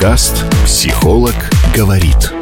Подкаст 0.00 0.46
«Психолог 0.64 1.34
говорит». 1.76 2.32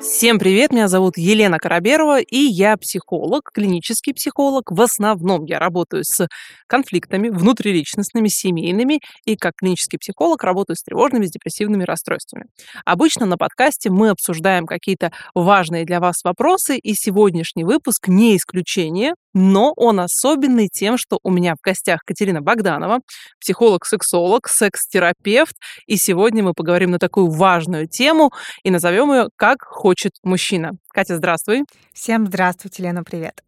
Всем 0.00 0.38
привет, 0.38 0.72
меня 0.72 0.88
зовут 0.88 1.18
Елена 1.18 1.58
Караберова, 1.58 2.22
и 2.22 2.38
я 2.38 2.78
психолог, 2.78 3.50
клинический 3.52 4.14
психолог. 4.14 4.72
В 4.72 4.80
основном 4.80 5.44
я 5.44 5.58
работаю 5.58 6.04
с 6.04 6.26
конфликтами 6.66 7.28
внутриличностными, 7.28 8.28
семейными, 8.28 9.00
и 9.26 9.36
как 9.36 9.52
клинический 9.56 9.98
психолог 9.98 10.42
работаю 10.42 10.78
с 10.78 10.82
тревожными, 10.82 11.26
с 11.26 11.30
депрессивными 11.32 11.84
расстройствами. 11.84 12.46
Обычно 12.86 13.26
на 13.26 13.36
подкасте 13.36 13.90
мы 13.90 14.08
обсуждаем 14.08 14.64
какие-то 14.64 15.12
важные 15.34 15.84
для 15.84 16.00
вас 16.00 16.24
вопросы, 16.24 16.78
и 16.78 16.94
сегодняшний 16.94 17.64
выпуск 17.64 18.08
не 18.08 18.38
исключение, 18.38 19.12
но 19.34 19.72
он 19.76 20.00
особенный 20.00 20.68
тем, 20.68 20.96
что 20.96 21.18
у 21.22 21.30
меня 21.30 21.54
в 21.56 21.60
гостях 21.60 22.00
Катерина 22.06 22.40
Богданова, 22.40 23.00
психолог-сексолог, 23.40 24.48
секс-терапевт, 24.48 25.56
и 25.86 25.96
сегодня 25.96 26.42
мы 26.42 26.54
поговорим 26.54 26.92
на 26.92 26.98
такую 26.98 27.28
важную 27.28 27.88
тему 27.88 28.32
и 28.62 28.70
назовем 28.70 29.12
ее 29.12 29.28
«Как 29.36 29.62
хочет 29.62 30.12
мужчина». 30.22 30.72
Катя, 30.88 31.16
здравствуй. 31.16 31.64
Всем 31.92 32.26
здравствуйте, 32.26 32.84
Лена, 32.84 33.02
привет. 33.02 33.42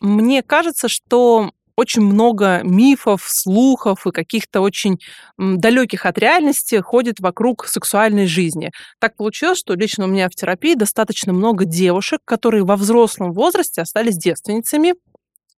Мне 0.00 0.42
кажется, 0.42 0.88
что 0.88 1.50
очень 1.74 2.02
много 2.02 2.60
мифов, 2.62 3.24
слухов 3.26 4.06
и 4.06 4.12
каких-то 4.12 4.60
очень 4.60 4.98
далеких 5.38 6.06
от 6.06 6.18
реальности 6.18 6.80
ходит 6.80 7.18
вокруг 7.20 7.66
сексуальной 7.66 8.26
жизни. 8.26 8.70
Так 9.00 9.16
получилось, 9.16 9.58
что 9.58 9.74
лично 9.74 10.04
у 10.04 10.08
меня 10.08 10.28
в 10.28 10.34
терапии 10.34 10.74
достаточно 10.74 11.32
много 11.32 11.64
девушек, 11.64 12.20
которые 12.24 12.64
во 12.64 12.76
взрослом 12.76 13.32
возрасте 13.32 13.82
остались 13.82 14.16
девственницами, 14.16 14.94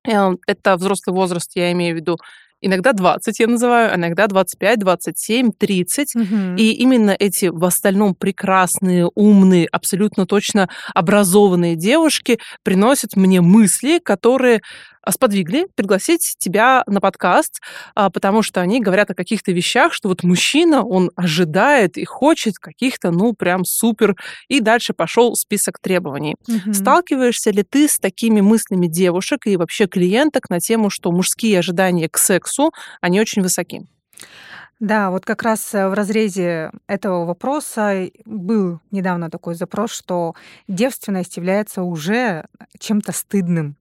это 0.04 0.76
взрослый 0.76 1.14
возраст, 1.14 1.50
я 1.54 1.72
имею 1.72 1.94
в 1.94 1.98
виду 1.98 2.18
иногда 2.64 2.92
20 2.92 3.40
я 3.40 3.46
называю, 3.46 3.94
иногда 3.94 4.26
25, 4.26 4.78
27, 4.78 5.52
30. 5.52 6.16
Угу. 6.16 6.24
И 6.56 6.72
именно 6.72 7.14
эти 7.18 7.46
в 7.46 7.64
остальном 7.64 8.14
прекрасные, 8.14 9.10
умные, 9.14 9.66
абсолютно 9.70 10.26
точно 10.26 10.68
образованные 10.94 11.76
девушки 11.76 12.38
приносят 12.62 13.16
мне 13.16 13.40
мысли, 13.40 13.98
которые 13.98 14.56
а, 14.56 14.60
сподвигли 15.10 15.66
пригласить 15.74 16.36
тебя 16.38 16.82
на 16.86 17.00
подкаст, 17.00 17.60
а, 17.94 18.10
потому 18.10 18.42
что 18.42 18.60
они 18.60 18.80
говорят 18.80 19.10
о 19.10 19.14
каких-то 19.14 19.52
вещах, 19.52 19.92
что 19.92 20.08
вот 20.08 20.22
мужчина, 20.22 20.84
он 20.84 21.10
ожидает 21.16 21.96
и 21.96 22.04
хочет 22.04 22.58
каких-то, 22.58 23.10
ну, 23.10 23.32
прям 23.32 23.64
супер. 23.64 24.16
И 24.48 24.60
дальше 24.60 24.92
пошел 24.92 25.34
список 25.34 25.78
требований. 25.78 26.36
Угу. 26.48 26.74
Сталкиваешься 26.74 27.50
ли 27.50 27.62
ты 27.62 27.88
с 27.88 27.98
такими 27.98 28.40
мыслями 28.40 28.86
девушек 28.86 29.46
и 29.46 29.56
вообще 29.56 29.86
клиенток 29.86 30.50
на 30.50 30.60
тему, 30.60 30.90
что 30.90 31.12
мужские 31.12 31.58
ожидания 31.58 32.08
к 32.08 32.18
сексу, 32.18 32.72
они 33.00 33.20
очень 33.20 33.42
высоки? 33.42 33.86
Да, 34.80 35.10
вот 35.10 35.24
как 35.24 35.42
раз 35.42 35.74
э, 35.74 35.88
в 35.88 35.94
разрезе 35.94 36.70
этого 36.86 37.24
вопроса 37.24 38.08
был 38.24 38.80
недавно 38.90 39.30
такой 39.30 39.54
запрос, 39.54 39.92
что 39.92 40.34
девственность 40.68 41.36
является 41.36 41.82
уже 41.82 42.46
чем-то 42.78 43.12
стыдным. 43.12 43.76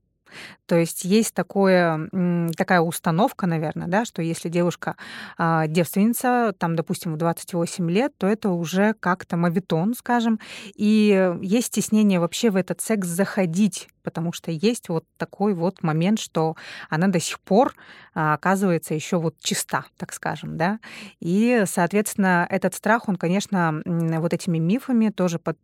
То 0.65 0.75
есть 0.75 1.03
есть 1.03 1.33
такое, 1.33 2.09
такая 2.57 2.81
установка, 2.81 3.47
наверное, 3.47 3.87
да, 3.87 4.05
что 4.05 4.21
если 4.21 4.49
девушка 4.49 4.95
а, 5.37 5.67
девственница, 5.67 6.53
там, 6.57 6.75
допустим, 6.75 7.13
в 7.13 7.17
28 7.17 7.91
лет, 7.91 8.13
то 8.17 8.27
это 8.27 8.49
уже 8.49 8.93
как-то 8.99 9.37
мавитон, 9.37 9.93
скажем, 9.93 10.39
и 10.75 11.33
есть 11.41 11.67
стеснение 11.67 12.19
вообще 12.19 12.49
в 12.49 12.55
этот 12.55 12.81
секс 12.81 13.07
заходить, 13.07 13.89
потому 14.03 14.33
что 14.33 14.51
есть 14.51 14.89
вот 14.89 15.05
такой 15.17 15.53
вот 15.53 15.83
момент, 15.83 16.19
что 16.19 16.55
она 16.89 17.07
до 17.07 17.19
сих 17.19 17.39
пор 17.39 17.73
а, 18.13 18.33
оказывается 18.33 18.93
еще 18.93 19.17
вот 19.17 19.35
чиста, 19.39 19.85
так 19.97 20.13
скажем, 20.13 20.57
да, 20.57 20.79
и, 21.19 21.63
соответственно, 21.65 22.47
этот 22.49 22.73
страх, 22.73 23.09
он, 23.09 23.15
конечно, 23.15 23.81
вот 23.85 24.33
этими 24.33 24.57
мифами 24.57 25.09
тоже 25.09 25.39
под, 25.39 25.57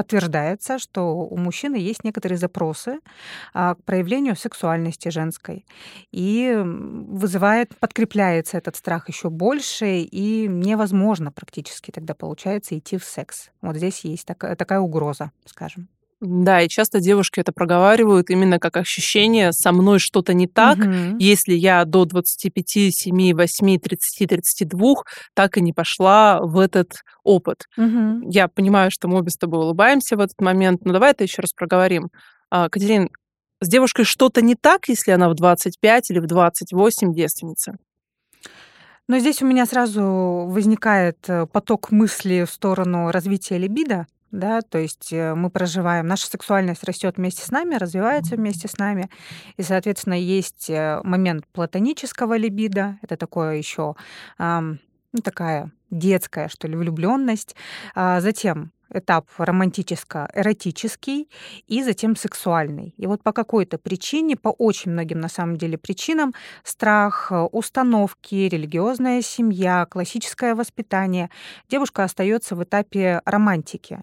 подтверждается, 0.00 0.78
что 0.78 1.14
у 1.14 1.36
мужчины 1.36 1.76
есть 1.76 2.04
некоторые 2.04 2.38
запросы 2.38 3.00
а, 3.52 3.74
к 3.74 3.84
проявлению 3.84 4.34
сексуальности 4.34 5.10
женской. 5.10 5.66
И 6.10 6.58
вызывает, 6.64 7.76
подкрепляется 7.76 8.56
этот 8.56 8.76
страх 8.76 9.10
еще 9.10 9.28
больше, 9.28 9.98
и 9.98 10.48
невозможно 10.48 11.30
практически 11.30 11.90
тогда 11.90 12.14
получается 12.14 12.78
идти 12.78 12.96
в 12.96 13.04
секс. 13.04 13.50
Вот 13.60 13.76
здесь 13.76 14.00
есть 14.06 14.26
такая, 14.26 14.56
такая 14.56 14.80
угроза, 14.80 15.32
скажем. 15.44 15.90
Да, 16.20 16.60
и 16.60 16.68
часто 16.68 17.00
девушки 17.00 17.40
это 17.40 17.50
проговаривают 17.50 18.28
именно 18.28 18.58
как 18.58 18.76
ощущение 18.76 19.52
«со 19.52 19.72
мной 19.72 19.98
что-то 19.98 20.34
не 20.34 20.46
так», 20.46 20.78
угу. 20.78 21.16
если 21.18 21.54
я 21.54 21.84
до 21.86 22.04
25, 22.04 22.68
7, 22.94 23.34
8, 23.34 23.78
30, 23.78 24.28
32 24.28 24.94
так 25.34 25.56
и 25.56 25.62
не 25.62 25.72
пошла 25.72 26.40
в 26.42 26.58
этот 26.58 27.02
опыт. 27.24 27.64
Угу. 27.78 28.30
Я 28.30 28.48
понимаю, 28.48 28.90
что 28.90 29.08
мы 29.08 29.18
обе 29.18 29.30
с 29.30 29.38
тобой 29.38 29.60
улыбаемся 29.60 30.16
в 30.16 30.20
этот 30.20 30.38
момент, 30.40 30.84
но 30.84 30.92
давай 30.92 31.12
это 31.12 31.24
еще 31.24 31.40
раз 31.40 31.54
проговорим. 31.54 32.10
А, 32.50 32.68
Катерин, 32.68 33.08
с 33.62 33.68
девушкой 33.68 34.04
что-то 34.04 34.42
не 34.42 34.56
так, 34.56 34.88
если 34.88 35.12
она 35.12 35.30
в 35.30 35.34
25 35.34 36.10
или 36.10 36.18
в 36.18 36.26
28 36.26 37.14
девственница? 37.14 37.76
Но 39.08 39.18
здесь 39.18 39.42
у 39.42 39.46
меня 39.46 39.66
сразу 39.66 40.02
возникает 40.48 41.18
э, 41.28 41.46
поток 41.46 41.90
мысли 41.90 42.44
в 42.46 42.50
сторону 42.52 43.10
развития 43.10 43.58
либидо, 43.58 44.06
да, 44.30 44.60
то 44.62 44.78
есть 44.78 45.12
э, 45.12 45.34
мы 45.34 45.50
проживаем, 45.50 46.06
наша 46.06 46.26
сексуальность 46.26 46.84
растет 46.84 47.16
вместе 47.16 47.44
с 47.44 47.50
нами, 47.50 47.74
развивается 47.74 48.36
вместе 48.36 48.68
с 48.68 48.78
нами, 48.78 49.10
и, 49.56 49.62
соответственно, 49.62 50.14
есть 50.14 50.70
э, 50.70 51.00
момент 51.02 51.46
платонического 51.52 52.36
либидо, 52.36 52.98
это 53.02 53.16
такое 53.16 53.56
еще 53.56 53.94
ну, 55.12 55.22
такая 55.24 55.72
детская, 55.90 56.48
что 56.48 56.68
ли, 56.68 56.76
влюбленность. 56.76 57.56
А 57.94 58.20
затем 58.20 58.72
этап 58.92 59.28
романтическо-эротический 59.38 61.28
и 61.68 61.82
затем 61.82 62.16
сексуальный. 62.16 62.94
И 62.96 63.06
вот 63.06 63.22
по 63.22 63.32
какой-то 63.32 63.78
причине, 63.78 64.36
по 64.36 64.48
очень 64.48 64.90
многим 64.92 65.20
на 65.20 65.28
самом 65.28 65.56
деле 65.56 65.78
причинам, 65.78 66.34
страх, 66.64 67.30
установки, 67.52 68.34
религиозная 68.34 69.22
семья, 69.22 69.86
классическое 69.88 70.54
воспитание, 70.54 71.30
девушка 71.68 72.04
остается 72.04 72.56
в 72.56 72.64
этапе 72.64 73.20
романтики. 73.24 74.00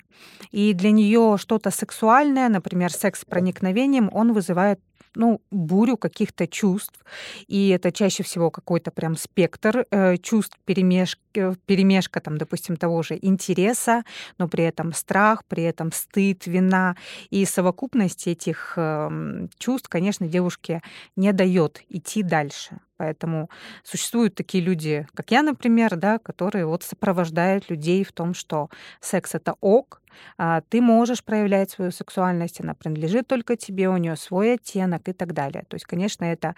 И 0.52 0.74
для 0.74 0.92
нее 0.92 1.38
что-то 1.38 1.70
сексуальное, 1.72 2.50
например, 2.50 2.92
секс 2.92 3.22
с 3.22 3.26
проникновением, 3.26 4.10
он 4.14 4.34
вызывает 4.34 4.80
ну, 5.18 5.42
бурю 5.52 5.98
каких-то 5.98 6.48
чувств. 6.48 7.04
И 7.48 7.70
это 7.70 7.92
чаще 7.92 8.24
всего 8.24 8.52
какой-то 8.52 8.92
прям 8.92 9.16
спектр 9.18 9.86
э, 9.92 10.18
чувств, 10.18 10.58
перемешка, 10.66 11.22
э, 11.36 11.56
перемешка, 11.66 12.22
там, 12.22 12.38
допустим, 12.38 12.78
того 12.78 13.04
же 13.04 13.18
интереса, 13.22 14.04
но 14.38 14.48
при 14.48 14.64
этом 14.64 14.94
страх, 14.94 15.44
при 15.46 15.64
этом 15.64 15.92
стыд, 15.92 16.48
вина. 16.48 16.96
И 17.30 17.46
совокупность 17.46 18.28
этих 18.28 18.74
э, 18.78 19.48
чувств, 19.58 19.90
конечно, 19.90 20.28
девушке 20.28 20.82
не 21.16 21.34
дает 21.34 21.82
идти 21.90 22.24
дальше. 22.24 22.80
Поэтому 22.98 23.50
существуют 23.84 24.36
такие 24.36 24.64
люди, 24.64 25.08
как 25.14 25.32
я, 25.32 25.44
например, 25.44 25.96
да, 25.96 26.20
которые 26.20 26.66
вот 26.66 26.84
сопровождают 26.84 27.70
людей 27.70 28.04
в 28.04 28.12
том, 28.12 28.34
что 28.34 28.70
секс 29.02 29.36
это 29.36 29.56
ок, 29.62 30.02
а 30.38 30.62
ты 30.70 30.82
можешь 30.82 31.24
проявлять 31.24 31.70
свою 31.70 31.92
сексуальность, 31.92 32.60
она 32.62 32.74
принадлежит 32.74 33.28
только 33.28 33.56
тебе, 33.56 33.90
у 33.90 33.98
нее 33.98 34.16
свой 34.16 34.56
оттенок 34.56 35.08
и 35.10 35.14
так 35.14 35.34
далее. 35.34 35.64
То 35.68 35.76
есть, 35.76 35.86
конечно, 35.86 36.26
это 36.26 36.56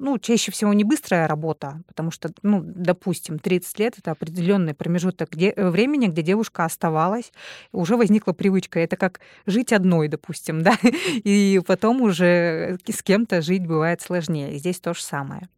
ну, 0.00 0.18
чаще 0.18 0.50
всего 0.50 0.72
не 0.72 0.82
быстрая 0.82 1.28
работа, 1.28 1.82
потому 1.86 2.10
что, 2.10 2.30
ну, 2.42 2.62
допустим, 2.64 3.38
30 3.38 3.78
лет 3.78 3.98
это 3.98 4.10
определенный 4.10 4.74
промежуток 4.74 5.30
где, 5.30 5.50
э, 5.50 5.68
времени, 5.68 6.06
где 6.06 6.22
девушка 6.22 6.64
оставалась, 6.64 7.32
уже 7.72 7.96
возникла 7.96 8.32
привычка. 8.32 8.80
Это 8.80 8.96
как 8.96 9.20
жить 9.46 9.72
одной, 9.72 10.08
допустим, 10.08 10.62
да, 10.62 10.76
и 10.82 11.60
потом 11.66 12.00
уже 12.00 12.78
с 12.88 13.02
кем-то 13.02 13.42
жить 13.42 13.66
бывает 13.66 14.00
сложнее. 14.00 14.58
Здесь 14.58 14.80
то 14.80 14.94
же 14.94 15.02
самое. 15.02 15.48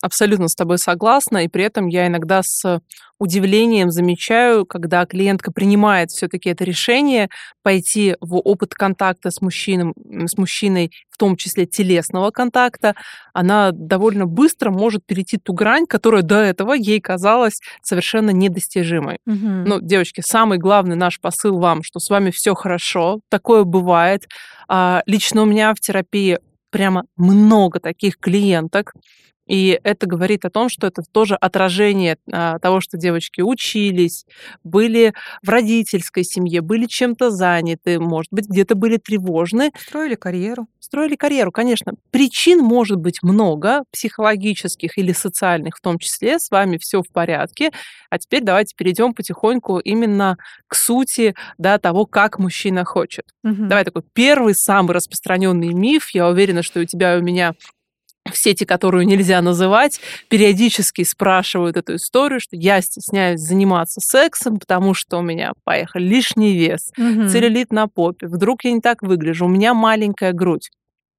Абсолютно 0.00 0.48
с 0.48 0.54
тобой 0.54 0.78
согласна, 0.78 1.44
и 1.44 1.48
при 1.48 1.64
этом 1.64 1.86
я 1.88 2.06
иногда 2.06 2.42
с 2.42 2.80
удивлением 3.18 3.90
замечаю, 3.90 4.66
когда 4.66 5.04
клиентка 5.06 5.52
принимает 5.52 6.10
все-таки 6.10 6.48
это 6.48 6.64
решение 6.64 7.28
пойти 7.62 8.16
в 8.20 8.36
опыт 8.36 8.74
контакта 8.74 9.30
с, 9.30 9.40
мужчином, 9.40 9.94
с 10.26 10.36
мужчиной, 10.38 10.90
в 11.10 11.18
том 11.18 11.36
числе 11.36 11.66
телесного 11.66 12.30
контакта, 12.30 12.94
она 13.32 13.70
довольно 13.72 14.26
быстро 14.26 14.70
может 14.70 15.04
перейти 15.06 15.36
ту 15.36 15.52
грань, 15.52 15.86
которая 15.86 16.22
до 16.22 16.36
этого 16.36 16.72
ей 16.72 17.00
казалась 17.00 17.60
совершенно 17.82 18.30
недостижимой. 18.30 19.18
Угу. 19.26 19.36
Ну, 19.36 19.80
девочки, 19.80 20.22
самый 20.24 20.58
главный 20.58 20.96
наш 20.96 21.20
посыл 21.20 21.60
вам, 21.60 21.82
что 21.82 22.00
с 22.00 22.10
вами 22.10 22.30
все 22.30 22.54
хорошо, 22.54 23.20
такое 23.28 23.64
бывает. 23.64 24.26
А, 24.66 25.02
лично 25.06 25.42
у 25.42 25.44
меня 25.44 25.74
в 25.74 25.80
терапии 25.80 26.38
прямо 26.70 27.04
много 27.16 27.78
таких 27.78 28.18
клиенток, 28.18 28.94
И 29.46 29.78
это 29.82 30.06
говорит 30.06 30.44
о 30.44 30.50
том, 30.50 30.68
что 30.68 30.86
это 30.86 31.02
тоже 31.10 31.34
отражение 31.34 32.16
а, 32.30 32.58
того, 32.58 32.80
что 32.80 32.96
девочки 32.96 33.40
учились, 33.40 34.24
были 34.62 35.12
в 35.42 35.48
родительской 35.48 36.24
семье, 36.24 36.60
были 36.60 36.86
чем-то 36.86 37.30
заняты, 37.30 37.98
может 37.98 38.32
быть, 38.32 38.48
где-то 38.48 38.74
были 38.74 38.98
тревожны. 38.98 39.70
Строили 39.78 40.14
карьеру. 40.14 40.68
Строили 40.78 41.16
карьеру, 41.16 41.52
конечно. 41.52 41.94
Причин 42.10 42.60
может 42.60 42.98
быть 42.98 43.22
много, 43.22 43.84
психологических 43.92 44.96
или 44.98 45.12
социальных 45.12 45.76
в 45.76 45.80
том 45.80 45.98
числе. 45.98 46.38
С 46.38 46.50
вами 46.50 46.78
все 46.78 47.02
в 47.02 47.08
порядке. 47.12 47.70
А 48.10 48.18
теперь 48.18 48.42
давайте 48.42 48.74
перейдем 48.76 49.14
потихоньку 49.14 49.78
именно 49.78 50.36
к 50.68 50.74
сути 50.74 51.34
да, 51.58 51.78
того, 51.78 52.06
как 52.06 52.38
мужчина 52.38 52.84
хочет. 52.84 53.24
Угу. 53.44 53.66
Давай 53.66 53.84
такой 53.84 54.02
первый, 54.12 54.54
самый 54.54 54.92
распространенный 54.92 55.72
миф. 55.72 56.10
Я 56.12 56.28
уверена, 56.28 56.62
что 56.62 56.80
у 56.80 56.84
тебя 56.84 57.16
и 57.16 57.20
у 57.20 57.22
меня 57.22 57.54
в 58.30 58.36
сети, 58.36 58.64
которую 58.64 59.06
нельзя 59.06 59.40
называть, 59.42 60.00
периодически 60.28 61.02
спрашивают 61.02 61.76
эту 61.76 61.96
историю, 61.96 62.40
что 62.40 62.56
я 62.56 62.80
стесняюсь 62.80 63.40
заниматься 63.40 64.00
сексом, 64.00 64.58
потому 64.58 64.94
что 64.94 65.18
у 65.18 65.22
меня 65.22 65.52
поехал 65.64 66.00
лишний 66.00 66.56
вес, 66.56 66.92
угу. 66.96 67.28
целлюлит 67.28 67.72
на 67.72 67.88
попе, 67.88 68.26
вдруг 68.26 68.64
я 68.64 68.72
не 68.72 68.80
так 68.80 69.02
выгляжу, 69.02 69.46
у 69.46 69.48
меня 69.48 69.74
маленькая 69.74 70.32
грудь. 70.32 70.70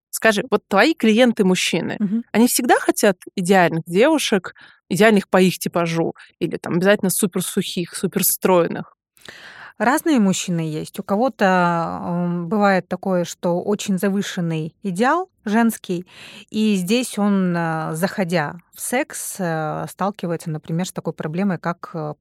Скажи, 0.09 0.43
вот 0.49 0.61
твои 0.67 0.93
клиенты 0.93 1.43
мужчины, 1.43 1.97
угу. 1.99 2.23
они 2.31 2.47
всегда 2.47 2.75
хотят 2.79 3.17
идеальных 3.35 3.83
девушек, 3.85 4.53
идеальных 4.89 5.27
по 5.27 5.41
их 5.41 5.57
типажу, 5.57 6.13
или 6.39 6.57
там 6.57 6.75
обязательно 6.75 7.09
супер 7.09 7.41
сухих, 7.41 7.95
супер 7.95 8.23
стройных? 8.23 8.95
Разные 9.77 10.19
мужчины 10.19 10.61
есть. 10.61 10.99
У 10.99 11.03
кого-то 11.03 12.43
бывает 12.45 12.87
такое, 12.87 13.23
что 13.25 13.61
очень 13.61 13.97
завышенный 13.97 14.75
идеал 14.83 15.29
женский, 15.45 16.05
и 16.51 16.75
здесь 16.75 17.17
он, 17.17 17.53
э, 17.55 17.89
заходя 17.93 18.55
в 18.73 18.79
секс, 18.79 19.35
э, 19.39 19.85
сталкивается, 19.89 20.49
например, 20.49 20.87
с 20.87 20.93
такой 20.93 21.11
проблемой, 21.11 21.57
как 21.57 21.89
э, 21.93 22.13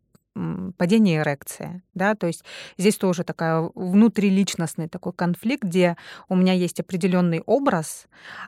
падение 0.78 1.20
эрекции, 1.20 1.82
да, 1.94 2.14
то 2.14 2.26
есть 2.26 2.44
здесь 2.78 2.96
тоже 2.96 3.22
такая 3.24 3.70
внутриличностный 3.74 4.88
такой 4.88 5.12
конфликт, 5.12 5.64
где 5.64 5.96
у 6.28 6.36
меня 6.36 6.54
есть 6.54 6.80
определенный 6.80 7.42
образ, 7.44 8.06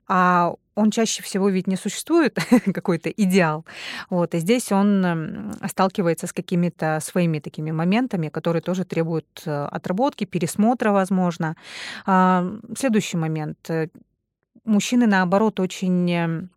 а 0.09 0.55
он 0.75 0.91
чаще 0.91 1.23
всего 1.23 1.49
ведь 1.49 1.67
не 1.67 1.77
существует, 1.77 2.39
какой-то 2.75 3.11
идеал. 3.11 3.65
Вот, 4.11 4.35
и 4.35 4.39
здесь 4.39 4.73
он 4.73 5.53
сталкивается 5.69 6.27
с 6.27 6.33
какими-то 6.33 6.99
своими 7.03 7.39
такими 7.39 7.71
моментами, 7.71 8.29
которые 8.29 8.63
тоже 8.63 8.85
требуют 8.85 9.43
э, 9.47 9.67
отработки, 9.67 10.25
пересмотра, 10.25 10.91
возможно. 10.91 11.55
А, 12.07 12.45
следующий 12.77 13.17
момент. 13.17 13.59
Э, 13.71 13.89
мужчины, 14.65 15.07
наоборот, 15.07 15.61
очень 15.61 16.49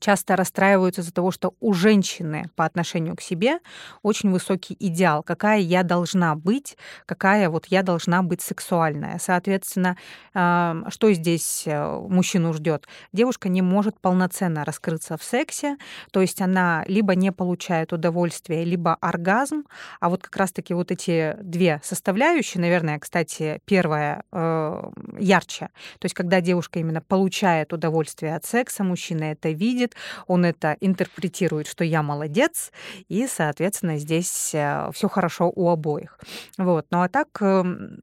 часто 0.00 0.34
расстраиваются 0.34 1.02
из-за 1.02 1.12
того, 1.12 1.30
что 1.30 1.54
у 1.60 1.72
женщины 1.72 2.50
по 2.56 2.64
отношению 2.64 3.16
к 3.16 3.20
себе 3.20 3.58
очень 4.02 4.30
высокий 4.30 4.76
идеал, 4.80 5.22
какая 5.22 5.60
я 5.60 5.82
должна 5.82 6.34
быть, 6.34 6.76
какая 7.06 7.48
вот 7.50 7.66
я 7.66 7.82
должна 7.82 8.22
быть 8.22 8.40
сексуальная. 8.40 9.18
Соответственно, 9.20 9.96
что 10.32 11.12
здесь 11.12 11.64
э, 11.66 11.98
мужчину 12.08 12.52
ждет? 12.52 12.88
Девушка 13.12 13.48
не 13.48 13.62
может 13.62 14.00
полноценно 14.00 14.64
раскрыться 14.64 15.16
в 15.16 15.22
сексе, 15.22 15.76
то 16.10 16.20
есть 16.20 16.40
она 16.40 16.84
либо 16.86 17.14
не 17.14 17.30
получает 17.30 17.92
удовольствие, 17.92 18.64
либо 18.64 18.94
оргазм, 18.94 19.64
а 20.00 20.08
вот 20.08 20.22
как 20.22 20.36
раз-таки 20.36 20.74
вот 20.74 20.90
эти 20.90 21.36
две 21.42 21.80
составляющие, 21.84 22.60
наверное, 22.60 22.98
кстати, 22.98 23.60
первая 23.66 24.24
э, 24.32 24.90
ярче, 25.18 25.68
то 25.98 26.06
есть 26.06 26.14
когда 26.14 26.40
девушка 26.40 26.78
именно 26.78 27.02
получает 27.02 27.72
удовольствие 27.72 28.34
от 28.34 28.44
секса, 28.44 28.82
мужчина 28.82 29.24
это 29.24 29.50
видит, 29.50 29.89
видит, 29.90 29.96
он 30.26 30.44
это 30.44 30.76
интерпретирует, 30.80 31.66
что 31.66 31.84
я 31.84 32.02
молодец, 32.02 32.72
и, 33.08 33.26
соответственно, 33.26 33.98
здесь 33.98 34.54
э, 34.54 34.90
все 34.92 35.08
хорошо 35.08 35.52
у 35.54 35.68
обоих. 35.68 36.18
Вот. 36.58 36.86
Ну 36.90 37.02
а 37.02 37.08
так 37.08 37.28
эм, 37.40 37.98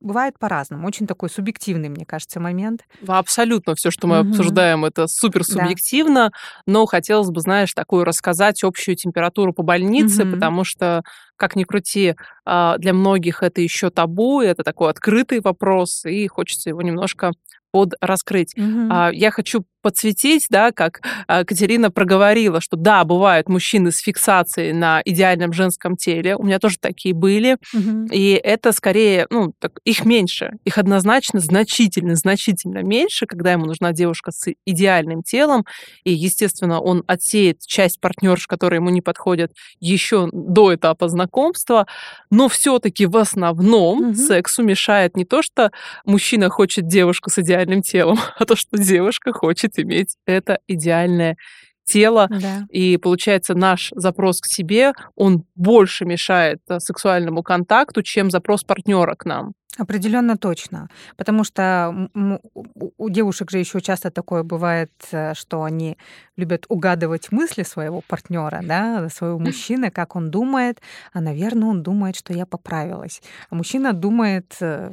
бывает 0.00 0.38
по-разному. 0.38 0.86
Очень 0.86 1.06
такой 1.06 1.28
субъективный, 1.30 1.88
мне 1.88 2.04
кажется, 2.04 2.40
момент. 2.40 2.84
Абсолютно 3.06 3.74
все, 3.74 3.90
что 3.90 4.06
мы 4.06 4.20
угу. 4.20 4.30
обсуждаем, 4.30 4.84
это 4.84 5.06
супер 5.06 5.44
субъективно, 5.44 6.30
да. 6.30 6.32
но 6.66 6.86
хотелось 6.86 7.30
бы, 7.30 7.40
знаешь, 7.40 7.72
такую 7.74 8.04
рассказать 8.04 8.62
общую 8.64 8.96
температуру 8.96 9.52
по 9.52 9.62
больнице, 9.62 10.24
угу. 10.24 10.34
потому 10.34 10.64
что, 10.64 11.02
как 11.36 11.56
ни 11.56 11.64
крути, 11.64 12.14
а, 12.44 12.78
для 12.78 12.92
многих 12.92 13.42
это 13.42 13.60
еще 13.60 13.90
табу, 13.90 14.40
это 14.40 14.62
такой 14.62 14.90
открытый 14.90 15.40
вопрос, 15.40 16.04
и 16.04 16.26
хочется 16.28 16.70
его 16.70 16.82
немножко 16.82 17.32
под 17.70 17.94
раскрыть. 18.00 18.56
Угу. 18.56 19.12
Я 19.12 19.30
хочу 19.30 19.64
подсветить, 19.88 20.48
да, 20.50 20.70
как 20.70 21.00
а, 21.28 21.44
Катерина 21.44 21.90
проговорила, 21.90 22.60
что 22.60 22.76
да, 22.76 23.04
бывают 23.04 23.48
мужчины 23.48 23.90
с 23.90 24.00
фиксацией 24.00 24.74
на 24.74 25.00
идеальном 25.02 25.54
женском 25.54 25.96
теле. 25.96 26.36
У 26.36 26.42
меня 26.42 26.58
тоже 26.58 26.76
такие 26.78 27.14
были. 27.14 27.56
Угу. 27.72 28.08
И 28.12 28.32
это 28.32 28.72
скорее, 28.72 29.26
ну, 29.30 29.54
так, 29.58 29.80
их 29.86 30.04
меньше. 30.04 30.52
Их 30.66 30.76
однозначно 30.76 31.40
значительно, 31.40 32.16
значительно 32.16 32.82
меньше, 32.82 33.24
когда 33.24 33.52
ему 33.52 33.64
нужна 33.64 33.92
девушка 33.92 34.30
с 34.30 34.52
идеальным 34.66 35.22
телом. 35.22 35.64
И, 36.04 36.12
естественно, 36.12 36.80
он 36.80 37.02
отсеет 37.06 37.62
часть 37.66 37.98
партнерш, 37.98 38.46
которые 38.46 38.80
ему 38.80 38.90
не 38.90 39.00
подходят, 39.00 39.52
еще 39.80 40.28
до 40.32 40.74
этапа 40.74 41.08
знакомства. 41.08 41.86
Но 42.30 42.48
все-таки 42.48 43.06
в 43.06 43.16
основном 43.16 44.10
угу. 44.10 44.14
сексу 44.14 44.62
мешает 44.62 45.16
не 45.16 45.24
то, 45.24 45.40
что 45.40 45.70
мужчина 46.04 46.50
хочет 46.50 46.86
девушку 46.86 47.30
с 47.30 47.38
идеальным 47.38 47.80
телом, 47.80 48.18
а 48.38 48.44
то, 48.44 48.54
что 48.54 48.76
девушка 48.76 49.32
хочет 49.32 49.77
иметь 49.78 50.16
это 50.26 50.58
идеальное 50.66 51.36
тело. 51.84 52.28
Да. 52.30 52.66
И 52.70 52.96
получается, 52.98 53.54
наш 53.54 53.92
запрос 53.96 54.40
к 54.40 54.46
себе, 54.46 54.92
он 55.16 55.44
больше 55.54 56.04
мешает 56.04 56.60
э, 56.68 56.80
сексуальному 56.80 57.42
контакту, 57.42 58.02
чем 58.02 58.30
запрос 58.30 58.62
партнера 58.62 59.14
к 59.14 59.24
нам. 59.24 59.52
Определенно 59.78 60.36
точно. 60.36 60.88
Потому 61.16 61.44
что 61.44 62.08
у 62.98 63.10
девушек 63.10 63.50
же 63.50 63.58
еще 63.58 63.80
часто 63.80 64.10
такое 64.10 64.42
бывает, 64.42 64.90
э, 65.12 65.34
что 65.34 65.62
они 65.62 65.96
любят 66.36 66.66
угадывать 66.68 67.32
мысли 67.32 67.62
своего 67.62 68.02
партнера, 68.08 68.60
да, 68.62 69.08
своего 69.08 69.38
мужчины, 69.46 69.90
как 69.90 70.16
он 70.16 70.30
думает. 70.30 70.82
А, 71.12 71.20
наверное, 71.20 71.68
он 71.68 71.82
думает, 71.82 72.16
что 72.16 72.32
я 72.32 72.44
поправилась. 72.44 73.22
А 73.50 73.54
мужчина 73.54 73.92
думает, 73.92 74.56
э, 74.60 74.90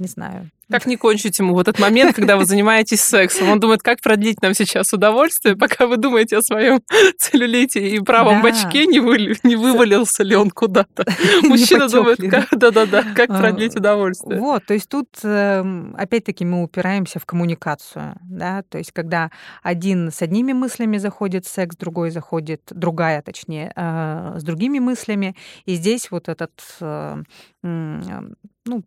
не 0.00 0.08
знаю, 0.08 0.50
как 0.70 0.86
не 0.86 0.96
кончить 0.96 1.38
ему 1.38 1.54
в 1.54 1.58
этот 1.58 1.78
момент, 1.78 2.14
когда 2.14 2.36
вы 2.36 2.44
занимаетесь 2.44 3.00
сексом? 3.00 3.48
Он 3.48 3.60
думает, 3.60 3.82
как 3.82 4.00
продлить 4.00 4.42
нам 4.42 4.54
сейчас 4.54 4.92
удовольствие, 4.92 5.56
пока 5.56 5.86
вы 5.86 5.96
думаете 5.96 6.38
о 6.38 6.42
своем 6.42 6.80
целлюлите 7.18 7.88
и 7.88 8.00
правом 8.00 8.42
да. 8.42 8.50
бачке, 8.50 8.86
не, 8.86 9.00
вы, 9.00 9.36
не 9.42 9.56
вывалился 9.56 10.22
ли 10.22 10.36
он 10.36 10.50
куда-то. 10.50 11.04
Мужчина 11.42 11.88
думает, 11.88 12.18
да-да-да, 12.50 13.04
как 13.14 13.30
а, 13.30 13.38
продлить 13.38 13.76
удовольствие. 13.76 14.38
Вот, 14.38 14.66
то 14.66 14.74
есть 14.74 14.88
тут, 14.88 15.08
эм, 15.22 15.94
опять-таки, 15.96 16.44
мы 16.44 16.62
упираемся 16.62 17.18
в 17.18 17.26
коммуникацию, 17.26 18.16
да, 18.22 18.62
то 18.68 18.78
есть 18.78 18.92
когда 18.92 19.30
один 19.62 20.10
с 20.10 20.22
одними 20.22 20.52
мыслями 20.52 20.98
заходит 20.98 21.46
в 21.46 21.48
секс, 21.48 21.76
другой 21.76 22.10
заходит, 22.10 22.62
другая, 22.70 23.22
точнее, 23.22 23.72
э, 23.74 24.34
с 24.38 24.42
другими 24.42 24.78
мыслями, 24.78 25.34
и 25.64 25.74
здесь 25.74 26.10
вот 26.10 26.28
этот 26.28 26.52
э, 26.80 27.22
ну, 27.62 28.84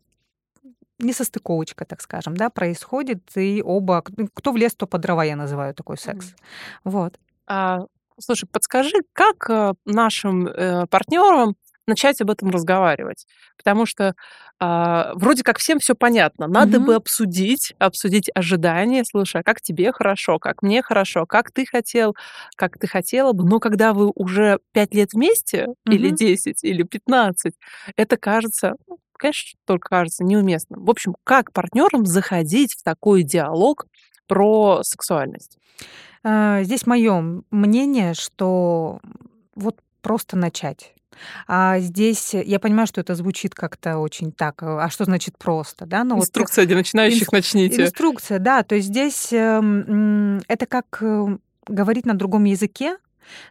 несостыковочка, 1.02 1.86
так 1.86 2.02
скажем, 2.02 2.36
да, 2.36 2.50
происходит, 2.50 3.22
и 3.36 3.62
оба, 3.66 4.04
ну, 4.18 4.28
кто 4.34 4.52
в 4.52 4.58
лес, 4.58 4.76
то 4.76 4.88
по 4.88 4.98
дрова, 4.98 5.24
я 5.24 5.36
называю 5.36 5.74
такой 5.74 5.98
секс. 5.98 6.28
Mm. 6.28 6.36
Вот. 6.86 7.20
А, 7.48 7.86
слушай, 8.20 8.48
подскажи, 8.48 8.98
как 9.14 9.50
э, 9.50 9.74
нашим 9.86 10.48
э, 10.48 10.86
партнерам 10.88 11.56
начать 11.88 12.22
об 12.22 12.30
этом 12.30 12.50
разговаривать. 12.50 13.26
Потому 13.58 13.86
что 13.86 14.14
э, 14.60 15.12
вроде 15.16 15.44
как 15.44 15.58
всем 15.58 15.80
все 15.80 15.96
понятно. 15.96 16.48
Надо 16.48 16.78
mm-hmm. 16.78 16.86
бы 16.86 16.96
обсудить, 16.96 17.74
обсудить 17.80 18.30
ожидания. 18.34 19.04
Слушай, 19.04 19.42
а 19.42 19.44
как 19.44 19.62
тебе 19.62 19.92
хорошо, 19.92 20.40
как 20.40 20.62
мне 20.62 20.82
хорошо, 20.82 21.26
как 21.26 21.52
ты 21.52 21.66
хотел, 21.66 22.16
как 22.56 22.78
ты 22.78 22.88
хотела 22.88 23.34
бы. 23.34 23.44
Но 23.44 23.60
когда 23.60 23.94
вы 23.94 24.12
уже 24.16 24.60
пять 24.72 24.94
лет 24.94 25.14
вместе, 25.14 25.66
mm-hmm. 25.66 25.94
или 25.94 26.10
10, 26.10 26.64
или 26.64 26.84
15, 26.84 27.54
это 27.96 28.18
кажется, 28.18 28.76
конечно, 29.22 29.60
только 29.66 29.90
кажется 29.90 30.24
неуместным. 30.24 30.84
В 30.84 30.90
общем, 30.90 31.16
как 31.24 31.54
партнерам 31.54 32.06
заходить 32.06 32.74
в 32.74 32.84
такой 32.84 33.24
диалог 33.24 33.86
про 34.28 34.82
сексуальность? 34.84 35.58
А, 36.24 36.64
здесь 36.64 36.86
мое 36.86 37.44
мнение, 37.52 38.14
что 38.14 39.00
вот 39.56 39.78
просто 40.02 40.38
начать. 40.38 40.94
А 41.48 41.80
здесь 41.80 42.34
я 42.34 42.60
понимаю, 42.60 42.88
что 42.88 43.02
это 43.02 43.16
звучит 43.16 43.54
как-то 43.54 44.00
очень 44.00 44.32
так. 44.32 44.64
А 44.64 44.90
что 44.90 45.06
значит 45.06 45.38
просто, 45.38 45.86
да? 45.86 46.04
Но 46.04 46.18
инструкция 46.18 46.64
вот, 46.64 46.68
для 46.68 46.78
начинающих 46.78 47.24
инс, 47.24 47.32
начните. 47.32 47.84
Инструкция, 47.84 48.40
да. 48.40 48.64
То 48.64 48.76
есть 48.76 48.88
здесь 48.88 49.32
э, 49.32 50.40
это 50.48 50.66
как 50.66 50.86
э, 51.02 51.38
говорить 51.68 52.06
на 52.06 52.16
другом 52.16 52.46
языке, 52.46 52.98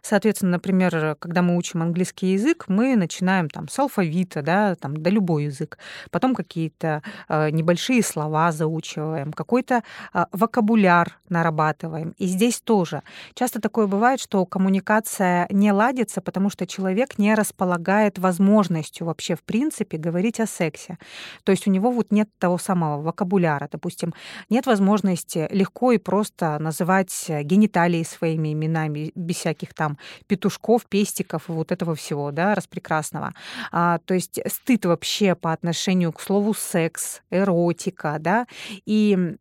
Соответственно, 0.01 0.53
например, 0.53 1.15
когда 1.19 1.41
мы 1.41 1.57
учим 1.57 1.81
английский 1.81 2.33
язык, 2.33 2.65
мы 2.67 2.95
начинаем 2.95 3.49
там 3.49 3.67
с 3.67 3.77
алфавита, 3.79 4.41
да, 4.41 4.75
там, 4.75 4.97
да 4.97 5.09
любой 5.09 5.45
язык. 5.45 5.77
Потом 6.09 6.35
какие-то 6.35 7.03
э, 7.29 7.49
небольшие 7.51 8.03
слова 8.03 8.51
заучиваем, 8.51 9.33
какой-то 9.33 9.83
э, 10.13 10.25
вокабуляр 10.31 11.17
нарабатываем. 11.29 12.13
И 12.17 12.25
здесь 12.27 12.61
тоже. 12.61 13.01
Часто 13.33 13.61
такое 13.61 13.87
бывает, 13.87 14.19
что 14.19 14.45
коммуникация 14.45 15.47
не 15.49 15.71
ладится, 15.71 16.21
потому 16.21 16.49
что 16.49 16.67
человек 16.67 17.17
не 17.17 17.35
располагает 17.35 18.19
возможностью 18.19 19.07
вообще 19.07 19.35
в 19.35 19.43
принципе 19.43 19.97
говорить 19.97 20.39
о 20.39 20.47
сексе. 20.47 20.97
То 21.43 21.51
есть 21.51 21.67
у 21.67 21.71
него 21.71 21.91
вот 21.91 22.11
нет 22.11 22.29
того 22.39 22.57
самого 22.57 23.01
вокабуляра, 23.01 23.67
допустим, 23.71 24.13
нет 24.49 24.65
возможности 24.65 25.47
легко 25.51 25.91
и 25.91 25.97
просто 25.97 26.59
называть 26.59 27.29
гениталии 27.29 28.03
своими 28.03 28.53
именами 28.53 29.11
без 29.15 29.37
всяких 29.37 29.60
там 29.73 29.97
петушков, 30.27 30.85
пестиков 30.85 31.49
и 31.49 31.51
вот 31.51 31.71
этого 31.71 31.95
всего, 31.95 32.31
да, 32.31 32.55
распрекрасного. 32.55 33.33
А, 33.71 33.99
то 33.99 34.13
есть 34.13 34.39
стыд 34.47 34.85
вообще 34.85 35.35
по 35.35 35.51
отношению 35.53 36.11
к 36.11 36.21
слову 36.21 36.53
секс, 36.53 37.21
эротика, 37.29 38.17
да, 38.19 38.47
и 38.85 39.37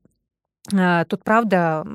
а, 0.72 1.04
Тут, 1.04 1.24
правда, 1.24 1.86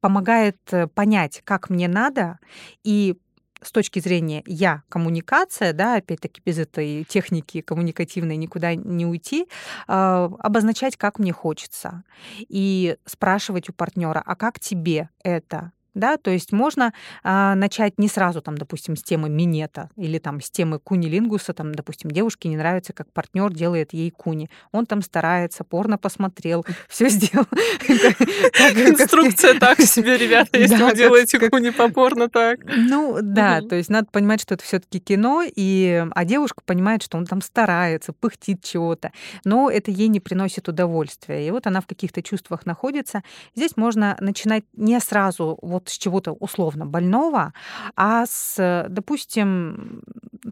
помогает 0.00 0.56
э, 0.70 0.86
понять, 0.86 1.42
как 1.44 1.68
мне 1.68 1.88
надо, 1.88 2.38
и 2.84 3.16
с 3.60 3.72
точки 3.72 3.98
зрения 3.98 4.42
я 4.46 4.82
коммуникация, 4.88 5.72
да, 5.72 5.96
опять-таки 5.96 6.40
без 6.44 6.58
этой 6.58 7.04
техники 7.04 7.60
коммуникативной 7.60 8.36
никуда 8.36 8.74
не 8.74 9.06
уйти, 9.06 9.48
э, 9.88 10.28
обозначать, 10.38 10.96
как 10.96 11.18
мне 11.18 11.32
хочется. 11.32 12.04
И 12.48 12.96
спрашивать 13.04 13.68
у 13.68 13.72
партнера, 13.72 14.22
а 14.24 14.36
как 14.36 14.60
тебе 14.60 15.10
это? 15.22 15.72
Да, 15.98 16.16
то 16.16 16.30
есть 16.30 16.52
можно 16.52 16.92
а, 17.22 17.54
начать 17.54 17.98
не 17.98 18.08
сразу, 18.08 18.40
там, 18.40 18.56
допустим, 18.56 18.96
с 18.96 19.02
темы 19.02 19.28
минета 19.28 19.90
или 19.96 20.18
там 20.18 20.40
с 20.40 20.50
темы 20.50 20.78
кунилингуса, 20.78 21.52
там, 21.52 21.74
допустим, 21.74 22.10
девушке 22.10 22.48
не 22.48 22.56
нравится, 22.56 22.92
как 22.92 23.12
партнер 23.12 23.52
делает 23.52 23.92
ей 23.92 24.10
куни, 24.10 24.48
он 24.72 24.86
там 24.86 25.02
старается, 25.02 25.64
порно 25.64 25.98
посмотрел, 25.98 26.64
все 26.88 27.08
сделал. 27.08 27.46
Инструкция 27.88 29.58
так 29.58 29.80
себе, 29.80 30.16
ребята, 30.16 30.58
если 30.58 30.82
вы 30.82 30.94
делаете 30.94 31.50
куни 31.50 31.70
по 31.70 31.88
порно 31.88 32.28
так. 32.28 32.60
Ну 32.64 33.18
да, 33.20 33.60
то 33.60 33.74
есть 33.74 33.90
надо 33.90 34.06
понимать, 34.10 34.40
что 34.40 34.54
это 34.54 34.64
все-таки 34.64 35.00
кино, 35.00 35.42
и 35.44 36.06
а 36.12 36.24
девушка 36.24 36.62
понимает, 36.64 37.02
что 37.02 37.18
он 37.18 37.26
там 37.26 37.42
старается, 37.42 38.12
пыхтит 38.12 38.62
чего-то, 38.62 39.10
но 39.44 39.68
это 39.70 39.90
ей 39.90 40.08
не 40.08 40.20
приносит 40.20 40.68
удовольствия, 40.68 41.46
и 41.46 41.50
вот 41.50 41.66
она 41.66 41.80
в 41.80 41.86
каких-то 41.86 42.22
чувствах 42.22 42.66
находится. 42.66 43.22
Здесь 43.56 43.76
можно 43.76 44.16
начинать 44.20 44.64
не 44.74 45.00
сразу 45.00 45.58
вот 45.60 45.87
с 45.88 45.98
чего-то 45.98 46.32
условно 46.32 46.86
больного, 46.86 47.52
а 47.96 48.24
с, 48.26 48.86
допустим, 48.88 50.02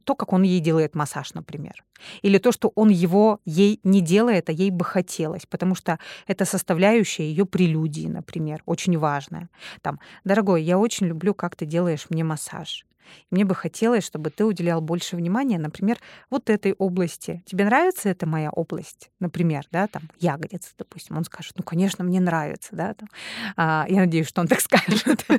то, 0.04 0.14
как 0.14 0.32
он 0.32 0.42
ей 0.42 0.60
делает 0.60 0.94
массаж, 0.94 1.34
например. 1.34 1.84
Или 2.22 2.38
то, 2.38 2.52
что 2.52 2.72
он 2.74 2.90
его 2.90 3.40
ей 3.44 3.80
не 3.84 4.00
делает, 4.00 4.48
а 4.48 4.52
ей 4.52 4.70
бы 4.70 4.84
хотелось, 4.84 5.46
потому 5.46 5.74
что 5.74 5.98
это 6.26 6.44
составляющая 6.44 7.24
ее 7.24 7.44
прелюдии, 7.44 8.08
например, 8.08 8.62
очень 8.66 8.98
важная. 8.98 9.48
Там, 9.82 10.00
дорогой, 10.24 10.62
я 10.62 10.78
очень 10.78 11.06
люблю, 11.06 11.34
как 11.34 11.56
ты 11.56 11.66
делаешь 11.66 12.06
мне 12.10 12.24
массаж. 12.24 12.86
Мне 13.30 13.44
бы 13.44 13.54
хотелось, 13.54 14.04
чтобы 14.04 14.30
ты 14.30 14.44
уделял 14.44 14.80
больше 14.80 15.16
внимания, 15.16 15.58
например, 15.58 15.98
вот 16.30 16.50
этой 16.50 16.72
области. 16.72 17.42
Тебе 17.46 17.64
нравится 17.64 18.08
эта 18.08 18.26
моя 18.26 18.50
область? 18.50 19.10
Например, 19.20 19.64
да, 19.70 19.86
там, 19.86 20.02
ягодицы, 20.18 20.70
допустим. 20.78 21.16
Он 21.16 21.24
скажет, 21.24 21.54
ну, 21.56 21.62
конечно, 21.64 22.04
мне 22.04 22.20
нравится, 22.20 22.70
да, 22.72 22.94
там. 22.94 23.08
А, 23.56 23.86
я 23.88 24.00
надеюсь, 24.00 24.28
что 24.28 24.40
он 24.40 24.48
так 24.48 24.60
скажет. 24.60 25.26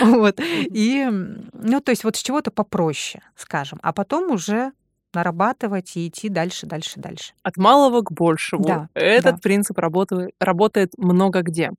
Вот. 0.00 0.40
И, 0.40 1.06
ну, 1.52 1.80
то 1.80 1.90
есть 1.90 2.04
вот 2.04 2.16
с 2.16 2.22
чего-то 2.22 2.50
попроще, 2.50 3.22
скажем. 3.36 3.78
А 3.82 3.92
потом 3.92 4.30
уже 4.30 4.72
нарабатывать 5.12 5.96
и 5.96 6.08
идти 6.08 6.28
дальше, 6.28 6.66
дальше, 6.66 7.00
дальше. 7.00 7.32
От 7.42 7.56
малого 7.56 8.02
к 8.02 8.12
большему. 8.12 8.64
Да, 8.64 8.88
Этот 8.94 9.36
да. 9.36 9.40
принцип 9.40 9.78
работает, 9.78 10.30
работает 10.38 10.92
много 10.96 11.42
где. 11.42 11.72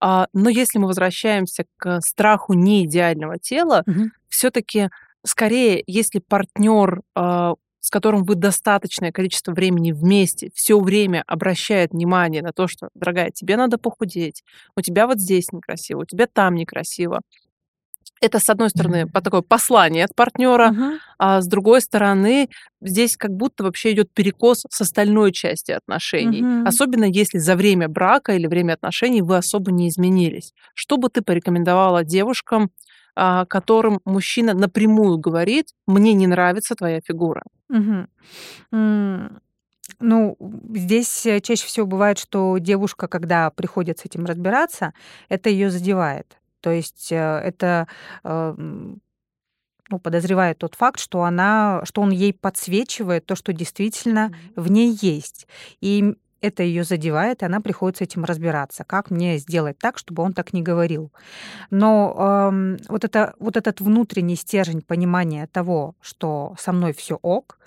А, 0.00 0.28
но 0.32 0.48
если 0.48 0.78
мы 0.78 0.86
возвращаемся 0.86 1.64
к 1.76 2.00
страху 2.00 2.52
неидеального 2.52 3.38
тела, 3.38 3.82
угу. 3.86 4.10
Все-таки 4.38 4.88
скорее, 5.26 5.82
если 5.88 6.20
партнер, 6.20 7.02
а, 7.16 7.54
с 7.80 7.90
которым 7.90 8.22
вы 8.22 8.36
достаточное 8.36 9.10
количество 9.10 9.52
времени 9.52 9.90
вместе, 9.90 10.50
все 10.54 10.78
время 10.78 11.24
обращает 11.26 11.90
внимание 11.92 12.40
на 12.40 12.52
то, 12.52 12.68
что, 12.68 12.88
дорогая, 12.94 13.30
тебе 13.30 13.56
надо 13.56 13.78
похудеть, 13.78 14.44
у 14.76 14.80
тебя 14.80 15.08
вот 15.08 15.18
здесь 15.18 15.50
некрасиво, 15.52 16.02
у 16.02 16.04
тебя 16.04 16.28
там 16.32 16.54
некрасиво, 16.54 17.20
это, 18.20 18.40
с 18.40 18.48
одной 18.48 18.70
стороны, 18.70 19.06
такое 19.06 19.42
послание 19.42 20.04
от 20.04 20.14
партнера, 20.14 20.72
uh-huh. 20.72 20.98
а 21.18 21.40
с 21.40 21.46
другой 21.46 21.80
стороны, 21.80 22.48
здесь 22.80 23.16
как 23.16 23.30
будто 23.30 23.62
вообще 23.64 23.92
идет 23.92 24.12
перекос 24.12 24.64
с 24.68 24.80
остальной 24.80 25.30
части 25.30 25.70
отношений. 25.70 26.42
Uh-huh. 26.42 26.66
Особенно 26.66 27.04
если 27.04 27.38
за 27.38 27.54
время 27.54 27.88
брака 27.88 28.32
или 28.32 28.46
время 28.46 28.72
отношений 28.72 29.22
вы 29.22 29.36
особо 29.36 29.70
не 29.70 29.88
изменились. 29.88 30.52
Что 30.74 30.96
бы 30.96 31.10
ты 31.10 31.22
порекомендовала 31.22 32.02
девушкам, 32.02 32.70
которым 33.48 34.00
мужчина 34.04 34.54
напрямую 34.54 35.18
говорит, 35.18 35.68
мне 35.86 36.12
не 36.12 36.26
нравится 36.26 36.74
твоя 36.74 37.00
фигура? 37.00 37.42
Mm. 37.70 39.40
Ну, 40.00 40.36
здесь 40.74 41.26
э, 41.26 41.40
чаще 41.40 41.66
всего 41.66 41.86
бывает, 41.86 42.18
что 42.18 42.58
девушка, 42.58 43.08
когда 43.08 43.50
приходит 43.50 43.98
с 43.98 44.04
этим 44.04 44.26
разбираться, 44.26 44.92
это 45.28 45.50
ее 45.50 45.70
задевает. 45.70 46.38
То 46.60 46.70
есть 46.70 47.10
э, 47.10 47.16
это 47.16 47.88
э, 48.22 48.54
ну, 48.56 49.98
подозревает 49.98 50.58
тот 50.58 50.74
факт, 50.74 51.00
что 51.00 51.22
она, 51.22 51.80
что 51.84 52.02
он 52.02 52.10
ей 52.10 52.32
подсвечивает 52.32 53.26
то, 53.26 53.34
что 53.34 53.52
действительно 53.52 54.32
в 54.54 54.70
ней 54.70 54.96
есть. 55.00 55.48
И 55.80 56.14
это 56.40 56.62
ее 56.62 56.84
задевает, 56.84 57.42
и 57.42 57.46
она 57.46 57.60
приходит 57.60 57.98
с 57.98 58.00
этим 58.00 58.24
разбираться, 58.24 58.84
как 58.84 59.10
мне 59.10 59.38
сделать 59.38 59.78
так, 59.78 59.98
чтобы 59.98 60.22
он 60.22 60.32
так 60.32 60.52
не 60.52 60.62
говорил. 60.62 61.12
Но 61.70 62.50
э, 62.52 62.76
вот, 62.88 63.04
это, 63.04 63.34
вот 63.38 63.56
этот 63.56 63.80
внутренний 63.80 64.36
стержень 64.36 64.82
понимания 64.82 65.46
того, 65.46 65.94
что 66.00 66.54
со 66.58 66.72
мной 66.72 66.92
все 66.92 67.18
ок, 67.22 67.58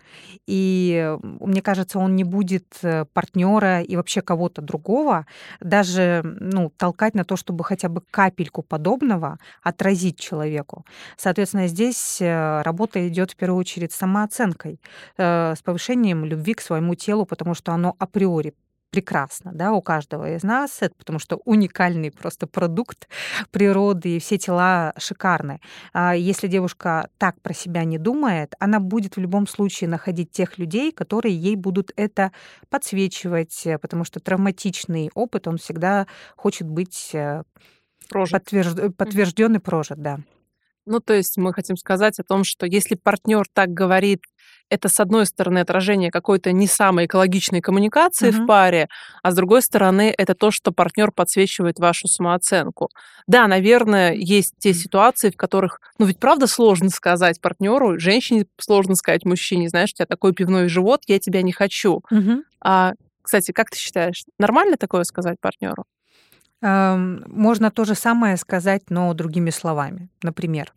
и 0.48 1.18
мне 1.22 1.62
кажется, 1.62 2.00
он 2.00 2.16
не 2.16 2.24
будет 2.24 2.80
э, 2.82 3.06
партнера 3.14 3.82
и 3.82 3.96
вообще 3.96 4.22
кого-то 4.22 4.62
другого 4.62 5.26
даже 5.60 6.22
ну, 6.24 6.72
толкать 6.78 7.16
на 7.16 7.24
то, 7.24 7.36
чтобы 7.36 7.64
хотя 7.64 7.90
бы 7.90 8.02
капельку 8.12 8.62
подобного 8.62 9.38
отразить 9.62 10.20
человеку. 10.20 10.86
Соответственно, 11.18 11.68
здесь 11.68 12.22
э, 12.22 12.62
работа 12.64 13.08
идет 13.08 13.32
в 13.32 13.36
первую 13.36 13.60
очередь 13.60 13.92
с 13.94 13.98
самооценкой, 13.98 14.80
э, 15.18 15.56
с 15.56 15.62
повышением 15.62 16.26
любви 16.26 16.54
к 16.54 16.62
своему 16.62 16.96
телу, 16.96 17.26
потому 17.26 17.54
что 17.54 17.72
оно 17.72 17.96
априори 18.00 18.54
прекрасно, 18.92 19.52
да, 19.54 19.72
у 19.72 19.82
каждого 19.82 20.36
из 20.36 20.44
нас, 20.44 20.78
это 20.82 20.94
потому 20.96 21.18
что 21.18 21.38
уникальный 21.46 22.12
просто 22.12 22.46
продукт 22.46 23.08
природы, 23.52 24.18
и 24.18 24.20
все 24.20 24.38
тела 24.38 24.94
шикарны. 24.98 25.62
А 25.94 26.16
если 26.16 26.48
девушка 26.48 27.10
так 27.18 27.42
про 27.42 27.54
себя 27.54 27.86
не 27.86 27.98
думает, 27.98 28.54
она 28.60 28.80
будет 28.80 29.16
в 29.16 29.20
любом 29.20 29.48
случае 29.48 29.90
находить 29.90 30.32
тех 30.32 30.58
людей, 30.58 30.92
которые 30.92 31.36
ей 31.36 31.56
будут 31.56 31.92
это 31.96 32.32
подсвечивать, 32.70 33.66
э, 33.66 33.78
потому 33.80 34.04
что 34.04 34.20
травматичный 34.20 35.10
опыт, 35.16 35.48
он 35.48 35.58
всегда 35.58 36.06
хочет 36.36 36.68
быть 36.68 37.12
э, 37.14 37.44
подтвержд... 38.10 38.96
подтвержден 38.98 39.56
и 39.56 39.60
прожит, 39.60 40.02
да. 40.02 40.20
Ну, 40.86 41.00
то 41.00 41.14
есть 41.14 41.38
мы 41.38 41.54
хотим 41.54 41.78
сказать 41.78 42.20
о 42.20 42.24
том, 42.24 42.44
что 42.44 42.66
если 42.66 42.96
партнер 42.96 43.46
так 43.54 43.70
говорит 43.70 44.24
это, 44.72 44.88
с 44.88 45.00
одной 45.02 45.26
стороны, 45.26 45.60
отражение 45.60 46.12
какой-то 46.12 46.54
не 46.54 46.66
самой 46.66 47.06
экологичной 47.06 47.60
коммуникации 47.60 48.30
угу. 48.30 48.44
в 48.44 48.48
паре, 48.48 48.88
а 49.22 49.32
с 49.32 49.36
другой 49.36 49.62
стороны, 49.62 50.14
это 50.18 50.34
то, 50.34 50.50
что 50.50 50.72
партнер 50.72 51.12
подсвечивает 51.12 51.78
вашу 51.78 52.08
самооценку. 52.08 52.90
Да, 53.28 53.48
наверное, 53.48 54.14
есть 54.14 54.56
те 54.60 54.74
ситуации, 54.74 55.30
в 55.30 55.36
которых, 55.36 55.82
ну 56.00 56.06
ведь 56.06 56.20
правда 56.20 56.48
сложно 56.48 56.90
сказать 56.90 57.42
партнеру, 57.42 58.00
женщине 58.00 58.46
сложно 58.58 58.96
сказать 58.96 59.26
мужчине, 59.26 59.68
знаешь, 59.68 59.92
у 59.92 59.96
тебя 59.96 60.06
такой 60.06 60.34
пивной 60.34 60.70
живот, 60.70 61.02
я 61.08 61.20
тебя 61.20 61.42
не 61.42 61.52
хочу. 61.52 62.02
Угу. 62.10 62.44
А, 62.62 62.94
кстати, 63.22 63.52
как 63.52 63.70
ты 63.70 63.78
считаешь, 63.78 64.24
нормально 64.40 64.78
такое 64.78 65.04
сказать 65.04 65.38
партнеру? 65.42 65.84
Можно 66.62 67.72
то 67.72 67.86
же 67.86 67.96
самое 67.96 68.38
сказать, 68.38 68.84
но 68.90 69.14
другими 69.14 69.50
словами. 69.50 70.10
Например, 70.22 70.72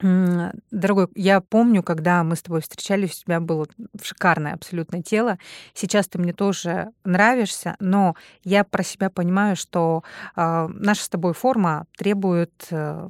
Дорогой, 0.00 1.08
я 1.14 1.40
помню, 1.40 1.82
когда 1.82 2.24
мы 2.24 2.34
с 2.34 2.42
тобой 2.42 2.62
встречались, 2.62 3.20
у 3.20 3.24
тебя 3.24 3.40
было 3.40 3.66
шикарное 4.02 4.54
абсолютно 4.54 5.02
тело. 5.02 5.38
Сейчас 5.74 6.08
ты 6.08 6.18
мне 6.18 6.32
тоже 6.32 6.92
нравишься, 7.04 7.76
но 7.80 8.14
я 8.42 8.64
про 8.64 8.82
себя 8.82 9.10
понимаю, 9.10 9.56
что 9.56 10.02
э, 10.36 10.68
наша 10.72 11.04
с 11.04 11.08
тобой 11.08 11.34
форма 11.34 11.84
требует 11.98 12.66
э, 12.70 13.08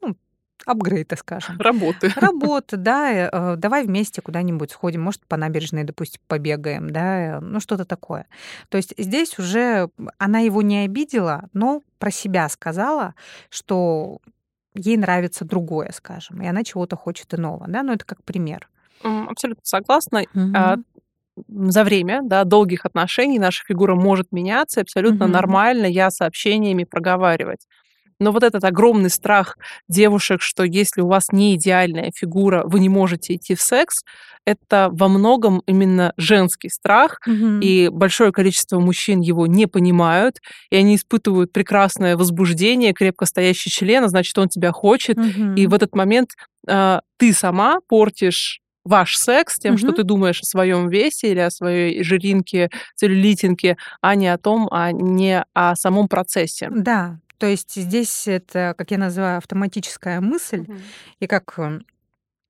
ну, 0.00 0.16
апгрейда, 0.66 1.14
скажем. 1.14 1.58
Работы. 1.60 2.12
Работы, 2.16 2.76
да. 2.76 3.12
Э, 3.12 3.56
давай 3.56 3.86
вместе 3.86 4.20
куда-нибудь 4.20 4.72
сходим, 4.72 5.02
может, 5.02 5.24
по 5.26 5.36
набережной, 5.36 5.84
допустим, 5.84 6.20
побегаем, 6.26 6.90
да, 6.90 7.38
ну 7.40 7.60
что-то 7.60 7.84
такое. 7.84 8.26
То 8.68 8.78
есть 8.78 8.94
здесь 8.98 9.38
уже 9.38 9.90
она 10.18 10.40
его 10.40 10.60
не 10.60 10.78
обидела, 10.78 11.48
но 11.52 11.82
про 11.98 12.10
себя 12.10 12.48
сказала, 12.48 13.14
что 13.48 14.18
ей 14.74 14.96
нравится 14.96 15.44
другое, 15.44 15.90
скажем, 15.92 16.42
и 16.42 16.46
она 16.46 16.64
чего-то 16.64 16.96
хочет 16.96 17.34
иного, 17.34 17.66
да, 17.68 17.82
ну 17.82 17.92
это 17.92 18.04
как 18.04 18.22
пример. 18.24 18.68
Абсолютно 19.02 19.64
согласна. 19.64 20.24
Угу. 20.34 21.70
За 21.70 21.84
время 21.84 22.20
да, 22.22 22.44
долгих 22.44 22.84
отношений 22.84 23.38
наша 23.38 23.64
фигура 23.66 23.94
может 23.94 24.32
меняться, 24.32 24.82
абсолютно 24.82 25.24
угу. 25.24 25.32
нормально 25.32 25.86
я 25.86 26.10
сообщениями 26.10 26.84
проговаривать. 26.84 27.66
Но 28.22 28.32
вот 28.32 28.42
этот 28.42 28.64
огромный 28.64 29.10
страх 29.10 29.56
девушек, 29.88 30.40
что 30.40 30.64
если 30.64 31.00
у 31.00 31.08
вас 31.08 31.26
не 31.32 31.56
идеальная 31.56 32.10
фигура, 32.14 32.62
вы 32.64 32.80
не 32.80 32.88
можете 32.88 33.34
идти 33.34 33.54
в 33.54 33.60
секс, 33.60 34.02
это 34.44 34.88
во 34.92 35.08
многом 35.08 35.62
именно 35.66 36.12
женский 36.16 36.68
страх, 36.68 37.20
угу. 37.26 37.58
и 37.60 37.88
большое 37.88 38.32
количество 38.32 38.80
мужчин 38.80 39.20
его 39.20 39.46
не 39.46 39.66
понимают, 39.66 40.38
и 40.70 40.76
они 40.76 40.96
испытывают 40.96 41.52
прекрасное 41.52 42.16
возбуждение, 42.16 42.92
крепко 42.92 43.26
стоящий 43.26 43.70
член, 43.70 44.04
а 44.04 44.08
значит, 44.08 44.36
он 44.38 44.48
тебя 44.48 44.72
хочет, 44.72 45.18
угу. 45.18 45.54
и 45.56 45.66
в 45.66 45.74
этот 45.74 45.94
момент 45.94 46.30
э, 46.66 47.00
ты 47.18 47.32
сама 47.32 47.78
портишь 47.88 48.60
ваш 48.84 49.16
секс 49.16 49.58
тем, 49.58 49.74
угу. 49.74 49.78
что 49.78 49.92
ты 49.92 50.02
думаешь 50.02 50.40
о 50.40 50.46
своем 50.46 50.88
весе 50.88 51.30
или 51.30 51.40
о 51.40 51.50
своей 51.50 52.02
жиринке, 52.02 52.68
целлюлитинке, 52.96 53.76
а 54.00 54.14
не 54.14 54.28
о 54.28 54.38
том, 54.38 54.68
а 54.70 54.92
не 54.92 55.44
о 55.54 55.76
самом 55.76 56.08
процессе. 56.08 56.68
Да, 56.70 57.18
то 57.42 57.48
есть 57.48 57.74
здесь 57.74 58.28
это, 58.28 58.72
как 58.78 58.92
я 58.92 58.98
называю, 58.98 59.38
автоматическая 59.38 60.20
мысль, 60.20 60.60
угу. 60.60 60.76
и 61.18 61.26
как 61.26 61.58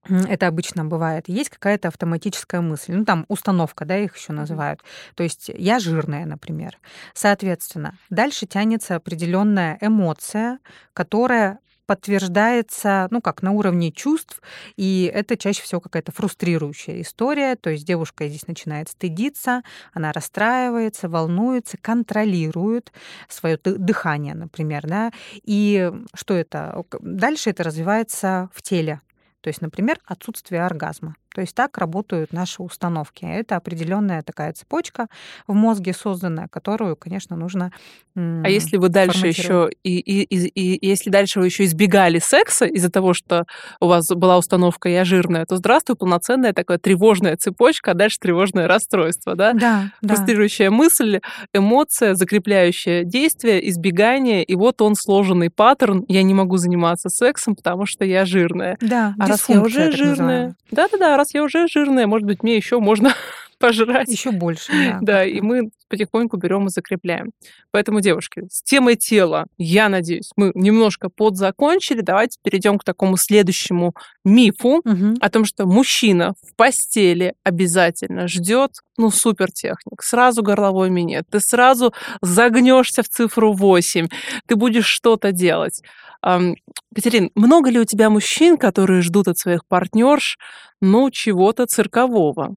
это 0.06 0.46
обычно 0.46 0.84
бывает, 0.84 1.30
есть 1.30 1.48
какая-то 1.48 1.88
автоматическая 1.88 2.60
мысль, 2.60 2.92
ну 2.92 3.06
там 3.06 3.24
установка, 3.28 3.86
да, 3.86 3.96
их 3.96 4.14
еще 4.14 4.34
называют. 4.34 4.82
То 5.14 5.22
есть 5.22 5.48
я 5.48 5.78
жирная, 5.78 6.26
например. 6.26 6.78
Соответственно, 7.14 7.96
дальше 8.10 8.44
тянется 8.44 8.96
определенная 8.96 9.78
эмоция, 9.80 10.58
которая 10.92 11.60
подтверждается, 11.86 13.08
ну, 13.10 13.20
как 13.20 13.42
на 13.42 13.52
уровне 13.52 13.92
чувств, 13.92 14.40
и 14.76 15.10
это 15.12 15.36
чаще 15.36 15.62
всего 15.62 15.80
какая-то 15.80 16.12
фрустрирующая 16.12 17.00
история, 17.00 17.56
то 17.56 17.70
есть 17.70 17.84
девушка 17.86 18.28
здесь 18.28 18.46
начинает 18.46 18.88
стыдиться, 18.88 19.62
она 19.92 20.12
расстраивается, 20.12 21.08
волнуется, 21.08 21.76
контролирует 21.78 22.92
свое 23.28 23.58
дыхание, 23.62 24.34
например, 24.34 24.86
да, 24.86 25.12
и 25.44 25.92
что 26.14 26.34
это? 26.34 26.84
Дальше 27.00 27.50
это 27.50 27.64
развивается 27.64 28.48
в 28.54 28.62
теле, 28.62 29.00
то 29.40 29.48
есть, 29.48 29.60
например, 29.60 29.98
отсутствие 30.06 30.64
оргазма. 30.64 31.16
То 31.34 31.40
есть 31.40 31.54
так 31.54 31.78
работают 31.78 32.32
наши 32.32 32.62
установки. 32.62 33.24
Это 33.24 33.56
определенная 33.56 34.22
такая 34.22 34.52
цепочка 34.52 35.06
в 35.46 35.54
мозге 35.54 35.92
созданная, 35.92 36.48
которую, 36.48 36.96
конечно, 36.96 37.36
нужно. 37.36 37.72
А 38.14 38.48
если 38.48 38.76
вы 38.76 38.90
дальше 38.90 39.26
еще 39.26 39.70
и, 39.82 39.98
и, 39.98 40.22
и, 40.22 40.48
и 40.48 40.86
если 40.86 41.08
дальше 41.08 41.40
вы 41.40 41.46
еще 41.46 41.64
избегали 41.64 42.18
секса 42.18 42.66
из-за 42.66 42.90
того, 42.90 43.14
что 43.14 43.44
у 43.80 43.86
вас 43.86 44.06
была 44.08 44.36
установка 44.36 44.88
я 44.90 45.04
жирная, 45.04 45.46
то 45.46 45.56
здравствуй, 45.56 45.96
полноценная 45.96 46.52
такая 46.52 46.76
тревожная 46.78 47.36
цепочка, 47.36 47.92
а 47.92 47.94
дальше 47.94 48.18
тревожное 48.20 48.68
расстройство, 48.68 49.34
да? 49.34 49.54
Да. 49.54 49.90
Фрустрирующая 50.06 50.68
да. 50.68 50.76
мысль, 50.76 51.20
эмоция, 51.54 52.14
закрепляющее 52.14 53.04
действие, 53.04 53.66
избегание, 53.70 54.44
и 54.44 54.54
вот 54.56 54.82
он 54.82 54.94
сложенный 54.94 55.48
паттерн. 55.50 56.04
Я 56.08 56.22
не 56.22 56.34
могу 56.34 56.58
заниматься 56.58 57.08
сексом, 57.08 57.56
потому 57.56 57.86
что 57.86 58.04
я 58.04 58.26
жирная. 58.26 58.76
Да. 58.80 59.14
А 59.18 59.26
раз 59.26 59.48
я 59.48 59.62
уже 59.62 59.90
жирная, 59.92 60.54
да-да-да, 60.70 61.16
раз 61.22 61.34
я 61.34 61.44
уже 61.44 61.68
жирная, 61.68 62.08
может 62.08 62.26
быть, 62.26 62.42
мне 62.42 62.56
еще 62.56 62.80
можно 62.80 63.14
пожрать. 63.62 64.08
Еще 64.08 64.32
больше, 64.32 64.72
да. 64.72 64.98
Да, 65.00 65.24
и 65.24 65.40
мы 65.40 65.70
потихоньку 65.88 66.36
берем 66.36 66.66
и 66.66 66.70
закрепляем. 66.70 67.30
Поэтому, 67.70 68.00
девушки, 68.00 68.42
с 68.50 68.62
темой 68.62 68.96
тела, 68.96 69.46
я 69.56 69.88
надеюсь, 69.88 70.30
мы 70.36 70.50
немножко 70.54 71.08
подзакончили. 71.08 72.00
Давайте 72.00 72.38
перейдем 72.42 72.78
к 72.78 72.84
такому 72.84 73.16
следующему 73.16 73.94
мифу 74.24 74.80
угу. 74.84 75.14
о 75.20 75.30
том, 75.30 75.44
что 75.44 75.66
мужчина 75.66 76.34
в 76.42 76.56
постели 76.56 77.34
обязательно 77.44 78.26
ждет, 78.26 78.72
ну, 78.96 79.10
супертехник, 79.10 80.02
сразу 80.02 80.42
горловой 80.42 80.90
минет, 80.90 81.24
ты 81.30 81.40
сразу 81.40 81.94
загнешься 82.20 83.02
в 83.02 83.08
цифру 83.08 83.52
8, 83.52 84.08
ты 84.46 84.56
будешь 84.56 84.86
что-то 84.86 85.32
делать. 85.32 85.82
Катерин, 86.22 87.30
много 87.34 87.70
ли 87.70 87.80
у 87.80 87.84
тебя 87.84 88.10
мужчин, 88.10 88.56
которые 88.56 89.02
ждут 89.02 89.28
от 89.28 89.38
своих 89.38 89.66
партнерш, 89.66 90.38
ну, 90.80 91.10
чего-то 91.10 91.66
циркового? 91.66 92.54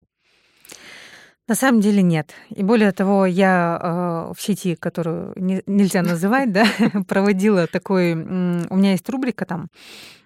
На 1.47 1.53
самом 1.53 1.79
деле 1.79 2.01
нет. 2.01 2.33
И 2.49 2.63
более 2.63 2.91
того, 2.91 3.27
я 3.27 3.79
э, 3.79 4.33
в 4.35 4.41
сети, 4.41 4.75
которую 4.75 5.33
не, 5.35 5.61
нельзя 5.67 6.01
называть, 6.01 6.51
да, 6.51 6.65
проводила 7.07 7.67
такой... 7.67 8.13
У 8.13 8.75
меня 8.75 8.91
есть 8.91 9.07
рубрика 9.09 9.45
там 9.45 9.67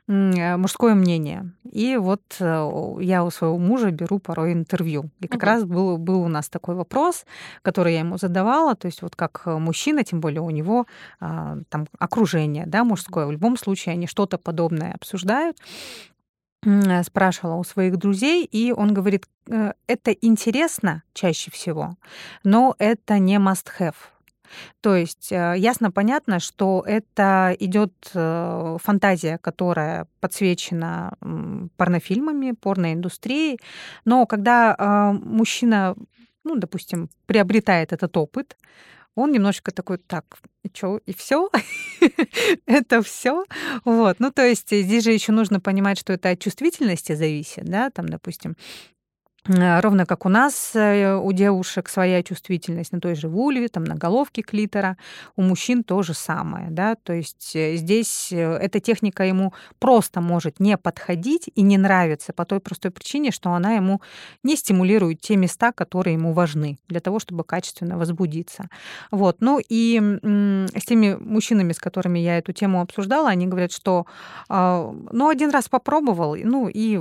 э, 0.08 0.56
мужское 0.56 0.96
мнение. 0.96 1.52
И 1.70 1.98
вот 1.98 2.22
э, 2.40 2.96
я 3.02 3.26
у 3.26 3.32
своего 3.32 3.58
мужа 3.58 3.92
беру 3.92 4.20
порой 4.20 4.54
интервью. 4.54 5.10
И 5.20 5.28
как 5.28 5.44
uh-huh. 5.44 5.46
раз 5.46 5.66
был, 5.66 5.98
был 5.98 6.22
у 6.22 6.30
нас 6.30 6.48
такой 6.48 6.76
вопрос, 6.76 7.26
который 7.64 7.94
я 7.94 8.00
ему 8.00 8.18
задавала. 8.18 8.76
То 8.76 8.86
есть 8.86 9.02
вот 9.02 9.18
как 9.18 9.46
мужчина, 9.46 10.06
тем 10.06 10.22
более 10.22 10.42
у 10.42 10.52
него 10.52 10.86
а, 11.20 11.58
там 11.68 11.88
окружение 12.00 12.66
да, 12.66 12.86
мужское, 12.86 13.26
в 13.26 13.32
любом 13.34 13.58
случае 13.58 13.94
они 13.94 14.08
что-то 14.08 14.38
подобное 14.38 14.94
обсуждают. 14.94 15.58
Э, 16.66 17.04
спрашивала 17.04 17.56
у 17.56 17.64
своих 17.64 17.98
друзей, 17.98 18.44
и 18.44 18.74
он 18.74 18.94
говорит, 18.94 19.28
э, 19.48 19.72
это 19.88 20.12
интересно 20.12 21.04
чаще 21.14 21.52
всего, 21.52 21.96
но 22.44 22.76
это 22.80 23.18
не 23.18 23.38
must-have. 23.38 23.96
То 24.82 24.96
есть 24.96 25.32
э, 25.32 25.54
ясно 25.58 25.90
понятно, 25.90 26.40
что 26.40 26.84
это 26.86 27.56
идет 27.60 27.94
фантазия, 28.12 29.38
которая 29.38 30.08
подсвечена 30.20 31.14
порнофильмами, 31.78 32.52
порноиндустрией, 32.52 33.60
но 34.06 34.26
когда 34.26 35.14
мужчина, 35.24 35.96
ну, 36.44 36.56
допустим, 36.56 37.10
приобретает 37.26 37.94
этот 37.94 38.18
опыт, 38.18 38.58
он 39.20 39.32
немножечко 39.32 39.72
такой, 39.72 39.98
так, 39.98 40.26
и 40.64 40.70
что, 40.74 41.00
и 41.06 41.14
все? 41.14 41.50
это 42.66 43.02
все? 43.02 43.46
Вот, 43.86 44.20
ну, 44.20 44.32
то 44.32 44.46
есть 44.46 44.70
здесь 44.70 45.04
же 45.04 45.12
еще 45.12 45.32
нужно 45.32 45.60
понимать, 45.60 46.00
что 46.00 46.14
это 46.14 46.30
от 46.30 46.40
чувствительности 46.40 47.14
зависит, 47.14 47.66
да, 47.66 47.90
там, 47.90 48.10
допустим, 48.10 48.56
ровно 49.50 50.06
как 50.06 50.26
у 50.26 50.30
нас, 50.30 50.72
э, 50.76 51.16
у 51.16 51.32
девушек 51.32 51.90
своя 51.90 52.22
чувствительность 52.24 52.92
на 52.92 53.02
той 53.02 53.16
же 53.16 53.28
вульве, 53.28 53.68
там, 53.68 53.84
на 53.84 53.96
головке 53.96 54.42
клитора, 54.42 54.98
у 55.36 55.42
мужчин 55.42 55.84
то 55.84 56.04
же 56.04 56.14
самое, 56.14 56.70
да, 56.70 56.96
то 56.96 57.14
есть 57.14 57.56
э, 57.56 57.76
здесь 57.76 58.32
эта 58.32 58.80
техника 58.80 59.24
ему 59.24 59.54
просто 59.80 60.22
может 60.22 60.60
не 60.60 60.78
подходить 60.78 61.50
и 61.56 61.62
не 61.62 61.78
нравиться 61.78 62.34
по 62.34 62.46
той 62.46 62.60
простой 62.60 62.92
причине, 62.92 63.32
что 63.32 63.52
она 63.52 63.74
ему 63.74 64.02
не 64.44 64.56
стимулирует 64.56 65.22
те 65.22 65.36
места, 65.36 65.72
которые 65.72 66.14
ему 66.14 66.34
важны 66.34 66.78
для 66.88 67.00
того, 67.00 67.20
чтобы 67.20 67.44
качественно 67.44 67.98
возбудиться. 67.98 68.70
Вот, 69.12 69.38
ну 69.40 69.60
и 69.68 70.00
с 70.00 70.86
теми 70.86 71.16
мужчинами, 71.20 71.74
с 71.74 71.80
которыми 71.80 72.20
я 72.20 72.38
эту 72.38 72.54
тему 72.54 72.82
обсуждала, 72.82 73.30
они 73.30 73.48
говорят, 73.48 73.72
что, 73.72 74.06
а, 74.48 74.94
ну, 75.12 75.30
один 75.30 75.50
раз 75.50 75.70
попробовал, 75.70 76.36
ну, 76.36 76.70
и 76.72 77.00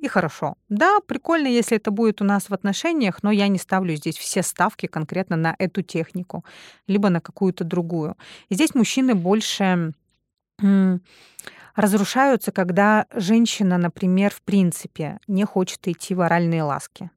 и 0.00 0.08
хорошо. 0.08 0.54
Да, 0.68 1.00
прикольно, 1.06 1.46
если 1.46 1.76
это 1.76 1.90
будет 1.90 2.22
у 2.22 2.24
нас 2.24 2.48
в 2.48 2.54
отношениях, 2.54 3.22
но 3.22 3.30
я 3.30 3.48
не 3.48 3.58
ставлю 3.58 3.94
здесь 3.94 4.16
все 4.16 4.42
ставки 4.42 4.86
конкретно 4.86 5.36
на 5.36 5.54
эту 5.58 5.82
технику, 5.82 6.44
либо 6.86 7.10
на 7.10 7.20
какую-то 7.20 7.64
другую. 7.64 8.16
И 8.48 8.54
здесь 8.54 8.74
мужчины 8.74 9.14
больше 9.14 9.92
разрушаются, 11.76 12.52
когда 12.52 13.06
женщина, 13.14 13.78
например, 13.78 14.32
в 14.32 14.42
принципе 14.42 15.18
не 15.26 15.44
хочет 15.44 15.86
идти 15.88 16.14
в 16.14 16.20
оральные 16.20 16.62
ласки. 16.62 17.10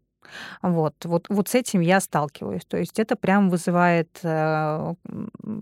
Вот, 0.61 0.95
вот, 1.05 1.25
вот 1.29 1.49
с 1.49 1.55
этим 1.55 1.81
я 1.81 1.99
сталкиваюсь. 1.99 2.65
То 2.65 2.77
есть 2.77 2.99
это 2.99 3.15
прям 3.15 3.49
вызывает 3.49 4.19
э, 4.23 4.93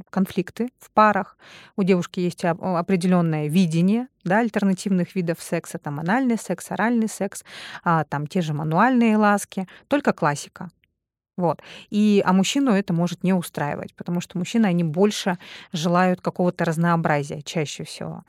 конфликты 0.10 0.70
в 0.80 0.92
парах. 0.92 1.38
У 1.76 1.84
девушки 1.84 2.20
есть 2.20 2.44
определенное 2.46 3.48
видение 3.48 4.08
да, 4.24 4.40
альтернативных 4.40 5.16
видов 5.16 5.42
секса, 5.42 5.78
там 5.78 6.00
анальный 6.00 6.38
секс, 6.38 6.72
оральный 6.72 7.08
секс, 7.08 7.44
а, 7.84 8.04
там 8.04 8.28
те 8.28 8.42
же 8.42 8.54
мануальные 8.54 9.18
ласки, 9.18 9.68
только 9.88 10.14
классика. 10.14 10.70
Вот. 11.38 11.62
И, 11.90 12.22
а 12.26 12.34
мужчину 12.34 12.72
это 12.72 12.94
может 12.94 13.24
не 13.24 13.34
устраивать, 13.34 13.96
потому 13.96 14.22
что 14.22 14.38
мужчины, 14.38 14.66
они 14.66 14.84
больше 14.84 15.38
желают 15.72 16.22
какого-то 16.22 16.66
разнообразия 16.66 17.42
чаще 17.42 17.84
всего. 17.84 18.24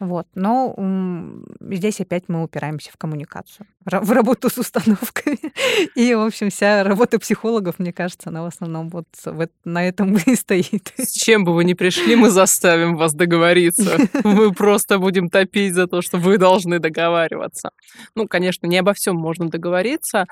Вот. 0.00 0.26
Но 0.34 0.74
м, 0.76 1.44
здесь 1.60 2.00
опять 2.00 2.24
мы 2.28 2.42
упираемся 2.42 2.90
в 2.92 2.96
коммуникацию, 2.96 3.66
в 3.84 4.10
работу 4.10 4.48
с 4.48 4.58
установками. 4.58 5.38
И, 5.94 6.14
в 6.14 6.20
общем, 6.20 6.50
вся 6.50 6.82
работа 6.82 7.18
психологов, 7.18 7.78
мне 7.78 7.92
кажется, 7.92 8.30
она 8.30 8.42
в 8.42 8.46
основном 8.46 8.88
вот, 8.88 9.06
вот 9.24 9.50
на 9.64 9.86
этом 9.86 10.16
и 10.16 10.34
стоит. 10.36 10.92
С 10.96 11.12
чем 11.12 11.44
бы 11.44 11.54
вы 11.54 11.64
ни 11.64 11.74
пришли, 11.74 12.16
мы 12.16 12.30
заставим 12.30 12.96
вас 12.96 13.14
договориться. 13.14 13.98
Мы 14.24 14.52
просто 14.52 14.98
будем 14.98 15.28
топить 15.28 15.74
за 15.74 15.86
то, 15.86 16.02
что 16.02 16.18
вы 16.18 16.38
должны 16.38 16.78
договариваться. 16.78 17.70
Ну, 18.14 18.26
конечно, 18.26 18.66
не 18.66 18.78
обо 18.78 18.92
всем 18.92 19.16
можно 19.16 19.48
договориться, 19.48 20.26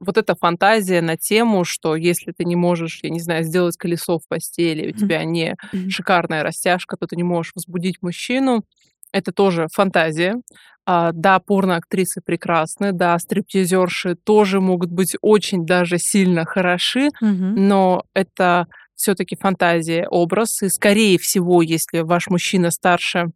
вот 0.00 0.16
эта 0.18 0.34
фантазия 0.34 1.00
на 1.00 1.16
тему, 1.16 1.64
что 1.64 1.96
если 1.96 2.32
ты 2.32 2.44
не 2.44 2.56
можешь, 2.56 3.00
я 3.02 3.10
не 3.10 3.20
знаю, 3.20 3.44
сделать 3.44 3.76
колесо 3.76 4.18
в 4.18 4.28
постели, 4.28 4.90
у 4.90 4.92
тебя 4.92 5.24
не 5.24 5.56
шикарная 5.90 6.42
растяжка, 6.42 6.96
то 6.96 7.06
ты 7.06 7.16
не 7.16 7.22
можешь 7.22 7.52
возбудить 7.54 8.02
мужчину, 8.02 8.64
это 9.12 9.32
тоже 9.32 9.68
фантазия. 9.72 10.36
А, 10.88 11.10
да, 11.12 11.40
порноактрисы 11.40 12.20
прекрасны, 12.24 12.92
да, 12.92 13.18
стриптизерши 13.18 14.14
тоже 14.14 14.60
могут 14.60 14.90
быть 14.90 15.16
очень 15.20 15.66
даже 15.66 15.98
сильно 15.98 16.44
хороши, 16.44 17.08
Мгм. 17.20 17.66
но 17.66 18.04
это 18.14 18.66
все-таки 18.94 19.36
фантазия, 19.36 20.06
образ. 20.08 20.62
И 20.62 20.68
скорее 20.68 21.18
всего, 21.18 21.60
если 21.62 22.00
ваш 22.00 22.28
мужчина 22.28 22.70
старше, 22.70 23.26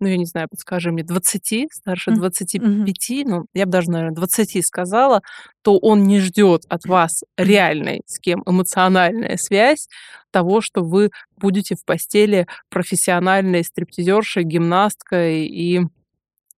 ну, 0.00 0.08
я 0.08 0.16
не 0.16 0.26
знаю, 0.26 0.48
подскажи 0.50 0.92
мне, 0.92 1.02
20, 1.02 1.68
старше 1.72 2.10
М, 2.10 2.16
25, 2.16 3.24
ну, 3.24 3.46
я 3.54 3.66
бы 3.66 3.72
даже, 3.72 3.90
наверное, 3.90 4.14
20 4.14 4.62
сказала, 4.62 5.22
то 5.62 5.78
он 5.78 6.04
не 6.04 6.20
ждет 6.20 6.62
от 6.68 6.84
вас 6.86 7.24
реальной 7.36 8.02
с 8.06 8.18
кем 8.18 8.42
эмоциональная 8.46 9.36
связь 9.36 9.88
того, 10.30 10.60
что 10.60 10.82
вы 10.82 11.10
будете 11.36 11.74
в 11.74 11.84
постели 11.84 12.46
профессиональной 12.70 13.64
стриптизершей, 13.64 14.44
гимнасткой 14.44 15.46
и 15.46 15.80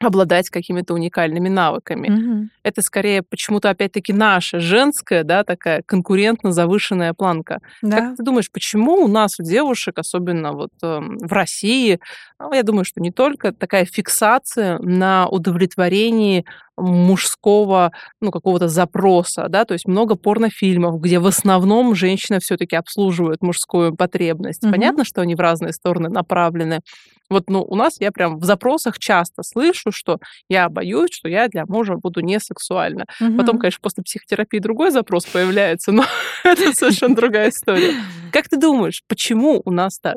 обладать 0.00 0.48
какими-то 0.50 0.94
уникальными 0.94 1.48
навыками. 1.48 2.08
Мгм. 2.08 2.50
Это 2.62 2.82
скорее 2.82 3.22
почему-то 3.22 3.70
опять-таки 3.70 4.12
наша 4.12 4.60
женская, 4.60 5.24
да, 5.24 5.44
такая 5.44 5.82
конкурентно 5.86 6.52
завышенная 6.52 7.14
планка. 7.14 7.60
Да. 7.82 7.96
Как 7.96 8.16
ты 8.16 8.22
думаешь, 8.22 8.50
почему 8.50 9.04
у 9.04 9.08
нас, 9.08 9.38
у 9.40 9.42
девушек, 9.42 9.98
особенно 9.98 10.52
вот 10.52 10.70
эм, 10.82 11.18
в 11.18 11.32
России, 11.32 12.00
ну, 12.38 12.52
я 12.52 12.62
думаю, 12.62 12.84
что 12.84 13.00
не 13.00 13.10
только, 13.10 13.52
такая 13.52 13.84
фиксация 13.84 14.78
на 14.78 15.26
удовлетворении 15.28 16.44
мужского, 16.76 17.92
ну, 18.20 18.30
какого-то 18.30 18.68
запроса, 18.68 19.46
да, 19.48 19.64
то 19.64 19.74
есть 19.74 19.86
много 19.86 20.16
порнофильмов, 20.16 21.00
где 21.00 21.18
в 21.18 21.26
основном 21.26 21.94
женщина 21.94 22.40
все-таки 22.40 22.76
обслуживает 22.76 23.42
мужскую 23.42 23.94
потребность. 23.94 24.62
Мгм. 24.62 24.72
Понятно, 24.72 25.04
что 25.04 25.20
они 25.20 25.34
в 25.34 25.40
разные 25.40 25.72
стороны 25.72 26.08
направлены. 26.08 26.80
Вот, 27.28 27.48
ну, 27.48 27.62
у 27.62 27.76
нас 27.76 28.00
я 28.00 28.10
прям 28.10 28.38
в 28.38 28.44
запросах 28.44 28.98
часто 28.98 29.42
слышу, 29.44 29.92
что 29.92 30.18
я 30.48 30.68
боюсь, 30.68 31.10
что 31.12 31.28
я 31.28 31.48
для 31.48 31.64
мужа 31.66 31.94
буду 31.96 32.20
не 32.20 32.40
сексуальна. 32.50 33.04
Потом, 33.18 33.54
Мгм. 33.56 33.58
конечно, 33.58 33.80
после 33.82 34.02
психотерапии 34.02 34.58
другой 34.58 34.90
запрос 34.90 35.24
появляется, 35.26 35.92
но 35.92 36.04
это 36.44 36.72
совершенно 36.74 37.14
другая 37.14 37.50
история. 37.50 37.94
Как 38.32 38.48
ты 38.48 38.56
думаешь, 38.58 39.02
почему 39.08 39.62
у 39.64 39.70
нас 39.70 39.98
так? 40.00 40.16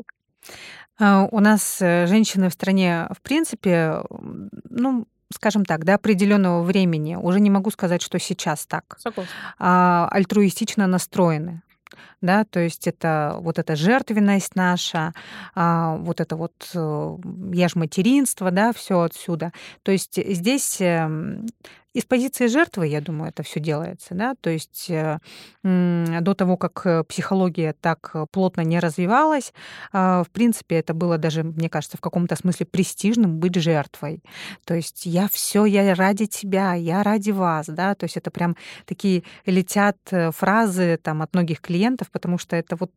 А, 1.00 1.28
У 1.32 1.40
нас 1.40 1.78
э, 1.82 2.08
женщины 2.08 2.50
в 2.50 2.54
стране, 2.54 3.08
в 3.16 3.22
принципе, 3.22 4.02
ну, 4.70 5.06
скажем 5.34 5.66
так, 5.66 5.84
до 5.86 5.96
определенного 5.96 6.62
времени, 6.64 7.16
уже 7.16 7.40
не 7.40 7.50
могу 7.50 7.72
сказать, 7.72 8.02
что 8.04 8.20
сейчас 8.20 8.66
так, 8.68 8.84
Согласна. 9.00 9.34
а, 9.60 10.08
альтруистично 10.12 10.86
настроены. 10.88 11.62
Да, 12.22 12.46
то 12.46 12.60
есть 12.60 12.88
это 12.88 13.36
вот 13.42 13.60
эта 13.60 13.76
жертвенность 13.76 14.56
наша, 14.56 15.14
а, 15.56 15.96
вот 15.98 16.22
это 16.22 16.36
вот 16.38 16.54
э, 16.74 17.18
я 17.54 17.68
ж 17.68 17.76
материнство, 17.76 18.50
да, 18.52 18.72
все 18.72 19.02
отсюда. 19.02 19.52
То 19.84 19.92
есть 19.92 20.18
здесь 20.34 20.78
эм, 20.80 21.46
из 21.94 22.06
позиции 22.06 22.48
жертвы, 22.48 22.88
я 22.88 23.02
думаю, 23.02 23.30
это 23.30 23.44
все 23.44 23.60
делается, 23.60 24.16
да, 24.16 24.36
то 24.42 24.50
есть 24.50 24.90
э, 24.90 25.20
до 25.64 26.34
того, 26.34 26.58
как 26.58 26.82
э, 26.86 27.04
психология 27.04 27.76
так 27.80 28.12
э, 28.14 28.26
плотно 28.32 28.62
не 28.62 28.80
развивалась, 28.80 29.54
а, 29.92 30.24
в 30.24 30.30
принципе, 30.32 30.78
это 30.78 30.94
было 30.94 31.18
даже, 31.18 31.44
мне 31.44 31.70
кажется, 31.70 31.98
в 31.98 32.02
каком-то 32.02 32.36
смысле 32.36 32.66
престижным 32.66 33.38
быть 33.38 33.56
жертвой. 33.56 34.24
То 34.66 34.74
есть 34.74 35.06
я 35.06 35.28
все, 35.28 35.66
я 35.66 35.94
ради 35.94 36.26
тебя, 36.26 36.74
я 36.74 37.04
ради 37.04 37.32
вас, 37.32 37.68
да, 37.68 37.94
то 37.94 38.06
есть 38.06 38.18
это 38.18 38.32
прям 38.32 38.58
такие 38.86 39.24
летят 39.46 39.98
фразы 40.32 41.00
там 41.02 41.22
от 41.22 41.34
многих 41.34 41.62
клиентов, 41.62 42.10
потому 42.12 42.38
что 42.38 42.56
это 42.56 42.76
вот 42.76 42.92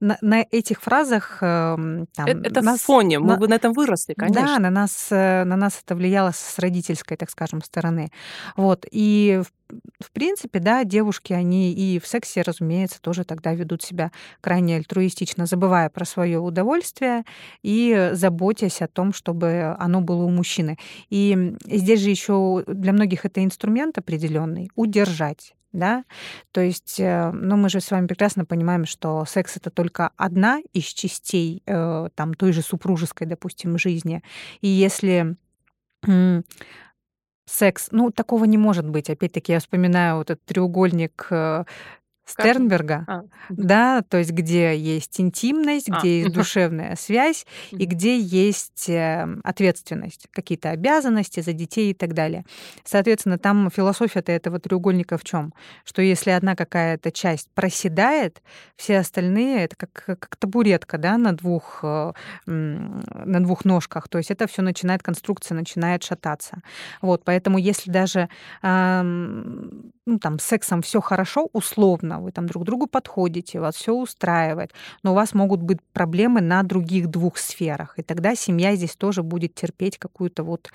на, 0.00 0.18
на 0.20 0.44
этих 0.50 0.80
фразах 0.82 1.38
эм, 1.42 2.06
там, 2.14 2.26
Э- 2.26 2.40
Это 2.44 2.60
в 2.60 2.64
нас- 2.64 2.80
фоне, 2.80 3.18
мы 3.18 3.26
на- 3.28 3.36
бы 3.38 3.48
на 3.48 3.54
этом 3.54 3.72
выросли, 3.72 4.14
да, 4.16 4.26
конечно. 4.26 4.58
на 4.58 4.70
нас, 4.70 5.08
э, 5.10 5.44
на 5.44 5.56
нас 5.56 5.80
это 5.84 5.94
влияло 5.94 6.32
с 6.34 6.58
родительской, 6.58 7.16
так 7.16 7.30
скажем, 7.30 7.62
стороны. 7.62 8.10
Вот. 8.56 8.84
И 8.90 9.40
в, 10.00 10.10
принципе, 10.12 10.58
да, 10.60 10.84
девушки, 10.84 11.32
они 11.32 11.72
и 11.72 11.98
в 11.98 12.06
сексе, 12.06 12.42
разумеется, 12.42 13.00
тоже 13.00 13.24
тогда 13.24 13.54
ведут 13.54 13.82
себя 13.82 14.12
крайне 14.40 14.76
альтруистично, 14.76 15.46
забывая 15.46 15.88
про 15.88 16.04
свое 16.04 16.38
удовольствие 16.38 17.24
и 17.62 18.10
заботясь 18.12 18.82
о 18.82 18.86
том, 18.88 19.12
чтобы 19.12 19.74
оно 19.78 20.00
было 20.00 20.24
у 20.24 20.30
мужчины. 20.30 20.76
И 21.10 21.54
здесь 21.66 22.00
же 22.00 22.10
еще 22.10 22.62
для 22.66 22.92
многих 22.92 23.24
это 23.24 23.42
инструмент 23.42 23.98
определенный 23.98 24.70
удержать. 24.76 25.54
Да? 25.74 26.04
То 26.52 26.60
есть, 26.60 27.00
э, 27.00 27.32
ну, 27.32 27.56
мы 27.56 27.68
же 27.68 27.80
с 27.80 27.90
вами 27.90 28.06
прекрасно 28.06 28.44
понимаем, 28.44 28.86
что 28.86 29.24
секс 29.24 29.56
это 29.56 29.70
только 29.70 30.12
одна 30.16 30.60
из 30.72 30.84
частей 30.84 31.64
э, 31.66 32.08
там, 32.14 32.34
той 32.34 32.52
же 32.52 32.62
супружеской, 32.62 33.26
допустим, 33.26 33.76
жизни. 33.76 34.22
И 34.60 34.68
если 34.68 35.36
секс, 37.46 37.88
ну, 37.90 38.10
такого 38.10 38.44
не 38.44 38.58
может 38.58 38.88
быть. 38.88 39.10
Опять-таки, 39.10 39.52
я 39.52 39.58
вспоминаю 39.58 40.16
вот 40.18 40.30
этот 40.30 40.44
треугольник 40.44 41.26
э, 41.30 41.64
Стернберга, 42.26 43.04
А, 43.06 43.22
да, 43.50 44.02
то 44.02 44.16
есть 44.16 44.30
где 44.30 44.76
есть 44.76 45.20
интимность, 45.20 45.90
А, 45.90 45.98
где 45.98 46.20
есть 46.20 46.32
душевная 46.32 46.96
связь 46.96 47.46
и 47.70 47.84
где 47.84 48.18
есть 48.18 48.88
э, 48.88 49.26
ответственность, 49.44 50.26
какие-то 50.30 50.70
обязанности 50.70 51.40
за 51.40 51.52
детей 51.52 51.90
и 51.90 51.94
так 51.94 52.14
далее. 52.14 52.44
Соответственно, 52.84 53.38
там 53.38 53.70
философия-то 53.70 54.32
этого 54.32 54.58
треугольника 54.58 55.18
в 55.18 55.24
чем? 55.24 55.52
Что 55.84 56.00
если 56.00 56.30
одна 56.30 56.56
какая-то 56.56 57.12
часть 57.12 57.50
проседает, 57.54 58.42
все 58.76 58.98
остальные 58.98 59.64
это 59.64 59.76
как, 59.76 60.04
как 60.18 60.36
табуретка, 60.36 60.96
да, 60.96 61.18
на 61.18 61.32
двух, 61.32 61.80
э, 61.82 62.12
на 62.46 63.42
двух 63.42 63.64
ножках. 63.64 64.08
То 64.08 64.18
есть 64.18 64.30
это 64.30 64.46
все 64.46 64.62
начинает, 64.62 65.02
конструкция 65.02 65.56
начинает 65.56 66.02
шататься. 66.02 66.62
Вот, 67.02 67.22
поэтому 67.24 67.58
если 67.58 67.90
даже 67.90 68.28
ну, 70.06 70.18
там, 70.18 70.38
сексом 70.38 70.82
все 70.82 71.00
хорошо, 71.00 71.48
условно, 71.52 72.20
вы 72.20 72.30
там 72.30 72.46
друг 72.46 72.64
другу 72.64 72.86
подходите, 72.86 73.60
вас 73.60 73.74
все 73.74 73.94
устраивает, 73.94 74.72
но 75.02 75.12
у 75.12 75.14
вас 75.14 75.32
могут 75.32 75.62
быть 75.62 75.78
проблемы 75.92 76.40
на 76.42 76.62
других 76.62 77.08
двух 77.08 77.38
сферах, 77.38 77.98
и 77.98 78.02
тогда 78.02 78.34
семья 78.34 78.76
здесь 78.76 78.96
тоже 78.96 79.22
будет 79.22 79.54
терпеть 79.54 79.98
какую-то 79.98 80.42
вот 80.42 80.70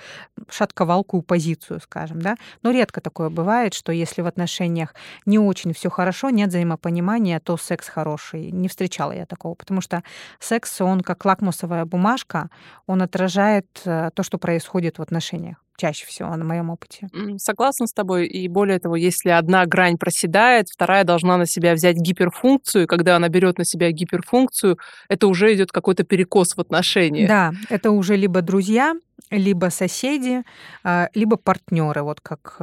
шатковалкую 0.50 1.22
позицию, 1.22 1.80
скажем, 1.80 2.22
да. 2.22 2.38
Но 2.64 2.72
редко 2.72 3.02
такое 3.02 3.30
бывает, 3.30 3.74
что 3.74 3.92
если 3.92 4.22
в 4.22 4.28
отношениях 4.28 4.96
не 5.26 5.38
очень 5.38 5.74
все 5.74 5.90
хорошо, 5.90 6.30
нет 6.32 6.50
взаимопонимания, 6.50 7.40
то 7.40 7.58
секс 7.58 7.88
хороший. 7.88 8.52
Не 8.52 8.68
встречала 8.68 9.12
я 9.12 9.26
такого, 9.26 9.54
потому 9.54 9.82
что 9.82 10.04
секс, 10.40 10.82
он 10.82 11.02
как 11.02 11.24
лакмусовая 11.26 11.86
бумажка, 11.86 12.50
он 12.88 13.02
отражает 13.02 13.68
э, 13.86 14.10
то, 14.14 14.24
что 14.24 14.38
происходит 14.38 14.98
в 14.98 15.02
отношениях. 15.02 15.58
Чаще 15.80 16.06
всего, 16.06 16.36
на 16.36 16.44
моем 16.44 16.70
опыте. 16.70 17.08
Согласна 17.38 17.88
с 17.88 17.94
тобой. 17.94 18.28
И 18.28 18.50
более 18.50 18.80
того, 18.80 18.98
если 18.98 19.30
одна 19.30 19.66
грань 19.66 19.98
проседает, 19.98 20.68
вторая 20.68 21.06
должна 21.06 21.38
на 21.38 21.46
себя 21.46 21.74
взять 21.74 21.96
гиперфункцию. 21.96 22.84
И 22.84 22.86
когда 22.86 23.16
она 23.16 23.30
берет 23.30 23.58
на 23.58 23.64
себя 23.64 23.90
гиперфункцию, 23.90 24.78
это 25.08 25.28
уже 25.28 25.54
идет 25.56 25.72
какой-то 25.72 26.04
перекос 26.04 26.58
в 26.58 26.60
отношениях. 26.60 27.30
Да, 27.30 27.54
это 27.70 27.92
уже 27.92 28.18
либо 28.18 28.42
друзья, 28.42 28.94
либо 29.32 29.70
соседи, 29.70 30.44
а, 30.84 31.08
либо 31.14 31.38
партнеры, 31.38 32.04
вот 32.04 32.20
как 32.20 32.58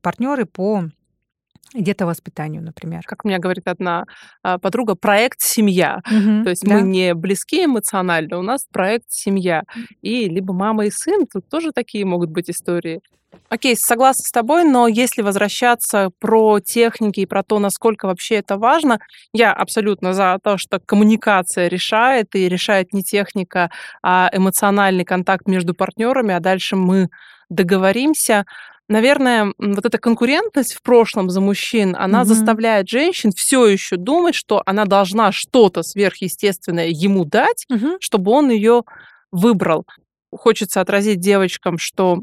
партнеры 0.00 0.46
по 0.46 0.84
детовоспитанию, 1.74 2.62
например. 2.62 3.02
Как 3.06 3.24
мне 3.24 3.38
говорит 3.38 3.66
одна 3.66 4.04
а, 4.42 4.58
подруга, 4.58 4.94
проект 4.94 5.40
семья. 5.40 6.02
Мгм, 6.10 6.44
То 6.44 6.50
есть 6.50 6.64
да. 6.64 6.74
мы 6.74 6.82
не 6.82 7.14
близки 7.14 7.64
эмоционально, 7.64 8.38
у 8.38 8.42
нас 8.42 8.66
проект 8.70 9.06
семья. 9.10 9.62
И 10.02 10.28
либо 10.28 10.52
мама 10.52 10.86
и 10.86 10.90
сын, 10.90 11.26
тут 11.26 11.48
тоже 11.48 11.72
такие 11.72 12.04
могут 12.04 12.30
быть 12.30 12.50
истории. 12.50 13.00
Окей, 13.48 13.76
согласна 13.76 14.24
с 14.24 14.30
тобой, 14.30 14.64
но 14.64 14.88
если 14.88 15.22
возвращаться 15.22 16.10
про 16.20 16.60
техники 16.60 17.20
и 17.20 17.26
про 17.26 17.42
то, 17.42 17.58
насколько 17.58 18.06
вообще 18.06 18.36
это 18.36 18.56
важно, 18.56 18.98
я 19.32 19.52
абсолютно 19.52 20.14
за 20.14 20.38
то, 20.42 20.56
что 20.56 20.80
коммуникация 20.80 21.68
решает, 21.68 22.34
и 22.34 22.48
решает 22.48 22.92
не 22.92 23.02
техника, 23.02 23.70
а 24.02 24.30
эмоциональный 24.32 25.04
контакт 25.04 25.46
между 25.46 25.74
партнерами, 25.74 26.34
а 26.34 26.40
дальше 26.40 26.76
мы 26.76 27.08
договоримся. 27.50 28.44
Наверное, 28.92 29.54
вот 29.56 29.86
эта 29.86 29.96
конкурентность 29.96 30.74
в 30.74 30.82
прошлом 30.82 31.30
за 31.30 31.40
мужчин, 31.40 31.96
она 31.98 32.18
Мгм. 32.18 32.26
заставляет 32.26 32.88
женщин 32.90 33.32
все 33.34 33.66
еще 33.66 33.96
думать, 33.96 34.34
что 34.34 34.62
она 34.66 34.84
должна 34.84 35.32
что-то 35.32 35.82
сверхъестественное 35.82 36.88
ему 36.88 37.24
дать, 37.24 37.64
Мгм. 37.70 37.96
чтобы 38.00 38.30
он 38.32 38.50
ее 38.50 38.82
выбрал. 39.30 39.86
Хочется 40.30 40.82
отразить 40.82 41.20
девочкам, 41.20 41.78
что 41.78 42.18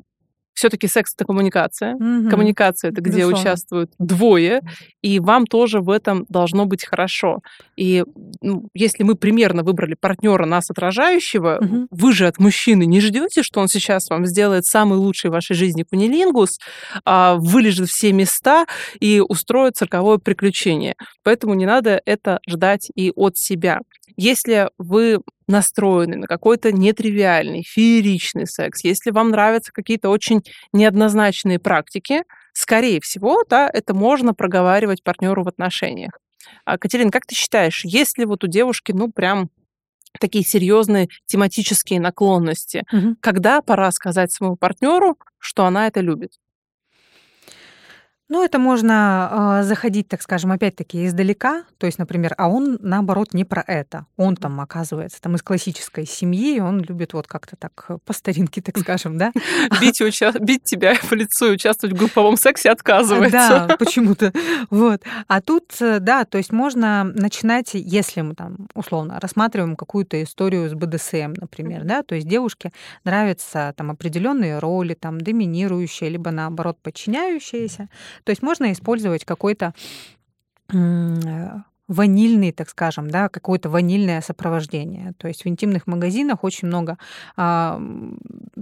все-таки 0.60 0.88
секс 0.88 1.14
это 1.16 1.26
коммуникация. 1.26 1.96
Мгм. 1.96 2.30
Коммуникация 2.30 2.92
это 2.92 3.00
где 3.02 3.20
Безусловно. 3.20 3.40
участвуют 3.40 3.92
двое, 3.98 4.62
и 5.02 5.20
вам 5.20 5.46
тоже 5.46 5.80
в 5.80 5.90
этом 5.90 6.26
должно 6.30 6.66
быть 6.66 6.86
хорошо. 6.86 7.40
И 7.78 8.04
ну, 8.42 8.68
если 8.74 9.04
мы 9.04 9.16
примерно 9.16 9.64
выбрали 9.64 9.96
партнера 10.00 10.46
нас 10.46 10.70
отражающего, 10.70 11.60
Мгм. 11.62 11.88
вы 11.92 12.14
же 12.14 12.28
от 12.28 12.40
мужчины 12.40 12.86
не 12.86 13.00
ждете, 13.00 13.42
что 13.42 13.62
он 13.62 13.68
сейчас 13.70 14.10
вам 14.10 14.26
сделает 14.26 14.66
самый 14.66 14.98
лучший 14.98 15.30
в 15.30 15.34
вашей 15.34 15.56
жизни 15.56 15.84
кунилингус, 15.84 16.60
а, 17.06 17.36
вылежит 17.36 17.88
все 17.90 18.12
места 18.12 18.66
и 19.00 19.22
устроит 19.28 19.78
цирковое 19.78 20.18
приключение. 20.18 20.96
Поэтому 21.24 21.54
не 21.54 21.66
надо 21.66 22.02
это 22.06 22.40
ждать 22.48 22.92
и 22.96 23.12
от 23.16 23.38
себя. 23.38 23.80
Если 24.22 24.70
вы 24.78 25.22
настроены 25.48 26.18
на 26.18 26.28
какой-то 26.28 26.74
нетривиальный, 26.74 27.64
фееричный 27.64 28.48
секс, 28.48 28.84
если 28.84 29.12
вам 29.12 29.30
нравятся 29.30 29.72
какие-то 29.72 30.10
очень 30.10 30.42
неоднозначные 30.74 31.58
практики, 31.58 32.24
скорее 32.52 33.00
всего, 33.00 33.46
да, 33.50 33.70
это 33.72 33.94
можно 33.94 34.34
проговаривать 34.34 35.04
партнеру 35.04 35.46
в 35.46 35.48
отношениях. 35.48 36.12
А, 36.66 36.78
Катерина, 36.78 37.12
как 37.12 37.26
ты 37.26 37.34
считаешь, 37.34 37.86
есть 37.86 38.18
ли 38.18 38.26
вот 38.26 38.44
у 38.44 38.48
девушки, 38.48 38.92
ну, 38.92 39.10
прям 39.10 39.50
такие 40.20 40.44
серьезные 40.44 41.08
тематические 41.26 42.02
наклонности? 42.02 42.84
Мгм. 42.92 43.16
Когда 43.22 43.62
пора 43.62 43.90
сказать 43.94 44.34
своему 44.34 44.58
партнеру, 44.58 45.18
что 45.38 45.64
она 45.64 45.88
это 45.88 46.02
любит? 46.02 46.34
Ну, 48.30 48.44
это 48.44 48.60
можно, 48.60 49.30
а, 49.32 49.64
заходить, 49.64 50.08
так 50.08 50.22
скажем, 50.22 50.52
опять-таки 50.52 51.08
издалека. 51.08 51.64
То 51.80 51.88
есть, 51.88 51.98
например, 51.98 52.36
а 52.38 52.48
он, 52.48 52.78
наоборот, 52.80 53.34
не 53.34 53.44
про 53.44 53.64
это. 53.66 54.06
Он 54.18 54.36
там, 54.36 54.62
оказывается, 54.62 55.20
там 55.20 55.36
из 55.36 55.42
классической 55.42 56.06
семьи, 56.06 56.60
он 56.60 56.80
любит 56.82 57.14
вот 57.14 57.28
как-то 57.28 57.56
так, 57.56 57.86
э, 57.90 57.98
по 58.06 58.14
старинке, 58.14 58.62
так 58.62 58.78
скажем, 58.78 59.18
да. 59.18 59.32
Бить, 59.82 60.00
уча- 60.02 60.38
бить 60.40 60.64
тебя 60.64 60.94
по 61.10 61.16
лицу 61.16 61.48
и 61.48 61.52
участвовать 61.54 61.96
в 61.96 62.00
групповом 62.00 62.38
сексе 62.38 62.70
отказывается. 62.70 63.66
Да, 63.68 63.78
почему-то. 63.80 64.32
Вот. 64.70 65.02
А 65.28 65.42
тут, 65.42 65.74
э, 65.82 66.00
да, 66.00 66.24
то 66.26 66.38
есть 66.38 66.52
можно 66.52 67.04
начинать, 67.04 67.72
если 67.74 68.22
мы 68.22 68.36
там 68.36 68.68
условно 68.76 69.20
рассматриваем 69.20 69.76
какую-то 69.76 70.22
историю 70.22 70.70
с 70.70 70.76
БДСМ, 70.76 71.34
например, 71.36 71.84
да, 71.84 72.04
то 72.04 72.14
есть 72.14 72.28
девушке 72.28 72.72
нравятся 73.04 73.74
там 73.76 73.90
определенные 73.90 74.60
роли, 74.60 74.94
там 74.94 75.20
доминирующие, 75.20 76.12
либо 76.12 76.30
наоборот 76.30 76.78
подчиняющиеся. 76.84 77.90
То 78.24 78.32
есть 78.32 78.42
можно 78.42 78.72
использовать 78.72 79.26
какой-то 79.26 79.74
э, 80.74 81.50
ванильный, 81.90 82.52
так 82.52 82.70
скажем, 82.70 83.10
да, 83.10 83.30
какое-то 83.30 83.70
ванильное 83.70 84.22
сопровождение. 84.22 85.14
То 85.18 85.28
есть 85.28 85.44
в 85.44 85.48
интимных 85.48 85.88
магазинах 85.88 86.44
очень 86.44 86.68
много 86.68 86.98
м, 87.36 88.20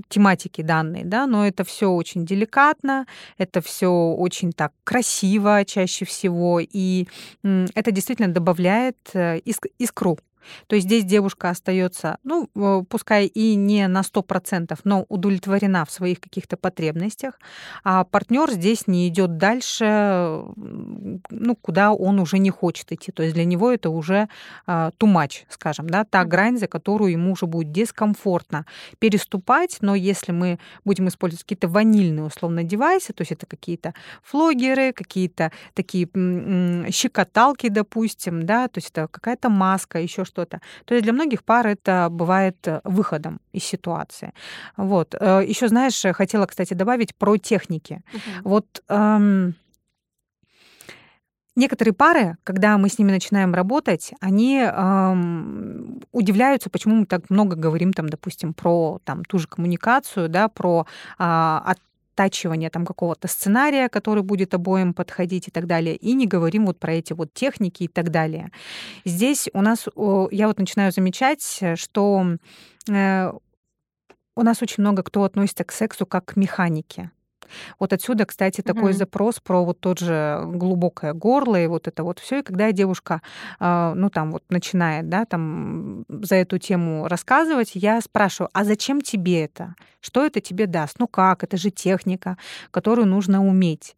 тематики 0.08 0.62
данной, 0.62 1.04
да, 1.04 1.28
но 1.28 1.46
это 1.46 1.64
все 1.66 1.88
очень 1.88 2.26
деликатно, 2.26 3.06
это 3.38 3.60
все 3.62 3.90
очень 3.90 4.54
так 4.54 4.72
красиво 4.86 5.66
чаще 5.66 6.06
всего, 6.06 6.62
и 6.62 7.08
м, 7.44 7.66
это 7.76 7.92
действительно 7.92 8.34
добавляет 8.34 8.98
э, 9.14 9.40
иск- 9.40 9.72
искру. 9.78 10.18
То 10.68 10.76
есть 10.76 10.88
здесь 10.88 11.04
девушка 11.04 11.50
остается, 11.50 12.18
ну, 12.24 12.50
э, 12.56 12.84
пускай 12.90 13.26
и 13.26 13.56
не 13.56 13.88
на 13.88 14.02
100%, 14.02 14.80
но 14.84 15.06
удовлетворена 15.10 15.86
в 15.86 15.92
своих 15.92 16.20
каких-то 16.20 16.58
потребностях, 16.58 17.40
а 17.84 18.04
партнер 18.04 18.52
здесь 18.52 18.88
не 18.88 19.08
идет 19.08 19.38
дальше, 19.38 20.44
ну, 20.56 21.56
куда 21.56 21.92
он 21.92 22.20
уже 22.20 22.38
не 22.40 22.50
хочет 22.50 22.92
идти. 22.92 23.12
То 23.12 23.24
есть 23.24 23.36
для 23.36 23.46
него 23.46 23.72
это 23.72 23.90
уже 23.90 24.28
much, 24.68 25.46
скажем, 25.50 25.90
да, 25.90 26.04
та 26.04 26.24
грань, 26.26 26.58
за 26.58 26.68
которую 26.68 27.12
ему 27.12 27.32
уже 27.32 27.46
будет 27.46 27.72
дискомфортно 27.72 28.66
переступать, 29.00 29.78
но 29.82 29.96
если 29.96 30.32
мы 30.32 30.60
будем 30.86 31.08
использовать 31.08 31.44
какие-то 31.44 31.68
ванильные 31.68 32.26
условно 32.26 32.64
девайсы, 32.64 33.14
то 33.14 33.22
есть 33.22 33.32
это 33.32 33.46
какие-то 33.46 33.94
флогеры, 34.24 34.94
какие-то 34.94 35.52
такие 35.74 36.08
щекоталки, 36.92 37.70
допустим, 37.70 38.46
да, 38.46 38.68
то 38.68 38.78
есть 38.80 38.92
это 38.92 39.08
какая-то 39.08 39.50
маска, 39.50 40.00
еще 40.00 40.26
что-то. 40.28 40.62
То 40.86 40.94
есть 40.94 41.04
для 41.04 41.14
многих 41.14 41.44
пар 41.44 41.68
это 41.68 42.10
бывает 42.12 42.58
э, 42.68 42.82
выходом 42.84 43.40
из 43.54 43.64
ситуации. 43.64 44.34
Вот. 44.76 45.14
Еще, 45.14 45.68
знаешь, 45.68 46.04
э, 46.06 46.14
хотела, 46.14 46.46
кстати, 46.46 46.74
добавить 46.74 47.16
про 47.16 47.38
техники. 47.38 48.02
Вот 48.44 48.84
эм, 48.90 49.56
некоторые 51.56 51.94
пары, 51.94 52.38
когда 52.44 52.78
мы 52.78 52.90
с 52.90 53.00
ними 53.00 53.12
начинаем 53.12 53.54
работать, 53.54 54.14
они 54.22 54.60
эм, 54.60 56.02
удивляются, 56.12 56.70
почему 56.70 56.96
мы 56.96 57.06
так 57.06 57.30
много 57.30 57.56
говорим, 57.56 57.94
там, 57.94 58.10
допустим, 58.10 58.54
про 58.54 59.00
там, 59.04 59.26
ту 59.26 59.40
же 59.40 59.48
коммуникацию, 59.48 60.30
да, 60.30 60.48
про 60.48 60.86
а, 61.18 61.76
оттачивание 62.18 62.70
там 62.70 62.86
какого-то 62.86 63.28
сценария, 63.28 63.90
который 63.90 64.24
будет 64.24 64.54
обоим 64.54 64.94
подходить 64.94 65.48
и 65.48 65.52
так 65.52 65.68
далее, 65.68 65.96
и 65.96 66.14
не 66.14 66.26
говорим 66.26 66.66
вот 66.66 66.80
про 66.80 66.94
эти 66.94 67.14
вот 67.14 67.34
техники 67.34 67.84
и 67.84 67.88
так 67.88 68.10
далее. 68.10 68.52
Здесь 69.06 69.50
у 69.54 69.62
нас, 69.62 69.88
я 70.32 70.48
вот 70.48 70.60
начинаю 70.60 70.92
замечать, 70.92 71.62
что 71.76 72.26
э, 72.90 73.32
у 74.36 74.44
нас 74.44 74.62
очень 74.62 74.82
много 74.82 75.04
кто 75.04 75.24
относится 75.24 75.64
к 75.64 75.72
сексу 75.72 76.06
как 76.06 76.26
к 76.26 76.36
механике. 76.36 77.12
Вот 77.80 77.94
отсюда, 77.94 78.26
кстати, 78.26 78.62
такой 78.62 78.92
Мгм. 78.92 78.94
запрос 78.94 79.40
про 79.40 79.64
вот 79.66 79.80
тот 79.80 80.00
же 80.00 80.42
глубокое 80.46 81.14
горло 81.14 81.56
и 81.62 81.68
вот 81.68 81.88
это 81.88 82.04
вот 82.04 82.20
все. 82.20 82.40
И 82.40 82.44
когда 82.44 82.72
девушка, 82.72 83.22
а, 83.60 83.94
ну 83.96 84.10
там 84.10 84.32
вот 84.32 84.44
начинает, 84.50 85.10
да, 85.10 85.26
там 85.26 86.06
за 86.10 86.36
эту 86.36 86.58
тему 86.58 87.08
рассказывать, 87.08 87.72
я 87.74 88.02
спрашиваю, 88.02 88.50
а 88.54 88.64
зачем 88.64 89.02
тебе 89.02 89.46
это? 89.46 89.76
Что 90.00 90.26
это 90.26 90.42
тебе 90.42 90.68
даст? 90.68 91.00
Ну 91.00 91.08
как? 91.08 91.44
Это 91.44 91.58
же 91.58 91.70
техника, 91.72 92.38
которую 92.72 93.08
нужно 93.08 93.46
уметь. 93.46 93.96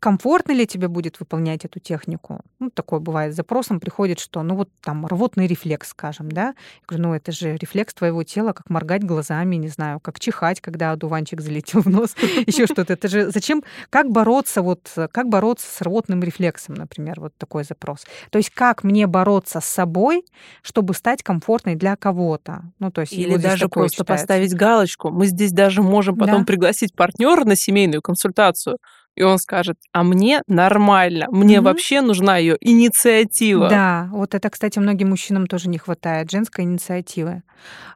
Комфортно 0.00 0.52
ли 0.52 0.66
тебе 0.66 0.88
будет 0.88 1.20
выполнять 1.20 1.66
эту 1.66 1.78
технику? 1.78 2.40
Ну, 2.58 2.70
такое 2.70 3.00
бывает. 3.00 3.34
Запросом 3.34 3.80
приходит, 3.80 4.18
что, 4.18 4.42
ну, 4.42 4.54
вот 4.56 4.70
там 4.80 5.06
рвотный 5.06 5.46
рефлекс, 5.46 5.90
скажем, 5.90 6.32
да? 6.32 6.46
Я 6.46 6.54
говорю, 6.88 7.08
ну, 7.08 7.14
это 7.14 7.32
же 7.32 7.56
рефлекс 7.58 7.92
твоего 7.92 8.22
тела, 8.24 8.54
как 8.54 8.70
моргать 8.70 9.04
глазами, 9.04 9.56
не 9.56 9.68
знаю, 9.68 10.00
как 10.00 10.18
чихать, 10.18 10.62
когда 10.62 10.92
одуванчик 10.92 11.42
залетел 11.42 11.82
в 11.82 11.86
нос, 11.90 12.14
еще 12.46 12.64
что-то. 12.64 12.94
Это 12.94 13.08
же 13.08 13.30
зачем, 13.30 13.62
как 13.90 14.08
бороться 14.10 14.62
вот, 14.62 14.90
как 15.12 15.28
бороться 15.28 15.66
с 15.70 15.82
рвотным 15.82 16.22
рефлексом, 16.22 16.76
например, 16.76 17.20
вот 17.20 17.34
такой 17.36 17.64
запрос. 17.64 18.06
То 18.30 18.38
есть 18.38 18.48
как 18.50 18.82
мне 18.84 19.06
бороться 19.06 19.60
с 19.60 19.66
собой, 19.66 20.24
чтобы 20.62 20.94
стать 20.94 21.22
комфортной 21.22 21.74
для 21.74 21.96
кого-то? 21.96 22.62
Ну, 22.78 22.90
то 22.90 23.02
есть 23.02 23.12
Или 23.12 23.36
даже 23.36 23.68
просто 23.68 23.98
читается. 23.98 24.24
поставить 24.26 24.54
галочку. 24.54 25.10
Мы 25.10 25.26
здесь 25.26 25.52
даже 25.52 25.82
можем 25.82 26.16
потом 26.16 26.38
Да. 26.40 26.44
пригласить 26.46 26.94
партнера 26.94 27.44
на 27.44 27.54
семейную 27.54 28.00
консультацию, 28.00 28.78
и 29.20 29.22
он 29.22 29.38
скажет, 29.38 29.76
а 29.92 30.02
мне 30.02 30.40
нормально, 30.46 31.26
мне 31.30 31.56
Мгм. 31.60 31.64
вообще 31.66 32.00
нужна 32.00 32.38
ее 32.38 32.56
инициатива. 32.60 33.68
Да, 33.68 34.08
вот 34.12 34.34
это, 34.34 34.48
кстати, 34.48 34.78
многим 34.78 35.10
мужчинам 35.10 35.46
тоже 35.46 35.68
не 35.68 35.76
хватает, 35.76 36.30
женской 36.30 36.64
инициативы. 36.64 37.42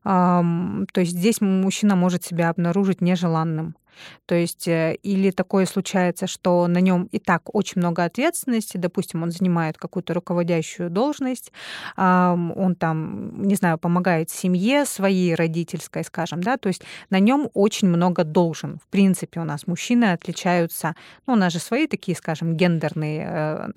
То 0.04 0.76
есть 0.96 1.12
здесь 1.12 1.40
мужчина 1.40 1.96
может 1.96 2.24
себя 2.24 2.50
обнаружить 2.50 3.00
нежеланным. 3.00 3.74
То 4.26 4.34
есть 4.34 4.68
э, 4.68 4.96
или 5.02 5.30
такое 5.30 5.66
случается, 5.66 6.26
что 6.26 6.66
на 6.66 6.78
нем 6.78 7.08
и 7.12 7.18
так 7.18 7.54
очень 7.54 7.80
много 7.80 8.04
ответственности, 8.04 8.76
допустим, 8.76 9.22
он 9.22 9.30
занимает 9.30 9.78
какую-то 9.78 10.14
руководящую 10.14 10.90
должность, 10.90 11.52
он 11.96 12.76
там, 12.78 13.42
не 13.42 13.54
знаю, 13.54 13.78
помогает 13.78 14.30
семье 14.30 14.84
своей 14.84 15.34
родительской, 15.34 16.04
скажем, 16.04 16.42
да, 16.42 16.56
то 16.56 16.68
есть 16.68 16.82
на 17.10 17.18
нем 17.18 17.48
очень 17.54 17.88
много 17.88 18.24
должен. 18.24 18.78
В 18.78 18.88
принципе, 18.88 19.40
у 19.40 19.44
нас 19.44 19.66
мужчины 19.66 20.12
отличаются, 20.12 20.94
ну, 21.26 21.34
у 21.34 21.36
нас 21.36 21.52
же 21.52 21.58
свои 21.58 21.86
такие, 21.86 22.16
скажем, 22.16 22.56
гендерные 22.56 23.26
э, 23.28 23.68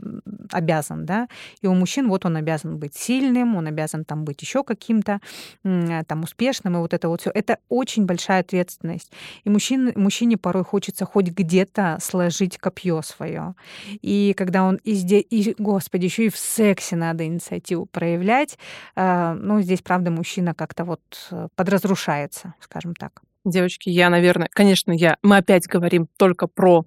обязан, 0.52 1.06
да, 1.06 1.28
и 1.62 1.68
у 1.68 1.74
мужчин 1.74 2.10
вот 2.10 2.26
он 2.26 2.38
обязан 2.38 2.78
быть 2.78 2.96
сильным, 2.96 3.56
он 3.56 3.68
обязан 3.68 4.06
там 4.06 4.24
быть 4.24 4.42
еще 4.42 4.64
каким-то 4.64 5.20
там 5.64 6.24
успешным, 6.24 6.76
и 6.76 6.80
вот 6.80 6.94
это 6.94 7.10
вот 7.10 7.22
все. 7.22 7.32
Это 7.34 7.58
очень 7.70 8.06
большая 8.06 8.42
ответственность. 8.42 9.12
И 9.44 9.50
мужчин, 9.50 9.92
мужчине 10.08 10.38
порой 10.38 10.64
хочется 10.64 11.06
хоть 11.06 11.28
где-то 11.28 11.98
сложить 12.02 12.58
копье 12.58 13.02
свое. 13.02 13.54
И 14.02 14.34
когда 14.38 14.64
он 14.64 14.76
и 14.86 14.94
здесь, 14.94 15.26
и, 15.30 15.54
господи, 15.58 16.06
еще 16.06 16.26
и 16.26 16.30
в 16.30 16.38
сексе 16.38 16.96
надо 16.96 17.26
инициативу 17.26 17.86
проявлять, 17.86 18.58
э, 18.96 19.34
ну, 19.34 19.62
здесь, 19.62 19.82
правда, 19.82 20.10
мужчина 20.12 20.54
как-то 20.54 20.86
вот 20.86 21.02
э, 21.32 21.48
подразрушается, 21.56 22.54
скажем 22.62 22.94
так. 22.96 23.22
Девочки, 23.46 23.90
я, 23.90 24.10
наверное, 24.10 24.50
конечно, 24.52 24.92
я, 24.92 25.18
мы 25.24 25.38
опять 25.38 25.68
говорим 25.68 26.08
только 26.18 26.48
про 26.48 26.86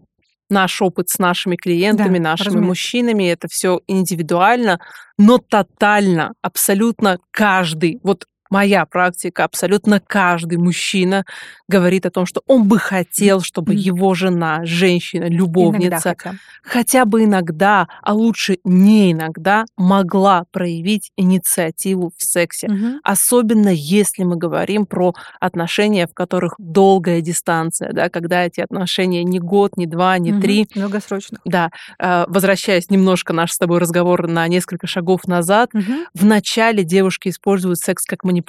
наш 0.50 0.82
опыт 0.82 1.08
с 1.08 1.18
нашими 1.18 1.56
клиентами, 1.56 2.18
Да, 2.18 2.30
нашими 2.30 2.46
разумеется. 2.48 2.68
мужчинами, 2.68 3.24
это 3.30 3.48
все 3.48 3.80
индивидуально, 3.86 4.78
но 5.18 5.38
тотально, 5.38 6.32
абсолютно 6.42 7.18
каждый, 7.30 8.00
вот 8.02 8.24
моя 8.50 8.84
практика, 8.84 9.44
абсолютно 9.44 10.00
каждый 10.04 10.58
мужчина 10.58 11.24
говорит 11.68 12.04
о 12.06 12.10
том, 12.10 12.26
что 12.26 12.42
он 12.46 12.64
бы 12.68 12.78
хотел, 12.78 13.40
чтобы 13.40 13.74
его 13.74 14.14
жена, 14.14 14.60
женщина, 14.64 15.24
любовница, 15.28 16.14
хотя. 16.18 16.34
хотя 16.62 17.04
бы 17.04 17.24
иногда, 17.24 17.88
а 18.02 18.12
лучше 18.12 18.58
не 18.64 19.12
иногда, 19.12 19.64
могла 19.76 20.44
проявить 20.50 21.12
инициативу 21.16 22.12
в 22.16 22.22
сексе. 22.22 22.68
Мгм. 22.68 23.00
Особенно 23.04 23.68
если 23.68 24.24
мы 24.24 24.36
говорим 24.36 24.84
про 24.86 25.14
отношения, 25.40 26.06
в 26.06 26.14
которых 26.14 26.54
долгая 26.58 27.20
дистанция, 27.20 27.92
да, 27.92 28.08
когда 28.08 28.44
эти 28.44 28.60
отношения 28.60 29.22
не 29.24 29.38
год, 29.38 29.76
не 29.76 29.86
два, 29.86 30.18
не 30.18 30.32
Мгм. 30.32 30.40
три, 30.42 30.68
Долгосрочных. 30.74 31.40
да, 31.44 31.70
э, 31.98 32.24
возвращаясь 32.28 32.90
немножко 32.90 33.32
наш 33.32 33.52
с 33.52 33.58
тобой 33.58 33.78
разговор 33.78 34.26
на 34.26 34.46
несколько 34.48 34.86
шагов 34.86 35.26
назад, 35.26 35.70
Мгм. 35.72 36.06
вначале 36.14 36.82
девушки 36.84 37.28
используют 37.28 37.78
секс 37.78 38.04
как 38.04 38.24
манипуляцию. 38.24 38.39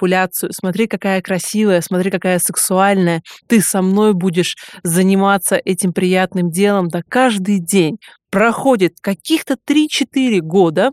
Смотри, 0.50 0.86
какая 0.86 1.22
красивая, 1.22 1.80
смотри, 1.80 2.10
какая 2.10 2.38
сексуальная. 2.38 3.22
Ты 3.46 3.60
со 3.60 3.82
мной 3.82 4.14
будешь 4.14 4.56
заниматься 4.82 5.56
этим 5.56 5.92
приятным 5.92 6.50
делом, 6.50 6.88
да, 6.88 7.02
каждый 7.08 7.58
день. 7.58 7.98
Проходит 8.30 8.94
каких-то 9.00 9.56
3-4 9.66 10.40
года, 10.40 10.92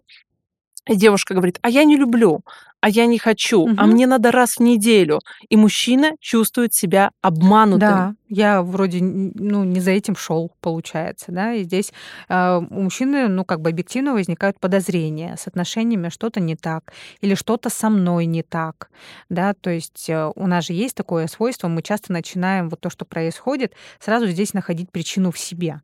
и 0.88 0.96
девушка 0.96 1.34
говорит, 1.34 1.60
а 1.62 1.70
я 1.70 1.84
не 1.84 1.98
люблю, 1.98 2.42
а 2.82 2.90
я 2.90 3.06
не 3.06 3.18
хочу, 3.20 3.68
а 3.78 3.86
Мгм. 3.86 3.90
мне 3.92 4.08
надо 4.08 4.32
раз 4.32 4.58
в 4.58 4.60
неделю. 4.62 5.20
И 5.50 5.58
мужчина 5.58 6.14
чувствует 6.20 6.74
себя 6.74 7.12
обманутым. 7.22 7.80
Да, 7.80 8.16
я 8.30 8.62
вроде 8.62 9.00
ну, 9.02 9.64
не 9.64 9.80
за 9.80 9.92
этим 9.92 10.16
шел, 10.16 10.52
получается, 10.62 11.32
да, 11.32 11.54
и 11.54 11.64
здесь 11.64 11.92
а, 12.30 12.60
у 12.60 12.82
мужчины, 12.82 13.28
ну, 13.28 13.44
как 13.44 13.60
бы 13.62 13.70
объективно 13.70 14.14
возникают 14.14 14.60
подозрения 14.60 15.36
с 15.38 15.48
отношениями, 15.48 16.10
что-то 16.10 16.40
не 16.40 16.56
так, 16.56 16.94
или 17.22 17.34
что-то 17.36 17.70
со 17.70 17.90
мной 17.90 18.28
не 18.28 18.44
так, 18.44 18.92
да, 19.30 19.54
то 19.54 19.72
есть 19.72 20.10
э, 20.10 20.32
у 20.36 20.48
нас 20.48 20.68
же 20.68 20.74
есть 20.74 20.96
такое 20.96 21.28
свойство, 21.28 21.68
мы 21.68 21.82
часто 21.82 22.14
начинаем 22.14 22.70
вот 22.70 22.80
то, 22.80 22.90
что 22.90 23.04
происходит, 23.04 23.74
сразу 24.00 24.28
здесь 24.28 24.54
находить 24.54 24.92
причину 24.92 25.32
в 25.32 25.40
себе. 25.40 25.82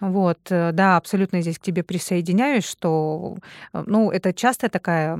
Вот, 0.00 0.38
э, 0.50 0.70
да, 0.72 0.96
абсолютно 0.96 1.40
здесь 1.42 1.58
к 1.58 1.62
тебе 1.62 1.82
присоединяюсь, 1.82 2.64
что, 2.64 3.36
э, 3.72 3.82
ну, 3.86 4.10
это 4.10 4.32
частая 4.32 4.70
такая 4.70 5.16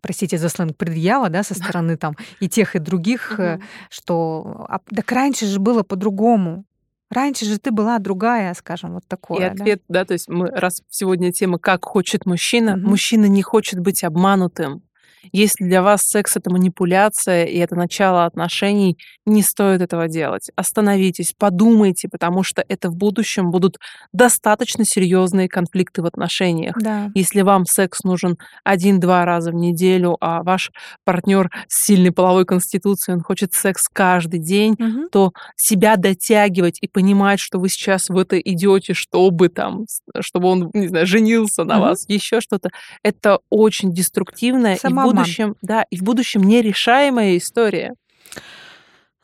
простите 0.00 0.38
за 0.38 0.48
сленг, 0.48 0.76
предъява, 0.76 1.28
да, 1.28 1.42
со 1.42 1.54
стороны 1.54 1.96
там 1.96 2.16
и 2.40 2.48
тех, 2.48 2.76
и 2.76 2.78
других, 2.78 3.38
э, 3.40 3.58
что 3.90 4.66
а, 4.68 4.78
так 4.94 5.10
раньше 5.12 5.46
же 5.46 5.58
было 5.60 5.82
по-другому. 5.82 6.64
Раньше 7.10 7.44
же 7.44 7.58
ты 7.58 7.70
была 7.72 7.98
другая, 7.98 8.54
скажем, 8.54 8.94
вот 8.94 9.04
И 9.04 9.08
такое. 9.08 9.40
да. 9.40 9.62
ответ, 9.62 9.82
да, 9.88 10.04
то 10.06 10.14
есть 10.14 10.28
мы, 10.28 10.48
раз 10.48 10.82
сегодня 10.88 11.30
тема 11.30 11.58
«Как 11.58 11.84
хочет 11.84 12.24
мужчина», 12.26 12.76
Мгм. 12.76 12.88
мужчина 12.88 13.26
не 13.26 13.42
хочет 13.42 13.80
быть 13.80 14.02
обманутым. 14.02 14.82
Если 15.30 15.64
для 15.64 15.82
вас 15.82 16.02
секс— 16.02 16.36
это 16.38 16.50
манипуляция 16.50 17.44
и 17.44 17.56
это 17.58 17.76
начало 17.76 18.24
отношений, 18.24 18.98
не 19.26 19.42
стоит 19.42 19.80
этого 19.80 20.08
делать. 20.08 20.50
Остановитесь, 20.56 21.34
подумайте, 21.38 22.08
потому 22.10 22.42
что 22.42 22.64
это 22.68 22.88
в 22.90 22.96
будущем 22.96 23.50
будут 23.50 23.78
достаточно 24.12 24.84
серьезные 24.84 25.48
конфликты 25.48 26.02
в 26.02 26.06
отношениях. 26.06 26.76
Да. 26.80 27.10
Если 27.14 27.42
вам 27.42 27.66
секс 27.66 28.02
нужен 28.04 28.36
один-два 28.64 29.24
раза 29.24 29.52
в 29.52 29.54
неделю, 29.54 30.16
а 30.20 30.42
ваш 30.42 30.70
партнер 31.04 31.50
с 31.68 31.84
сильной 31.84 32.10
половой 32.12 32.44
конституцией, 32.44 33.16
он 33.16 33.22
хочет 33.22 33.52
секс 33.54 33.88
каждый 33.92 34.40
день, 34.40 34.74
Мгм. 34.78 35.08
то 35.10 35.32
себя 35.56 35.96
дотягивать 35.96 36.78
и 36.80 36.88
понимать, 36.88 37.38
что 37.40 37.58
вы 37.58 37.68
сейчас 37.68 38.08
в 38.08 38.16
это 38.16 38.38
идете, 38.38 38.94
чтобы 38.94 39.48
там, 39.48 39.84
чтобы 40.20 40.48
он, 40.48 40.70
не 40.74 40.88
знаю, 40.88 41.06
женился 41.06 41.64
на 41.64 41.74
Мгм. 41.74 41.82
вас, 41.82 42.04
еще 42.08 42.40
что-то, 42.40 42.70
это 43.02 43.38
очень 43.50 43.92
деструктивная 43.92 44.74
и 44.74 44.78
в 45.12 45.14
Самообман. 45.14 45.24
будущем, 45.24 45.56
да, 45.62 45.84
и 45.90 45.96
в 45.96 46.02
будущем 46.02 46.42
нерешаемая 46.42 47.36
история. 47.36 47.94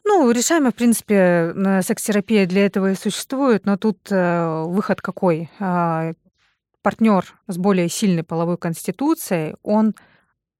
Ну, 0.04 0.30
решаемо, 0.30 0.70
в 0.70 0.74
принципе, 0.74 1.52
на 1.54 1.82
секс-терапия 1.82 2.46
для 2.46 2.64
этого 2.66 2.92
и 2.92 2.94
существует, 2.94 3.66
но 3.66 3.76
тут 3.76 3.98
э, 4.10 4.64
выход 4.66 5.02
какой? 5.02 5.50
Партнер 6.82 7.24
с 7.48 7.58
более 7.58 7.88
сильной 7.88 8.22
половой 8.22 8.56
конституцией, 8.56 9.56
он 9.62 9.94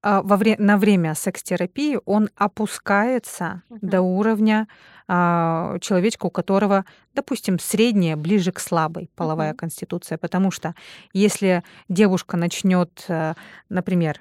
а, 0.03 0.23
во 0.23 0.37
вре- 0.37 0.57
на 0.59 0.77
время 0.77 1.15
секс-терапии 1.15 1.99
он 2.05 2.29
опускается 2.37 3.63
Мгм. 3.69 3.79
до 3.89 4.01
уровня 4.03 4.69
а, 5.09 5.79
человечка, 5.81 6.27
у 6.27 6.31
которого, 6.31 6.85
допустим, 7.15 7.59
средняя, 7.59 8.17
ближе 8.17 8.53
к 8.53 8.61
слабой 8.61 9.11
половая 9.17 9.51
Мгм. 9.51 9.57
конституция. 9.57 10.19
Потому 10.19 10.51
что 10.51 10.75
если 11.15 11.65
девушка 11.89 12.37
начнет, 12.37 13.05
э, 13.09 13.35
например, 13.71 14.21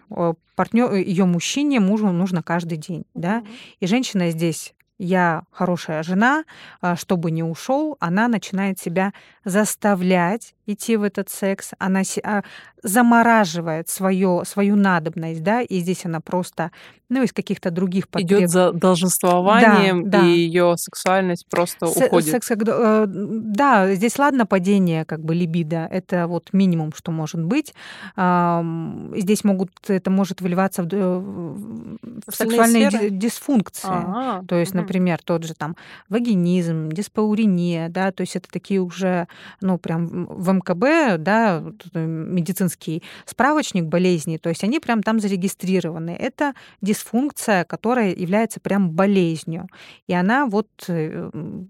партнер, 0.56 0.94
ее 0.94 1.26
мужчине, 1.26 1.80
мужу 1.80 2.10
нужно 2.12 2.42
каждый 2.42 2.78
день, 2.78 3.06
да, 3.14 3.44
и 3.80 3.88
женщина 3.88 4.32
здесь 4.32 4.74
я 4.98 5.44
хорошая 5.52 6.02
жена, 6.02 6.44
а, 6.82 6.96
чтобы 6.96 7.30
не 7.30 7.44
ушел, 7.44 7.98
она 8.00 8.28
начинает 8.28 8.80
себя 8.80 9.14
заставлять 9.46 10.56
идти 10.68 10.96
в 10.98 11.04
этот 11.04 11.30
секс, 11.30 11.72
она 11.80 12.02
а, 12.24 12.44
замораживает 12.84 13.90
свое, 13.90 14.44
свою 14.46 14.76
надобность, 14.76 15.42
да, 15.44 15.62
и 15.62 15.80
здесь 15.80 16.06
она 16.06 16.20
просто, 16.22 16.72
ну, 17.10 17.24
из 17.24 17.34
каких-то 17.34 17.72
других 17.72 18.08
потреб... 18.08 18.40
Идет 18.40 18.50
за 18.50 18.72
долженствованием, 18.72 20.10
Да, 20.10 20.22
да. 20.22 20.28
и 20.28 20.32
ее 20.32 20.76
сексуальность 20.78 21.48
просто 21.50 21.88
Се- 21.88 22.06
уходит. 22.08 22.30
секс, 22.32 22.48
когда- 22.48 23.04
э, 23.04 23.06
да, 23.08 23.94
здесь 23.96 24.20
ладно 24.20 24.46
падение 24.46 25.06
как 25.06 25.24
бы 25.24 25.34
либидо, 25.34 25.88
это 25.92 26.28
вот 26.28 26.50
минимум, 26.54 26.92
что 26.96 27.12
может 27.12 27.44
быть. 27.44 27.74
Ам, 28.16 29.14
Здесь 29.16 29.44
могут, 29.44 29.72
это 29.88 30.10
может 30.12 30.42
выливаться 30.42 30.84
в, 30.84 30.86
д- 30.86 30.98
в 30.98 32.32
сексуальные 32.32 32.90
сферы? 32.90 33.10
ди- 33.10 33.18
дисфункции. 33.18 33.88
А, 33.92 34.44
То 34.48 34.56
есть, 34.56 34.74
например, 34.74 35.20
тот 35.24 35.44
же 35.44 35.54
там 35.54 35.76
вагинизм, 36.10 36.90
диспаурения, 36.90 37.90
да, 37.90 38.12
то 38.12 38.22
есть 38.22 38.36
это 38.36 38.48
такие 38.50 38.82
уже, 38.82 39.28
ну, 39.62 39.78
прям 39.78 40.26
в 40.26 40.50
МКБ, 40.58 41.18
да, 41.24 41.64
э, 41.94 42.06
медицинский 42.06 43.04
справочник 43.26 43.86
болезней, 43.86 44.38
то 44.38 44.50
есть 44.50 44.64
они 44.64 44.80
прям 44.80 45.04
там 45.04 45.20
зарегистрированы. 45.20 46.12
Это 46.12 46.54
дисфункция, 46.82 47.64
которая 47.66 48.14
является 48.14 48.60
прям 48.60 48.92
болезнью. 48.92 49.68
И 50.08 50.14
она 50.14 50.46
вот 50.46 50.68
э, 50.88 51.30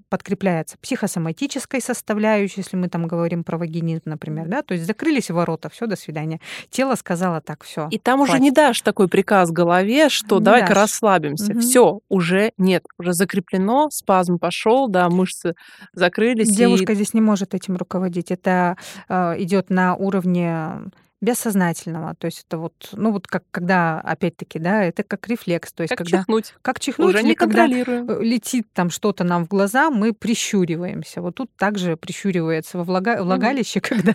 подкрепляется 0.09 0.77
психосоматической 0.79 1.81
составляющей, 1.81 2.61
если 2.61 2.77
мы 2.77 2.87
там 2.89 3.07
говорим 3.07 3.43
про 3.43 3.57
вагинизм, 3.57 4.03
например, 4.05 4.47
да, 4.47 4.61
то 4.61 4.73
есть 4.73 4.85
закрылись 4.85 5.29
ворота, 5.29 5.69
все, 5.69 5.87
до 5.87 5.95
свидания. 5.95 6.39
Тело 6.69 6.95
сказала 6.95 7.41
так, 7.41 7.63
все. 7.63 7.87
И 7.91 7.97
там 7.99 8.21
уже 8.21 8.39
не 8.39 8.51
дашь 8.51 8.81
такой 8.81 9.07
приказ 9.07 9.51
голове, 9.51 10.09
что 10.09 10.39
давай-ка 10.39 10.73
расслабимся. 10.73 11.51
Мгм. 11.51 11.61
Все, 11.61 11.99
уже 12.09 12.51
нет, 12.57 12.83
уже 12.99 13.13
закреплено, 13.13 13.89
спазм 13.91 14.37
пошел, 14.39 14.87
да, 14.87 15.09
мышцы 15.09 15.53
закрылись. 15.93 16.49
и- 16.51 16.55
Девушка 16.55 16.93
здесь 16.95 17.13
не 17.13 17.21
может 17.21 17.53
этим 17.53 17.75
руководить. 17.77 18.31
Это 18.31 18.76
идет 19.09 19.69
на 19.69 19.95
уровне 19.95 20.89
бессознательного. 21.21 22.15
То 22.15 22.25
есть 22.25 22.45
это 22.47 22.57
вот, 22.57 22.89
ну 22.93 23.11
вот 23.11 23.27
как 23.27 23.43
когда, 23.49 23.99
опять-таки, 24.01 24.59
да, 24.59 24.83
это 24.83 25.03
как 25.03 25.27
рефлекс. 25.27 25.73
То 25.73 25.83
есть 25.83 25.89
как 25.89 25.99
когда 25.99 26.19
чихнуть. 26.19 26.55
как 26.61 26.79
чихнуть 26.79 27.15
Уже 27.15 27.23
не 27.23 27.35
когда 27.35 27.65
э, 27.65 28.23
летит 28.23 28.67
там 28.73 28.89
что-то 28.89 29.23
нам 29.23 29.45
в 29.45 29.47
глаза, 29.47 29.89
мы 29.89 30.13
прищуриваемся. 30.13 31.21
Вот 31.21 31.35
тут 31.35 31.49
также 31.55 31.97
прищуривается 31.97 32.77
во 32.77 32.83
влага- 32.83 33.23
влагалище, 33.23 33.81
когда, 33.81 34.13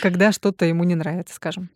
когда 0.00 0.32
что-то 0.32 0.64
ему 0.64 0.84
не 0.84 0.94
нравится, 0.94 1.34
скажем. 1.34 1.70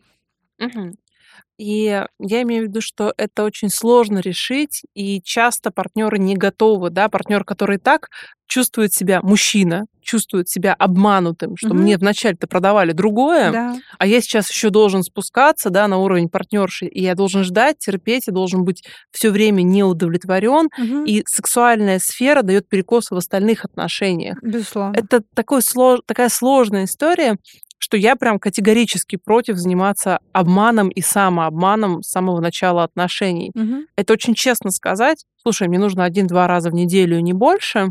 И 1.57 2.03
я 2.19 2.41
имею 2.41 2.65
в 2.65 2.67
виду, 2.67 2.81
что 2.81 3.13
это 3.15 3.43
очень 3.45 3.69
сложно 3.69 4.19
решить, 4.19 4.81
и 4.93 5.21
часто 5.21 5.71
партнеры 5.71 6.17
не 6.19 6.35
готовы, 6.35 6.89
да, 6.89 7.07
партнер, 7.07 7.45
который 7.45 7.77
так 7.77 8.09
чувствует 8.47 8.93
себя, 8.93 9.21
мужчина, 9.23 9.85
чувствует 10.01 10.49
себя 10.49 10.73
обманутым, 10.73 11.55
что 11.57 11.69
Мгм. 11.69 11.77
мне 11.81 11.97
вначале-то 11.97 12.45
продавали 12.47 12.91
другое, 12.91 13.51
Да. 13.51 13.75
а 13.97 14.05
я 14.05 14.21
сейчас 14.21 14.49
еще 14.51 14.69
должен 14.69 15.01
спускаться, 15.01 15.69
да, 15.69 15.87
на 15.87 15.97
уровень 15.97 16.29
партнерши, 16.29 16.85
и 16.85 17.01
я 17.01 17.15
должен 17.15 17.43
ждать, 17.43 17.77
терпеть, 17.79 18.27
и 18.27 18.31
должен 18.31 18.63
быть 18.65 18.83
все 19.11 19.31
время 19.31 19.61
не 19.63 19.83
удовлетворен, 19.83 20.67
Мгм. 20.77 21.05
и 21.05 21.23
сексуальная 21.25 21.99
сфера 21.99 22.41
дает 22.43 22.67
перекосы 22.69 23.15
в 23.15 23.17
остальных 23.17 23.63
отношениях. 23.65 24.37
Безусловно. 24.43 24.93
Это 24.95 25.23
такой, 25.33 25.61
слож- 25.61 26.01
такая 26.05 26.29
сложная 26.29 26.83
история, 26.83 27.37
что 27.85 27.97
я 27.97 28.15
прям 28.15 28.39
категорически 28.39 29.15
против 29.15 29.57
заниматься 29.57 30.17
обманом 30.33 30.89
и 30.89 31.01
самообманом 31.01 32.01
с 32.01 32.09
самого 32.09 32.41
начала 32.41 32.83
отношений. 32.83 33.51
Мгм. 33.53 33.85
Это 33.95 34.13
очень 34.13 34.33
честно 34.33 34.71
сказать. 34.71 35.23
Слушай, 35.43 35.67
мне 35.67 35.77
нужно 35.77 36.03
один-два 36.03 36.47
раза 36.47 36.71
в 36.71 36.73
неделю, 36.73 37.19
не 37.19 37.33
больше. 37.33 37.89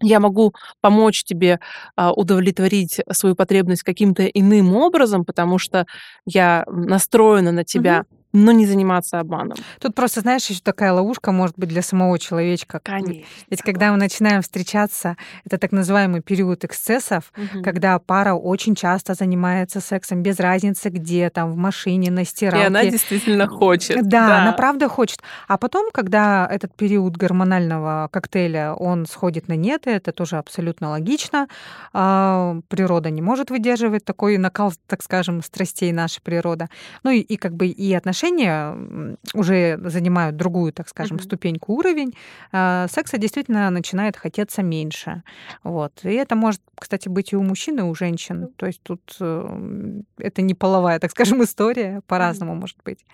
Я 0.00 0.18
могу 0.18 0.54
помочь 0.80 1.22
тебе 1.22 1.60
а, 1.94 2.12
удовлетворить 2.12 3.00
свою 3.12 3.36
потребность 3.36 3.84
каким-то 3.84 4.26
иным 4.26 4.74
образом, 4.74 5.24
потому 5.24 5.58
что 5.58 5.86
я 6.26 6.64
настроена 6.66 7.52
на 7.52 7.62
тебя 7.62 8.06
но 8.32 8.52
не 8.52 8.66
заниматься 8.66 9.20
обманом. 9.20 9.56
Тут 9.80 9.94
просто, 9.94 10.20
знаешь, 10.20 10.46
еще 10.46 10.60
такая 10.62 10.92
ловушка 10.92 11.32
может 11.32 11.56
быть 11.58 11.68
для 11.68 11.82
самого 11.82 12.18
человечка. 12.18 12.80
Конечно. 12.82 13.22
Ведь 13.50 13.62
когда 13.62 13.90
мы 13.92 13.98
начинаем 13.98 14.40
встречаться, 14.42 15.16
это 15.44 15.58
так 15.58 15.72
называемый 15.72 16.22
период 16.22 16.64
эксцессов, 16.64 17.32
Мгм. 17.36 17.62
когда 17.62 17.98
пара 17.98 18.34
очень 18.34 18.74
часто 18.74 19.14
занимается 19.14 19.80
сексом 19.80 20.22
без 20.22 20.40
разницы 20.40 20.88
где, 20.88 21.28
там, 21.30 21.52
в 21.52 21.56
машине, 21.56 22.10
на 22.10 22.20
И 22.20 22.24
стиралке. 22.24 22.66
она 22.66 22.84
действительно 22.84 23.46
хочет. 23.46 24.08
Да, 24.08 24.42
она 24.42 24.52
правда 24.52 24.88
хочет. 24.88 25.20
А 25.48 25.58
потом, 25.58 25.90
когда 25.92 26.48
этот 26.50 26.74
период 26.74 27.16
гормонального 27.16 28.08
коктейля, 28.10 28.72
он 28.74 29.06
сходит 29.06 29.48
на 29.48 29.56
нет, 29.56 29.86
и 29.86 29.90
это 29.90 30.12
тоже 30.12 30.36
абсолютно 30.38 30.88
логично. 30.90 31.48
а, 31.92 32.56
Природа 32.68 33.10
не 33.10 33.20
может 33.22 33.50
выдерживать 33.50 34.04
такой 34.04 34.38
накал, 34.38 34.72
так 34.86 35.02
скажем, 35.02 35.42
страстей 35.42 35.92
наша 35.92 36.20
природа. 36.22 36.68
Ну 37.04 37.10
и, 37.10 37.18
и 37.20 37.36
как 37.36 37.54
бы 37.54 37.66
и 37.66 37.92
отношения 37.92 38.21
м, 38.28 39.16
уже 39.34 39.78
занимают 39.84 40.36
другую, 40.36 40.72
так 40.72 40.88
скажем, 40.88 41.16
Мгм. 41.16 41.24
ступеньку, 41.24 41.74
уровень. 41.74 42.12
а, 42.52 42.86
Секса 42.88 43.18
действительно 43.18 43.70
начинает 43.70 44.16
хотеться 44.16 44.62
меньше. 44.62 45.22
Вот. 45.64 46.04
И 46.04 46.12
это 46.12 46.36
может, 46.36 46.60
кстати, 46.74 47.08
быть 47.08 47.32
и 47.32 47.36
у 47.36 47.42
мужчин, 47.42 47.78
и 47.78 47.82
у 47.82 47.94
женщин. 47.94 48.48
То 48.56 48.66
есть 48.66 48.82
тут 48.82 49.16
э, 49.20 50.00
это 50.18 50.42
не 50.42 50.54
половая, 50.54 50.98
так 50.98 51.10
скажем, 51.10 51.42
история, 51.44 52.00
по-разному 52.06 52.54
может 52.54 52.78
быть. 52.84 53.04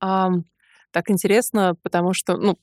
Ам, 0.00 0.44
так 0.90 1.10
интересно, 1.10 1.74
потому 1.82 2.12
что, 2.14 2.36
ну, 2.36 2.58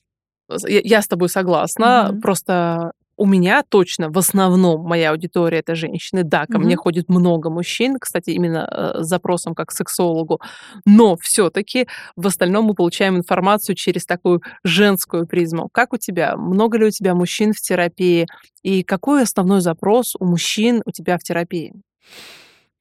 я, 0.68 0.82
я 0.84 1.02
с 1.02 1.08
тобой 1.08 1.30
согласна. 1.30 2.10
Мгм. 2.12 2.22
Просто 2.22 2.92
у 3.18 3.26
меня 3.26 3.64
точно 3.68 4.10
в 4.10 4.18
основном 4.18 4.82
моя 4.84 5.12
аудитория 5.12 5.60
это 5.60 5.76
женщины. 5.76 6.24
Да, 6.24 6.46
ко 6.46 6.60
мне 6.60 6.76
Мгм. 6.76 6.84
ходит 6.84 7.10
много 7.10 7.50
мужчин, 7.50 7.98
кстати, 8.00 8.32
именно 8.32 8.68
э, 8.70 9.04
с 9.04 9.08
запросом 9.08 9.54
как 9.56 9.68
к 9.70 9.72
сексологу. 9.72 10.42
Но 10.86 11.16
все-таки 11.22 11.88
в 12.16 12.28
остальном 12.28 12.66
мы 12.66 12.74
получаем 12.74 13.18
информацию 13.18 13.76
через 13.76 14.06
такую 14.06 14.42
женскую 14.64 15.28
призму. 15.28 15.70
Как 15.72 15.94
у 15.94 15.98
тебя? 15.98 16.36
Много 16.38 16.78
ли 16.78 16.86
у 16.86 16.90
тебя 16.90 17.14
мужчин 17.16 17.54
в 17.54 17.62
терапии? 17.62 18.28
И 18.64 18.84
какой 18.84 19.24
основной 19.24 19.62
запрос 19.62 20.16
у 20.20 20.26
мужчин 20.26 20.82
у 20.86 20.92
тебя 20.92 21.18
в 21.18 21.24
терапии? 21.24 21.74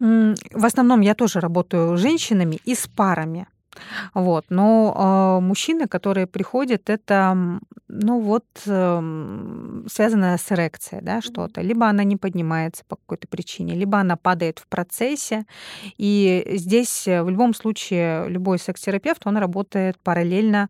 В 0.01 0.65
основном 0.65 1.01
я 1.01 1.15
тоже 1.15 1.39
работаю 1.41 1.97
с 1.97 2.01
женщинами 2.01 2.59
и 2.65 2.75
с 2.75 2.89
парами. 2.89 3.47
Вот. 4.15 4.47
Но 4.51 4.95
а, 4.97 5.41
мужчины, 5.41 5.89
которые 5.89 6.27
приходят, 6.27 6.91
это, 6.91 7.59
ну 7.89 8.21
вот, 8.21 8.45
эм, 8.67 9.87
связанное 9.91 10.37
с 10.37 10.53
эрекцией, 10.53 11.03
да, 11.03 11.21
что-то. 11.21 11.61
Либо 11.61 11.87
она 11.87 12.05
не 12.05 12.17
поднимается 12.17 12.85
по 12.87 12.97
какой-то 12.97 13.29
причине, 13.29 13.75
либо 13.75 13.99
она 13.99 14.17
падает 14.17 14.59
в 14.59 14.67
процессе. 14.67 15.45
И 15.97 16.45
здесь 16.55 17.09
э, 17.09 17.23
в 17.23 17.31
любом 17.31 17.55
случае 17.55 18.29
любой 18.29 18.59
секс-терапевт, 18.59 19.23
он 19.27 19.37
работает 19.37 19.99
параллельно 19.99 20.69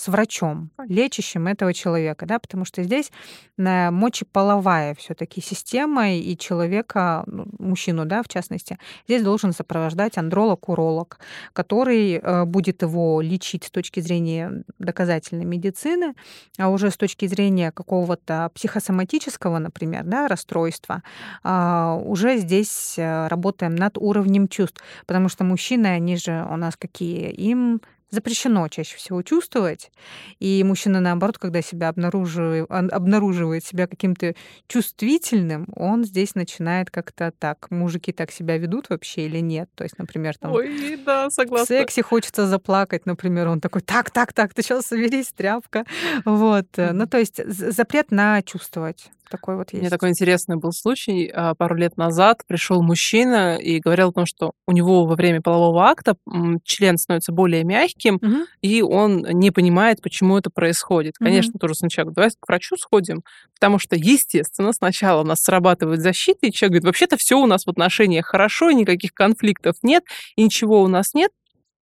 с 0.00 0.08
врачом, 0.08 0.70
лечащим 0.88 1.46
этого 1.46 1.74
человека, 1.74 2.24
да, 2.24 2.38
потому 2.38 2.64
что 2.64 2.82
здесь 2.82 3.12
э, 3.58 3.90
мочеполовая 3.90 4.94
все-таки 4.94 5.42
система, 5.42 6.14
и 6.14 6.38
человека, 6.38 7.22
ну, 7.26 7.44
мужчину, 7.58 8.06
да, 8.06 8.22
в 8.22 8.28
частности, 8.28 8.78
здесь 9.06 9.22
должен 9.22 9.52
сопровождать 9.52 10.16
андролог-уролог, 10.16 11.18
который 11.52 12.14
э, 12.14 12.44
будет 12.46 12.80
его 12.80 13.20
лечить 13.20 13.64
с 13.64 13.70
точки 13.70 14.00
зрения 14.00 14.64
доказательной 14.78 15.44
медицины, 15.44 16.14
а 16.58 16.70
уже 16.70 16.90
с 16.90 16.96
точки 16.96 17.26
зрения 17.26 17.70
какого-то 17.70 18.50
психосоматического, 18.54 19.58
например, 19.58 20.04
да, 20.04 20.28
расстройства, 20.28 21.02
а, 21.42 22.00
уже 22.02 22.38
здесь 22.38 22.94
э, 22.96 23.26
работаем 23.28 23.74
над 23.74 23.98
уровнем 23.98 24.48
чувств, 24.48 24.82
потому 25.06 25.28
что 25.28 25.44
мужчины, 25.44 25.88
они 25.88 26.16
же 26.16 26.46
у 26.50 26.56
нас 26.56 26.76
какие, 26.78 27.28
им 27.30 27.82
запрещено 28.10 28.68
чаще 28.68 28.96
всего 28.96 29.22
чувствовать. 29.22 29.90
И 30.38 30.62
мужчина, 30.64 31.00
наоборот, 31.00 31.38
когда 31.38 31.62
себя 31.62 31.88
обнаруживает, 31.88 32.66
обнаруживает 32.70 33.64
себя 33.64 33.86
каким-то 33.86 34.34
чувствительным, 34.66 35.66
он 35.74 36.04
здесь 36.04 36.34
начинает 36.34 36.90
как-то 36.90 37.32
так, 37.38 37.70
мужики 37.70 38.12
так 38.12 38.30
себя 38.30 38.58
ведут 38.58 38.90
вообще 38.90 39.26
или 39.26 39.38
нет. 39.38 39.68
То 39.74 39.84
есть, 39.84 39.98
например, 39.98 40.36
там 40.38 40.52
Ой, 40.52 40.98
да, 41.04 41.28
в 41.28 41.32
согласна. 41.32 41.66
сексе 41.66 42.02
хочется 42.02 42.46
заплакать, 42.46 43.06
например, 43.06 43.48
он 43.48 43.60
такой, 43.60 43.82
так, 43.82 44.10
так, 44.10 44.32
так, 44.32 44.54
ты 44.54 44.62
сейчас 44.62 44.86
соберись, 44.86 45.32
тряпка. 45.32 45.84
Вот. 46.24 46.66
э, 46.76 46.92
Ну, 46.92 47.06
то 47.06 47.18
есть 47.18 47.40
запрет 47.46 48.10
на 48.10 48.42
чувствовать. 48.42 49.10
Такой 49.30 49.56
вот 49.56 49.68
У 49.72 49.76
меня 49.76 49.84
есть. 49.84 49.92
такой 49.92 50.08
интересный 50.10 50.56
был 50.56 50.72
случай. 50.72 51.30
а, 51.32 51.54
Пару 51.54 51.76
лет 51.76 51.96
назад 51.96 52.42
пришел 52.48 52.82
мужчина 52.82 53.56
и 53.58 53.78
говорил 53.78 54.08
о 54.08 54.12
том, 54.12 54.26
что 54.26 54.52
у 54.66 54.72
него 54.72 55.06
во 55.06 55.14
время 55.14 55.40
полового 55.40 55.84
акта 55.86 56.16
член 56.64 56.98
становится 56.98 57.30
более 57.32 57.62
мягким, 57.64 58.18
Мгм. 58.20 58.44
и 58.60 58.82
он 58.82 59.18
не 59.22 59.50
понимает, 59.50 60.02
почему 60.02 60.36
это 60.36 60.50
происходит. 60.50 61.14
Конечно, 61.18 61.58
тоже 61.60 61.74
сначала 61.74 62.10
давай 62.10 62.30
к 62.30 62.48
врачу 62.48 62.76
сходим, 62.76 63.22
потому 63.54 63.78
что, 63.78 63.94
естественно, 63.96 64.72
сначала 64.72 65.20
у 65.20 65.24
нас 65.24 65.40
срабатывает 65.42 66.00
защита, 66.00 66.46
и 66.46 66.52
человек 66.52 66.72
говорит, 66.72 66.84
вообще-то 66.86 67.16
все 67.16 67.38
у 67.38 67.46
нас 67.46 67.64
в 67.66 67.70
отношениях 67.70 68.26
хорошо, 68.26 68.70
никаких 68.72 69.12
конфликтов 69.14 69.76
нет, 69.82 70.02
и 70.36 70.42
ничего 70.42 70.82
у 70.82 70.88
нас 70.88 71.14
нет. 71.14 71.30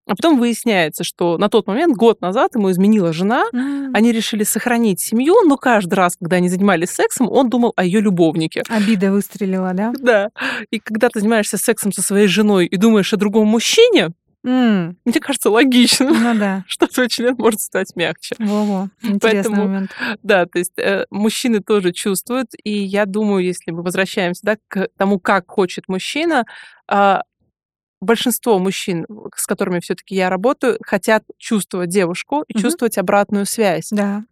А 0.08 0.16
потом 0.16 0.38
выясняется, 0.38 1.04
что 1.04 1.36
на 1.36 1.48
тот 1.50 1.66
момент, 1.66 1.94
год 1.96 2.20
назад, 2.22 2.54
ему 2.54 2.70
изменила 2.70 3.12
жена, 3.12 3.44
М. 3.52 3.90
они 3.94 4.10
решили 4.10 4.42
сохранить 4.42 5.00
семью, 5.00 5.42
но 5.46 5.56
каждый 5.58 5.94
раз, 5.94 6.16
когда 6.16 6.36
они 6.36 6.48
занимались 6.48 6.90
сексом, 6.90 7.30
он 7.30 7.50
думал 7.50 7.74
о 7.76 7.84
ее 7.84 8.00
любовнике. 8.00 8.62
Обида 8.68 9.12
выстрелила, 9.12 9.72
да? 9.74 9.92
Да. 10.00 10.30
И 10.70 10.78
когда 10.78 11.10
ты 11.10 11.20
занимаешься 11.20 11.58
сексом 11.58 11.92
со 11.92 12.00
своей 12.02 12.26
женой 12.26 12.66
и 12.66 12.76
думаешь 12.76 13.12
о 13.12 13.16
другом 13.16 13.46
мужчине, 13.48 14.10
М, 14.46 14.96
мне 15.04 15.20
кажется, 15.20 15.50
логично, 15.50 16.08
Ну 16.10 16.38
да. 16.38 16.64
что 16.68 16.86
твой 16.86 17.08
член 17.08 17.34
может 17.36 17.60
стать 17.60 17.94
мягче. 17.96 18.36
Во-во. 18.38 18.88
Интересный 19.02 19.18
Поэтому 19.20 19.64
момент. 19.64 19.90
Да, 20.22 20.46
то 20.46 20.58
есть 20.58 20.78
э, 20.78 21.04
мужчины 21.10 21.60
тоже 21.60 21.92
чувствуют, 21.92 22.46
и 22.62 22.70
я 22.70 23.04
думаю, 23.04 23.44
если 23.44 23.72
мы 23.72 23.82
возвращаемся 23.82 24.40
да, 24.44 24.56
к 24.68 24.88
тому, 24.96 25.18
как 25.18 25.48
хочет 25.50 25.88
мужчина, 25.88 26.44
а, 26.86 27.24
большинство 28.00 28.58
мужчин, 28.58 29.06
с 29.36 29.46
которыми 29.46 29.80
все-таки 29.80 30.14
я 30.14 30.30
работаю, 30.30 30.78
хотят 30.84 31.24
чувствовать 31.38 31.90
девушку 31.90 32.44
и 32.48 32.54
Мгм. 32.54 32.62
чувствовать 32.62 32.98
обратную 32.98 33.46
связь. 33.46 33.88
Да. 33.90 34.24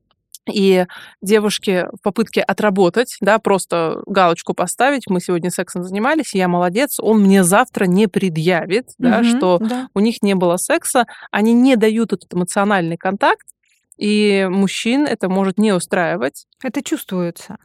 И 0.53 0.87
девушки 1.23 1.87
в 1.93 2.01
попытке 2.03 2.41
отработать, 2.41 3.17
да, 3.21 3.41
просто 3.41 4.03
галочку 4.07 4.55
поставить, 4.55 5.05
мы 5.09 5.21
сегодня 5.21 5.51
сексом 5.51 5.83
занимались, 5.83 6.35
я 6.35 6.47
молодец, 6.47 7.01
он 7.01 7.23
мне 7.23 7.43
завтра 7.43 7.87
не 7.87 8.07
предъявит, 8.07 8.91
да, 8.99 9.23
Мгм. 9.23 9.25
что 9.25 9.59
Да. 9.59 9.89
у 9.95 9.99
них 10.01 10.23
не 10.23 10.37
было 10.37 10.57
секса, 10.57 11.07
они 11.33 11.53
не 11.53 11.75
дают 11.75 12.13
этот 12.13 12.33
эмоциональный 12.33 12.97
контакт, 12.97 13.45
и 13.99 14.47
мужчин 14.49 15.05
это 15.07 15.29
может 15.29 15.59
не 15.59 15.73
устраивать. 15.73 16.47
Это 16.63 16.81
чувствуется. 16.83 17.57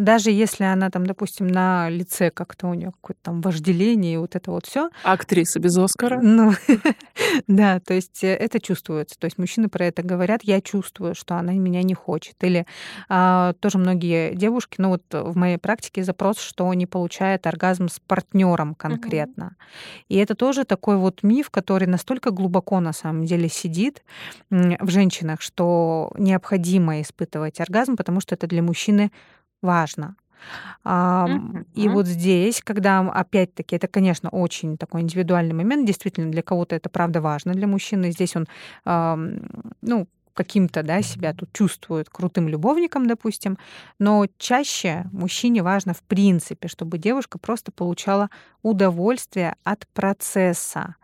Даже 0.00 0.30
если 0.30 0.64
она 0.64 0.88
там, 0.88 1.04
допустим, 1.04 1.46
на 1.46 1.90
лице 1.90 2.30
как-то 2.30 2.68
у 2.68 2.74
нее 2.74 2.90
какое-то 2.90 3.20
там 3.22 3.42
вожделение 3.42 4.14
и 4.14 4.16
вот 4.16 4.34
это 4.34 4.50
вот 4.50 4.64
все. 4.64 4.88
Актриса 5.04 5.60
без 5.60 5.76
Оскара. 5.76 6.18
Ну, 6.22 6.54
да, 7.46 7.80
то 7.80 7.92
есть 7.92 8.24
э, 8.24 8.34
это 8.34 8.60
чувствуется. 8.60 9.18
То 9.18 9.26
есть 9.26 9.36
мужчины 9.36 9.68
про 9.68 9.84
это 9.84 10.02
говорят, 10.02 10.40
я 10.42 10.62
чувствую, 10.62 11.14
что 11.14 11.34
она 11.34 11.52
меня 11.52 11.82
не 11.82 11.92
хочет. 11.92 12.34
Или 12.40 12.66
а, 13.10 13.52
тоже 13.60 13.76
многие 13.76 14.34
девушки, 14.34 14.76
ну 14.78 14.88
вот 14.88 15.02
в 15.12 15.36
моей 15.36 15.58
практике 15.58 16.02
запрос, 16.02 16.40
что 16.40 16.72
не 16.72 16.86
получает 16.86 17.46
оргазм 17.46 17.88
с 17.88 18.00
партнером 18.00 18.74
конкретно. 18.74 19.56
И 20.08 20.16
это 20.16 20.34
тоже 20.34 20.64
такой 20.64 20.96
вот 20.96 21.22
миф, 21.22 21.50
который 21.50 21.86
настолько 21.86 22.30
глубоко 22.30 22.80
на 22.80 22.94
самом 22.94 23.26
деле 23.26 23.50
сидит 23.50 24.02
в 24.48 24.88
женщинах, 24.88 25.42
что 25.42 26.10
необходимо 26.16 27.02
испытывать 27.02 27.60
оргазм, 27.60 27.98
потому 27.98 28.20
что 28.20 28.34
это 28.34 28.46
для 28.46 28.62
мужчины 28.62 29.10
важно. 29.62 30.16
И 30.84 31.88
вот 31.88 32.06
здесь, 32.06 32.62
когда, 32.62 33.00
опять-таки, 33.00 33.76
это, 33.76 33.88
конечно, 33.88 34.30
очень 34.30 34.78
такой 34.78 35.02
индивидуальный 35.02 35.54
момент, 35.54 35.86
действительно, 35.86 36.30
для 36.32 36.42
кого-то 36.42 36.74
это 36.76 36.88
правда 36.88 37.20
важно, 37.20 37.52
для 37.52 37.66
мужчины. 37.66 38.10
Здесь 38.10 38.34
он, 38.36 38.46
ну, 38.84 40.08
каким-то, 40.32 40.82
да, 40.82 41.02
себя 41.02 41.34
тут 41.34 41.52
чувствует 41.52 42.08
крутым 42.08 42.48
любовником, 42.48 43.06
допустим, 43.06 43.58
но 43.98 44.26
чаще 44.38 45.04
мужчине 45.12 45.62
важно 45.62 45.92
в 45.92 46.02
принципе, 46.02 46.68
чтобы 46.68 46.96
девушка 46.96 47.38
просто 47.38 47.72
получала 47.72 48.30
удовольствие 48.62 49.56
от 49.64 49.86
процесса. 49.88 50.94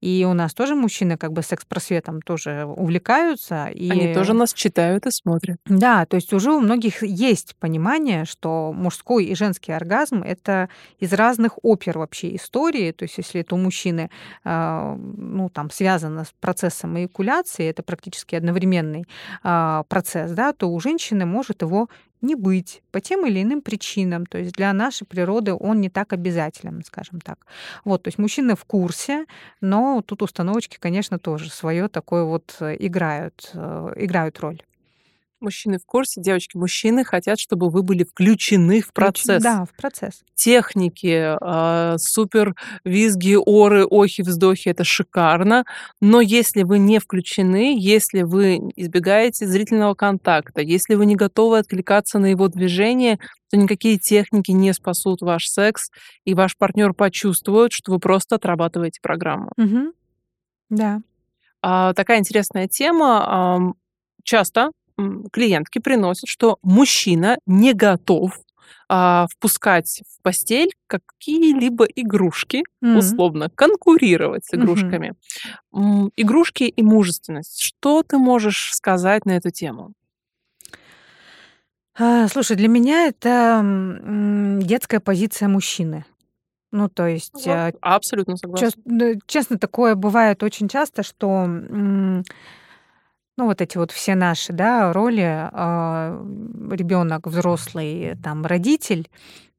И 0.00 0.26
у 0.28 0.32
нас 0.32 0.54
тоже 0.54 0.74
мужчины 0.74 1.16
как 1.16 1.32
бы 1.32 1.42
секс-просветом 1.42 2.22
тоже 2.22 2.64
увлекаются. 2.64 3.66
И... 3.66 3.90
Они 3.90 4.14
тоже 4.14 4.32
нас 4.32 4.52
читают 4.52 5.06
и 5.06 5.10
смотрят. 5.10 5.58
Да, 5.66 6.06
то 6.06 6.16
есть 6.16 6.32
уже 6.32 6.52
у 6.52 6.60
многих 6.60 7.02
есть 7.02 7.54
понимание, 7.56 8.24
что 8.24 8.72
мужской 8.72 9.24
и 9.26 9.34
женский 9.34 9.72
оргазм 9.72 10.22
это 10.22 10.68
из 10.98 11.12
разных 11.12 11.58
опер 11.62 11.98
вообще 11.98 12.34
истории. 12.36 12.92
То 12.92 13.04
есть 13.04 13.18
если 13.18 13.42
это 13.42 13.54
у 13.54 13.58
мужчины 13.58 14.10
а, 14.44 14.96
ну, 14.96 15.48
там, 15.50 15.70
связано 15.70 16.24
с 16.24 16.32
процессом 16.40 16.98
эякуляции, 16.98 17.68
это 17.68 17.82
практически 17.82 18.34
одновременный 18.34 19.04
а, 19.42 19.84
процесс, 19.84 20.32
да, 20.32 20.52
то 20.52 20.66
у 20.70 20.80
женщины 20.80 21.26
может 21.26 21.62
его 21.62 21.88
не 22.22 22.34
быть 22.34 22.82
по 22.90 23.00
тем 23.00 23.26
или 23.26 23.42
иным 23.42 23.62
причинам. 23.62 24.26
То 24.26 24.38
есть 24.38 24.52
для 24.52 24.72
нашей 24.72 25.06
природы 25.06 25.54
он 25.54 25.80
не 25.80 25.88
так 25.88 26.12
обязателен, 26.12 26.82
скажем 26.84 27.20
так. 27.20 27.46
Вот, 27.84 28.02
то 28.02 28.08
есть 28.08 28.18
мужчины 28.18 28.54
в 28.56 28.64
курсе, 28.64 29.26
но 29.60 30.02
тут 30.02 30.22
установочки, 30.22 30.78
конечно, 30.78 31.18
тоже 31.18 31.50
свое 31.50 31.88
такое 31.88 32.24
вот 32.24 32.56
э, 32.60 32.76
играют, 32.78 33.50
э, 33.54 33.92
играют 33.96 34.38
роль. 34.40 34.62
Мужчины 35.40 35.78
в 35.78 35.86
курсе, 35.86 36.20
девочки, 36.20 36.58
мужчины 36.58 37.02
хотят, 37.02 37.40
чтобы 37.40 37.70
вы 37.70 37.82
были 37.82 38.04
включены 38.04 38.82
в 38.82 38.92
процесс. 38.92 39.42
Да, 39.42 39.64
в 39.64 39.74
процесс. 39.74 40.22
Техники, 40.34 41.36
э, 41.40 41.98
супер 41.98 42.54
визги, 42.84 43.36
оры, 43.36 43.86
охи, 43.86 44.22
вздохи, 44.22 44.68
это 44.68 44.84
шикарно. 44.84 45.64
Но 46.00 46.20
если 46.20 46.62
вы 46.62 46.78
не 46.78 46.98
включены, 46.98 47.74
если 47.78 48.20
вы 48.22 48.56
избегаете 48.76 49.46
зрительного 49.46 49.94
контакта, 49.94 50.60
если 50.60 50.94
вы 50.94 51.06
не 51.06 51.16
готовы 51.16 51.58
откликаться 51.58 52.18
на 52.18 52.26
его 52.26 52.48
движение, 52.48 53.18
то 53.50 53.56
никакие 53.56 53.98
техники 53.98 54.50
не 54.50 54.74
спасут 54.74 55.22
ваш 55.22 55.46
секс, 55.46 55.90
и 56.24 56.34
ваш 56.34 56.56
партнер 56.56 56.92
почувствует, 56.92 57.72
что 57.72 57.92
вы 57.92 57.98
просто 57.98 58.36
отрабатываете 58.36 59.00
программу. 59.00 59.52
Угу. 59.56 59.92
Да. 60.68 61.00
А, 61.62 61.94
такая 61.94 62.18
интересная 62.18 62.68
тема. 62.68 63.74
Часто 64.22 64.70
клиентки 65.32 65.78
приносят, 65.78 66.28
что 66.28 66.58
мужчина 66.62 67.38
не 67.46 67.72
готов 67.72 68.40
а, 68.88 69.26
впускать 69.30 70.02
в 70.08 70.22
постель 70.22 70.74
какие-либо 70.86 71.84
игрушки, 71.84 72.64
mm-hmm. 72.82 72.98
условно, 72.98 73.48
конкурировать 73.54 74.44
с 74.44 74.54
игрушками. 74.54 75.14
Mm-hmm. 75.72 76.10
Игрушки 76.16 76.64
и 76.64 76.82
мужественность. 76.82 77.62
Что 77.62 78.02
ты 78.02 78.18
можешь 78.18 78.70
сказать 78.72 79.26
на 79.26 79.32
эту 79.32 79.50
тему? 79.50 79.92
А, 81.96 82.28
слушай, 82.28 82.56
для 82.56 82.68
меня 82.68 83.06
это 83.06 83.62
детская 84.62 85.00
позиция 85.00 85.48
мужчины. 85.48 86.04
Ну, 86.72 86.88
то 86.88 87.06
есть... 87.06 87.34
Вот, 87.34 87.48
а, 87.48 87.72
абсолютно 87.80 88.36
согласна. 88.36 88.70
Честно, 89.26 89.58
такое 89.58 89.94
бывает 89.94 90.42
очень 90.42 90.68
часто, 90.68 91.02
что 91.02 91.48
ну, 93.40 93.46
вот 93.46 93.62
эти 93.62 93.78
вот 93.78 93.90
все 93.90 94.14
наши, 94.14 94.52
да, 94.52 94.92
роли, 94.92 95.22
а, 95.24 96.22
ребенок, 96.70 97.26
взрослый, 97.26 98.14
там, 98.22 98.44
родитель, 98.44 99.08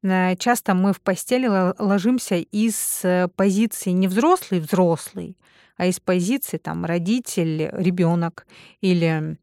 э, 0.04 0.36
часто 0.36 0.74
мы 0.74 0.92
в 0.92 1.00
постели 1.00 1.48
ложимся 1.82 2.36
из 2.36 3.00
э, 3.02 3.26
позиции 3.34 3.90
не 3.90 4.06
взрослый-взрослый, 4.06 5.36
а 5.76 5.86
из 5.86 5.98
позиции 5.98 6.58
там 6.58 6.84
родитель, 6.84 7.70
ребенок 7.72 8.46
или 8.82 9.36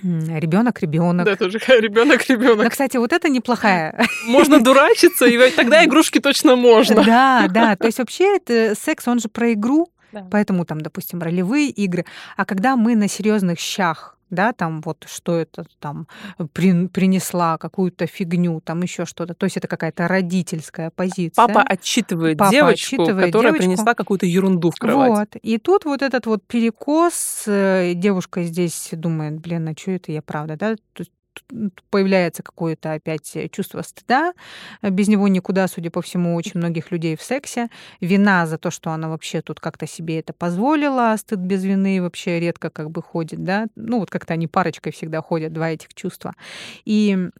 ребенок, 0.00 0.80
ребенок. 0.80 1.26
Да, 1.26 1.34
тоже 1.34 1.58
ребенок, 1.58 2.24
ребенок. 2.28 2.62
Но, 2.62 2.70
кстати, 2.70 2.96
вот 2.96 3.12
это 3.12 3.28
неплохая. 3.28 4.06
Можно 4.24 4.60
дурачиться, 4.62 5.26
и 5.26 5.50
тогда 5.50 5.84
игрушки 5.84 6.20
точно 6.20 6.54
можно. 6.54 7.02
Да, 7.02 7.46
да. 7.50 7.74
То 7.74 7.86
есть 7.86 7.98
вообще 7.98 8.36
это 8.36 8.76
секс, 8.80 9.08
он 9.08 9.18
же 9.18 9.28
про 9.28 9.52
игру, 9.52 9.88
да. 10.14 10.26
Поэтому 10.30 10.64
там, 10.64 10.80
допустим, 10.80 11.20
ролевые 11.20 11.70
игры. 11.70 12.04
А 12.36 12.44
когда 12.44 12.76
мы 12.76 12.96
на 12.96 13.08
серьезных 13.08 13.58
щах 13.58 14.14
да, 14.30 14.52
там 14.52 14.80
вот 14.82 15.04
что 15.08 15.36
это 15.36 15.64
там 15.78 16.06
при, 16.52 16.88
принесла 16.88 17.56
какую-то 17.58 18.06
фигню, 18.06 18.60
там 18.60 18.82
еще 18.82 19.06
что-то. 19.06 19.34
То 19.34 19.44
есть 19.44 19.56
это 19.56 19.68
какая-то 19.68 20.08
родительская 20.08 20.90
позиция. 20.90 21.46
Папа 21.46 21.62
отчитывает 21.62 22.38
Папа 22.38 22.50
девочку, 22.50 22.96
отчитывает 22.96 23.26
которая 23.26 23.52
девочку. 23.52 23.70
принесла 23.70 23.94
какую-то 23.94 24.26
ерунду 24.26 24.70
в 24.70 24.76
кровать. 24.76 25.10
Вот. 25.10 25.36
И 25.42 25.58
тут 25.58 25.84
вот 25.84 26.02
этот 26.02 26.26
вот 26.26 26.42
перекос, 26.46 27.44
э, 27.46 27.92
девушка 27.94 28.42
здесь 28.42 28.88
думает, 28.92 29.40
блин, 29.40 29.68
а 29.68 29.72
что 29.78 29.92
это 29.92 30.12
я 30.12 30.22
правда, 30.22 30.56
да? 30.56 30.76
Появляется 31.90 32.42
какое-то 32.42 32.92
опять 32.92 33.36
чувство 33.50 33.82
стыда. 33.82 34.32
Без 34.82 35.08
него 35.08 35.28
никуда, 35.28 35.68
судя 35.68 35.90
по 35.90 36.02
всему, 36.02 36.34
очень 36.34 36.58
многих 36.58 36.90
людей 36.90 37.16
в 37.16 37.22
сексе. 37.22 37.68
Вина 38.00 38.46
за 38.46 38.58
то, 38.58 38.70
что 38.70 38.90
она 38.90 39.08
вообще 39.08 39.42
тут 39.42 39.60
как-то 39.60 39.86
себе 39.86 40.18
это 40.20 40.32
позволила. 40.32 41.12
А 41.12 41.16
стыд 41.16 41.40
без 41.40 41.64
вины 41.64 42.02
вообще 42.02 42.40
редко 42.40 42.70
как 42.70 42.90
бы 42.90 43.02
ходит, 43.02 43.42
да. 43.44 43.66
Ну 43.76 44.00
вот 44.00 44.10
как-то 44.10 44.34
они 44.34 44.46
парочкой 44.46 44.92
всегда 44.92 45.22
ходят, 45.22 45.52
два 45.52 45.70
этих 45.70 45.94
чувства. 45.94 46.34
И 46.84 47.30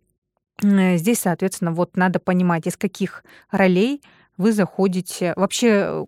здесь, 0.62 1.20
соответственно, 1.20 1.72
вот 1.72 1.96
надо 1.96 2.20
понимать, 2.20 2.66
из 2.66 2.76
каких 2.76 3.24
ролей 3.50 4.02
вы 4.36 4.52
заходите, 4.52 5.32
вообще 5.36 6.06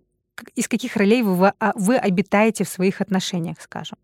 из 0.55 0.67
каких 0.67 0.95
ролей 0.95 1.23
вы, 1.23 1.51
а, 1.59 1.73
вы 1.75 1.97
обитаете 1.97 2.63
в 2.63 2.69
своих 2.69 3.01
отношениях, 3.01 3.59
скажем. 3.59 3.97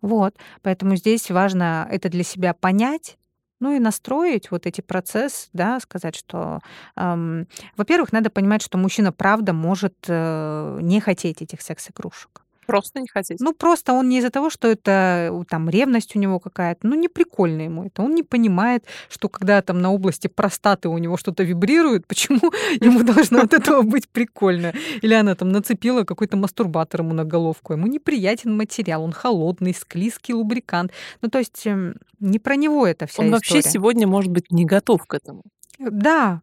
Вот. 0.00 0.36
Поэтому 0.62 0.96
здесь 0.96 1.30
важно 1.30 1.88
это 1.90 2.08
для 2.08 2.22
себя 2.22 2.54
понять, 2.54 3.18
ну 3.62 3.72
и 3.72 3.78
настроить 3.78 4.50
вот 4.50 4.66
эти 4.66 4.80
процессы, 4.80 5.48
да, 5.52 5.78
сказать, 5.78 6.16
что, 6.16 6.58
эм, 6.96 7.46
во-первых, 7.76 8.12
надо 8.12 8.28
понимать, 8.28 8.60
что 8.60 8.76
мужчина 8.76 9.12
правда 9.12 9.52
может 9.52 9.94
э, 10.08 10.78
не 10.82 11.00
хотеть 11.00 11.42
этих 11.42 11.62
секс-игрушек. 11.62 12.41
Просто 12.72 13.00
не 13.00 13.08
хотеть. 13.08 13.40
Ну, 13.40 13.52
просто 13.52 13.92
он 13.92 14.08
не 14.08 14.18
из-за 14.18 14.30
того, 14.30 14.48
что 14.48 14.66
это 14.66 15.44
там 15.50 15.68
ревность 15.68 16.16
у 16.16 16.18
него 16.18 16.40
какая-то, 16.40 16.86
ну, 16.86 16.94
не 16.94 17.08
прикольно 17.08 17.60
ему 17.62 17.84
это. 17.84 18.00
Он 18.00 18.14
не 18.14 18.22
понимает, 18.22 18.86
что 19.10 19.28
когда 19.28 19.60
там 19.60 19.82
на 19.82 19.92
области 19.92 20.28
простаты 20.28 20.88
у 20.88 20.96
него 20.96 21.18
что-то 21.18 21.42
вибрирует, 21.42 22.06
почему 22.08 22.50
ему 22.80 23.02
должно 23.02 23.40
от 23.40 23.52
этого 23.52 23.82
быть 23.82 24.08
прикольно. 24.08 24.72
Или 25.02 25.12
она 25.12 25.34
там 25.34 25.52
нацепила 25.52 26.04
какой-то 26.04 26.38
мастурбатор 26.38 27.02
ему 27.02 27.12
на 27.12 27.24
головку. 27.24 27.74
Ему 27.74 27.86
неприятен 27.88 28.56
материал, 28.56 29.04
он 29.04 29.12
холодный, 29.12 29.74
склизкий 29.74 30.32
лубрикант. 30.32 30.92
Ну, 31.20 31.28
то 31.28 31.40
есть 31.40 31.66
эм, 31.66 31.96
не 32.20 32.38
про 32.38 32.56
него 32.56 32.86
это 32.86 33.06
вся 33.06 33.22
он 33.22 33.28
история. 33.28 33.32
вообще 33.32 33.70
сегодня, 33.70 34.06
может 34.06 34.30
быть, 34.30 34.50
не 34.50 34.64
готов 34.64 35.04
к 35.04 35.12
этому. 35.12 35.42
Да, 35.78 36.40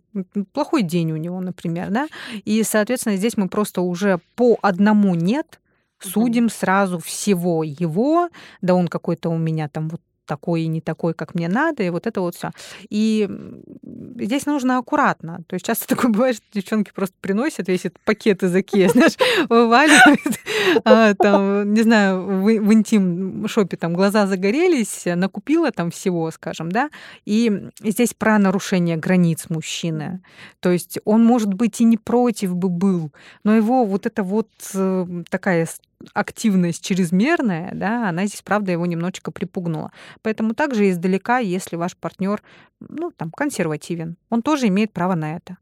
плохой 0.53 0.83
день 0.83 1.11
у 1.11 1.17
него, 1.17 1.39
например, 1.41 1.89
да. 1.89 2.07
И, 2.45 2.61
соответственно, 2.61 3.15
здесь 3.15 3.35
мы 3.35 3.47
просто 3.49 3.81
уже 3.81 4.19
по 4.35 4.59
одному 4.61 5.15
нет 5.15 5.59
судим 5.99 6.49
сразу 6.49 6.99
всего 6.99 7.63
его, 7.63 8.29
да 8.61 8.75
он 8.75 8.87
какой-то 8.87 9.29
у 9.29 9.37
меня 9.37 9.67
там 9.69 9.89
вот 9.89 10.01
такой 10.29 10.61
и 10.61 10.67
не 10.67 10.79
такой, 10.79 11.15
как 11.15 11.33
мне 11.33 11.49
надо, 11.49 11.81
и 11.81 11.89
вот 11.89 12.05
это 12.05 12.21
вот 12.21 12.35
все. 12.35 12.51
И 12.89 13.27
здесь 14.15 14.45
нужно 14.45 14.77
аккуратно. 14.77 15.41
То 15.47 15.55
есть 15.55 15.65
часто 15.65 15.87
такое 15.95 16.11
бывает, 16.11 16.35
что 16.35 16.45
девчонки 16.53 16.91
просто 16.93 17.15
приносят 17.19 17.67
весь 17.67 17.85
этот 17.85 17.99
пакет 18.01 18.43
из 18.43 18.55
Икеа, 18.55 18.89
знаешь, 18.89 19.17
вываливают, 19.49 20.39
а, 20.85 21.15
там, 21.15 21.73
не 21.73 21.81
знаю, 21.81 22.21
в, 22.21 22.43
в 22.43 22.73
интим-шопе 22.73 23.75
там 23.75 23.93
глаза 23.95 24.27
загорелись, 24.27 25.03
накупила 25.05 25.71
там 25.71 25.89
всего, 25.89 26.29
скажем, 26.29 26.71
да, 26.71 26.91
и 27.25 27.69
здесь 27.83 28.13
про 28.13 28.37
нарушение 28.37 28.97
границ 28.97 29.47
мужчины. 29.49 30.21
То 30.59 30.69
есть 30.69 30.99
он, 31.05 31.25
может 31.25 31.53
быть, 31.55 31.81
и 31.81 31.85
не 31.85 31.97
против 31.97 32.55
бы 32.55 32.69
был, 32.69 33.11
но 33.43 33.55
его 33.55 33.83
вот 33.83 34.05
это 34.05 34.21
вот 34.21 34.49
э, 34.75 35.23
такая 35.31 35.65
активность 36.13 36.83
чрезмерная, 36.83 37.71
да, 37.73 38.09
она 38.09 38.25
здесь, 38.25 38.41
правда, 38.41 38.71
его 38.71 38.85
немножечко 38.85 39.31
припугнула. 39.31 39.91
Поэтому 40.21 40.53
также 40.53 40.89
издалека, 40.89 41.39
если 41.39 41.75
ваш 41.75 41.95
партнер, 41.97 42.41
ну, 42.79 43.11
там, 43.11 43.31
консервативен, 43.31 44.17
он 44.29 44.41
тоже 44.41 44.67
имеет 44.67 44.93
право 44.93 45.15
на 45.15 45.35
это 45.35 45.57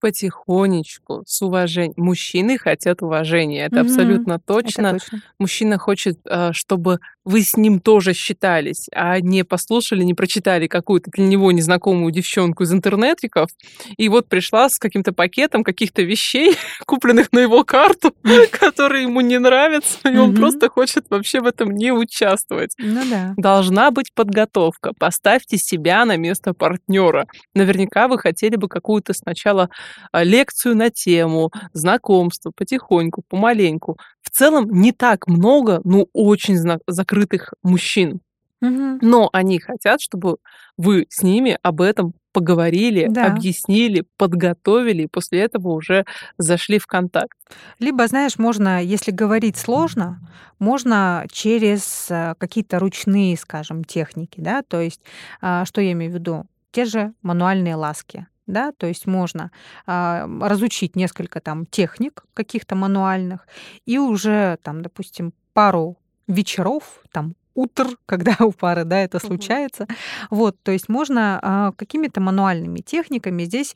потихонечку, 0.00 1.22
с 1.26 1.42
уважением. 1.42 1.94
Мужчины 1.96 2.58
хотят 2.58 3.02
уважения, 3.02 3.66
это 3.66 3.80
угу, 3.80 3.88
абсолютно 3.88 4.38
точно. 4.38 4.86
Это 4.88 4.98
точно. 4.98 5.22
Мужчина 5.38 5.78
хочет, 5.78 6.18
э, 6.24 6.52
чтобы 6.52 7.00
вы 7.24 7.42
с 7.42 7.56
ним 7.56 7.78
тоже 7.80 8.14
считались, 8.14 8.86
а 8.94 9.20
не 9.20 9.44
послушали, 9.44 10.02
не 10.02 10.14
прочитали 10.14 10.66
какую-то 10.66 11.10
для 11.10 11.26
него 11.26 11.52
незнакомую 11.52 12.10
девчонку 12.10 12.62
из 12.62 12.72
интернетиков, 12.72 13.50
и 13.98 14.08
вот 14.08 14.28
пришла 14.28 14.70
с 14.70 14.78
каким-то 14.78 15.12
пакетом 15.12 15.62
каких-то 15.62 16.02
вещей, 16.02 16.56
купленных 16.86 17.30
на 17.32 17.40
его 17.40 17.64
карту, 17.64 18.14
которые 18.52 19.02
ему 19.02 19.20
не 19.20 19.38
нравятся, 19.38 20.08
и 20.08 20.16
он 20.16 20.34
просто 20.34 20.70
хочет 20.70 21.10
вообще 21.10 21.40
в 21.40 21.46
этом 21.46 21.72
не 21.72 21.92
участвовать. 21.92 22.74
Ну 22.78 23.02
да. 23.10 23.34
Должна 23.36 23.90
быть 23.90 24.12
подготовка. 24.14 24.92
Поставьте 24.98 25.58
себя 25.58 26.04
на 26.04 26.16
место 26.16 26.54
партнера. 26.54 27.26
Наверняка 27.54 28.08
вы 28.08 28.18
хотели 28.18 28.56
бы 28.56 28.68
какую-то 28.68 29.12
сначала 29.12 29.68
лекцию 30.12 30.76
на 30.76 30.90
тему, 30.90 31.50
знакомство 31.72 32.50
потихоньку, 32.54 33.22
помаленьку. 33.28 33.98
В 34.22 34.30
целом 34.30 34.70
не 34.70 34.92
так 34.92 35.26
много, 35.26 35.80
ну, 35.84 36.08
очень 36.12 36.56
закрытых 36.86 37.54
мужчин. 37.62 38.20
Угу. 38.60 38.98
Но 39.02 39.30
они 39.32 39.60
хотят, 39.60 40.00
чтобы 40.00 40.38
вы 40.76 41.06
с 41.08 41.22
ними 41.22 41.58
об 41.62 41.80
этом 41.80 42.14
поговорили, 42.32 43.06
да. 43.08 43.26
объяснили, 43.26 44.04
подготовили, 44.16 45.02
и 45.02 45.08
после 45.08 45.40
этого 45.40 45.70
уже 45.70 46.04
зашли 46.36 46.78
в 46.78 46.86
контакт. 46.86 47.36
Либо, 47.78 48.06
знаешь, 48.06 48.38
можно, 48.38 48.82
если 48.82 49.10
говорить 49.10 49.56
сложно, 49.56 50.20
можно 50.58 51.26
через 51.30 52.08
э, 52.10 52.34
какие-то 52.38 52.78
ручные, 52.78 53.36
скажем, 53.36 53.84
техники, 53.84 54.40
да, 54.40 54.62
то 54.62 54.80
есть, 54.80 55.00
а, 55.40 55.64
что 55.64 55.80
я 55.80 55.92
имею 55.92 56.12
в 56.12 56.14
виду? 56.14 56.44
Те 56.70 56.84
же 56.84 57.12
мануальные 57.22 57.74
ласки 57.76 58.26
да, 58.48 58.72
то 58.72 58.86
есть 58.86 59.06
можно 59.06 59.52
а, 59.86 60.26
разучить 60.40 60.96
несколько 60.96 61.40
там 61.40 61.66
техник 61.66 62.24
каких-то 62.34 62.74
мануальных 62.74 63.46
и 63.86 63.98
уже 63.98 64.58
там, 64.62 64.82
допустим, 64.82 65.32
пару 65.52 65.96
вечеров, 66.26 67.00
там 67.12 67.34
утр, 67.58 67.88
когда 68.06 68.36
у 68.40 68.52
пары, 68.52 68.84
да, 68.84 69.00
это 69.00 69.18
случается. 69.18 69.86
Вот, 70.30 70.56
то 70.62 70.72
есть 70.72 70.88
можно 70.88 71.38
а, 71.42 71.72
какими-то 71.72 72.20
мануальными 72.20 72.80
техниками 72.80 73.44
здесь 73.44 73.74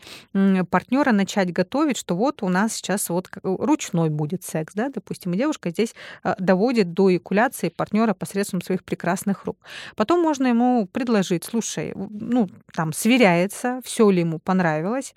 партнера 0.71 1.13
начать 1.13 1.53
готовить, 1.53 1.97
что 1.97 2.15
вот 2.15 2.43
у 2.43 2.49
нас 2.49 2.75
сейчас 2.75 3.11
вот 3.11 3.29
ручной 3.43 4.09
будет 4.09 4.45
секс, 4.45 4.75
да, 4.75 4.89
допустим, 4.89 5.35
и 5.35 5.37
девушка 5.37 5.71
здесь 5.71 5.95
а, 6.23 6.37
доводит 6.39 6.93
до 6.93 7.15
экуляции 7.15 7.69
партнера 7.69 8.15
посредством 8.15 8.63
своих 8.63 8.85
прекрасных 8.85 9.45
рук. 9.45 9.59
Потом 9.97 10.23
можно 10.23 10.47
ему 10.47 10.87
предложить, 10.87 11.45
слушай, 11.45 11.93
ну, 11.95 12.49
там, 12.73 12.93
сверяется, 12.93 13.81
все 13.85 14.09
ли 14.11 14.21
ему 14.21 14.39
понравилось, 14.39 15.15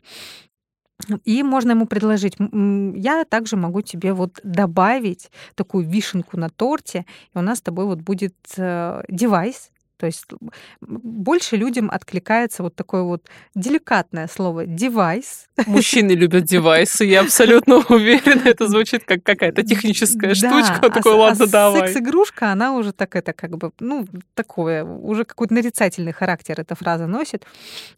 и 1.23 1.43
можно 1.43 1.71
ему 1.71 1.85
предложить, 1.85 2.35
я 2.39 3.25
также 3.25 3.55
могу 3.55 3.81
тебе 3.81 4.13
вот 4.13 4.39
добавить 4.43 5.31
такую 5.55 5.87
вишенку 5.87 6.37
на 6.37 6.49
торте, 6.49 7.05
и 7.33 7.37
у 7.37 7.41
нас 7.41 7.59
с 7.59 7.61
тобой 7.61 7.85
вот 7.85 7.99
будет 7.99 8.35
э, 8.57 9.03
девайс, 9.09 9.71
то 9.97 10.05
есть 10.05 10.25
больше 10.81 11.55
людям 11.55 11.89
откликается 11.91 12.63
вот 12.63 12.75
такое 12.75 13.03
вот 13.03 13.27
деликатное 13.55 14.27
слово 14.27 14.65
девайс. 14.65 15.47
Мужчины 15.65 16.11
любят 16.11 16.43
девайсы, 16.43 17.05
я 17.05 17.21
абсолютно 17.21 17.77
уверена. 17.89 18.43
Это 18.45 18.67
звучит 18.67 19.03
как 19.05 19.23
какая-то 19.23 19.63
техническая 19.63 20.29
да, 20.29 20.35
штучка. 20.35 20.79
А, 20.81 20.89
такой, 20.89 21.13
ладно, 21.13 21.45
а 21.45 21.47
давай. 21.47 21.87
секс-игрушка, 21.87 22.51
она 22.51 22.73
уже 22.73 22.91
так 22.91 23.15
это 23.15 23.33
как 23.33 23.57
бы, 23.57 23.71
ну, 23.79 24.07
такое, 24.33 24.83
уже 24.83 25.23
какой-то 25.23 25.53
нарицательный 25.53 26.11
характер 26.11 26.59
эта 26.59 26.75
фраза 26.75 27.07
носит, 27.07 27.45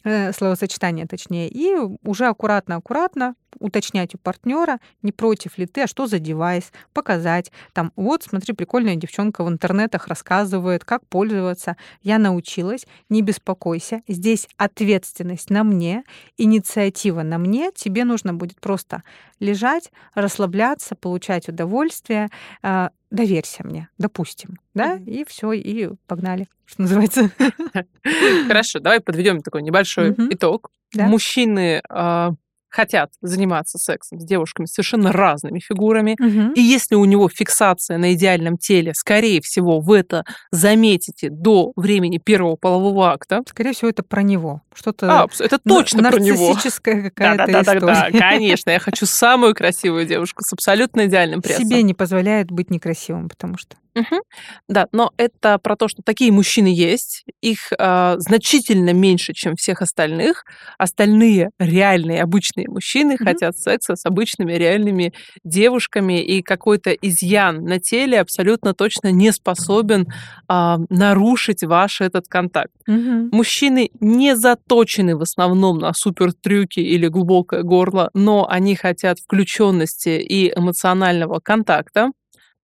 э, 0.04 0.32
словосочетание 0.34 1.08
точнее. 1.08 1.50
И 1.50 1.76
уже 2.04 2.26
аккуратно-аккуратно 2.26 3.36
уточнять 3.60 4.16
у 4.16 4.18
партнера, 4.18 4.80
не 5.02 5.12
против 5.12 5.58
ли 5.58 5.66
ты, 5.66 5.84
а 5.84 5.88
что 5.88 6.08
за 6.08 6.20
девайс, 6.20 6.72
показать. 6.94 7.52
Там, 7.74 7.92
вот, 7.96 8.24
смотри, 8.24 8.54
прикольная 8.54 8.96
девчонка 8.96 9.44
в 9.44 9.50
интернетах 9.50 10.08
рассказывает, 10.08 10.84
как 10.86 11.06
пользоваться. 11.08 11.78
Я 12.02 12.18
научилась, 12.18 12.86
не 13.10 13.22
беспокойся. 13.22 14.02
Здесь 14.08 14.48
ответственность 14.58 15.50
на 15.50 15.64
мне, 15.64 16.04
инициатива 16.38 17.24
на 17.24 17.38
мне. 17.38 17.72
Тебе 17.74 18.04
нужно 18.04 18.34
будет 18.34 18.60
просто 18.60 19.04
лежать, 19.40 19.92
расслабляться, 20.14 20.96
получать 20.96 21.50
удовольствие. 21.50 22.30
А, 22.62 22.92
доверься 23.12 23.66
мне, 23.66 23.90
допустим, 23.98 24.58
да, 24.74 24.98
mm-hmm. 24.98 25.06
и 25.06 25.26
все, 25.28 25.52
и 25.54 25.90
погнали, 26.08 26.48
что 26.66 26.82
называется. 26.82 27.32
Хорошо, 28.48 28.80
давай 28.80 29.00
подведем 29.00 29.42
такой 29.42 29.62
небольшой 29.62 30.12
mm-hmm. 30.12 30.34
итог. 30.34 30.72
Да. 30.94 31.08
Мужчины 31.08 31.82
а, 31.90 32.34
хотят 32.78 33.10
заниматься 33.22 33.80
сексом 33.80 34.20
с 34.20 34.24
девушками 34.24 34.68
совершенно 34.68 35.12
разными 35.12 35.60
фигурами. 35.60 36.16
Угу. 36.20 36.54
И 36.54 36.62
если 36.62 36.94
у 36.94 37.06
него 37.06 37.28
фиксация 37.28 37.98
на 37.98 38.14
идеальном 38.14 38.60
теле, 38.60 38.94
скорее 38.94 39.42
всего, 39.42 39.80
вы 39.80 39.98
это 39.98 40.24
заметите 40.52 41.30
до 41.32 41.72
времени 41.76 42.20
первого 42.20 42.56
полового 42.56 43.12
акта. 43.12 43.42
Скорее 43.48 43.74
всего, 43.74 43.90
это 43.90 44.04
про 44.04 44.22
него. 44.22 44.62
Что-то 44.76 45.24
а, 45.24 45.28
это 45.40 45.58
точно 45.58 46.12
про 46.12 46.20
него. 46.20 46.50
Нарциссическая 46.50 47.10
какая-то 47.10 47.52
да, 47.52 47.64
да, 47.64 47.74
да, 47.74 47.80
да, 47.80 48.10
да, 48.12 48.20
конечно. 48.20 48.70
Я 48.70 48.80
хочу 48.80 49.08
самую 49.08 49.56
красивую 49.56 50.06
девушку 50.06 50.44
с 50.44 50.54
абсолютно 50.54 51.08
идеальным 51.08 51.42
прессом. 51.42 51.66
Себе 51.66 51.82
не 51.82 51.96
позволяет 51.96 52.52
быть 52.52 52.70
некрасивым, 52.70 53.28
потому 53.28 53.58
что... 53.58 53.76
Угу. 53.98 54.22
Да, 54.70 54.88
но 54.92 55.12
это 55.18 55.58
про 55.58 55.76
то, 55.76 55.88
что 55.88 56.04
такие 56.04 56.32
мужчины 56.32 56.68
есть, 56.68 57.24
их 57.42 57.72
э, 57.78 58.16
значительно 58.20 58.94
меньше, 58.94 59.34
чем 59.34 59.56
всех 59.56 59.82
остальных. 59.82 60.46
Остальные 60.78 61.50
реальные 61.60 62.22
обычные 62.22 62.68
мужчины 62.70 63.16
угу. 63.16 63.24
хотят 63.24 63.58
секса 63.58 63.96
с 63.96 64.06
обычными 64.06 64.54
реальными 64.54 65.14
девушками, 65.44 66.22
и 66.22 66.42
какой-то 66.42 66.92
изъян 66.92 67.64
на 67.64 67.80
теле 67.80 68.20
абсолютно 68.20 68.74
точно 68.74 69.12
не 69.12 69.32
способен 69.32 70.08
э, 70.48 70.78
нарушить 70.90 71.64
ваш 71.64 72.02
этот 72.02 72.28
контакт. 72.28 72.74
Угу. 72.88 73.30
Мужчины 73.32 73.90
не 74.00 74.36
заточены 74.36 75.18
в 75.18 75.22
основном 75.22 75.80
на 75.80 75.94
супер 75.94 76.34
трюки 76.34 76.80
или 76.80 77.08
глубокое 77.08 77.64
горло, 77.64 78.10
но 78.14 78.48
они 78.48 78.76
хотят 78.76 79.20
включенности 79.20 80.10
и 80.10 80.54
эмоционального 80.56 81.40
контакта. 81.40 82.12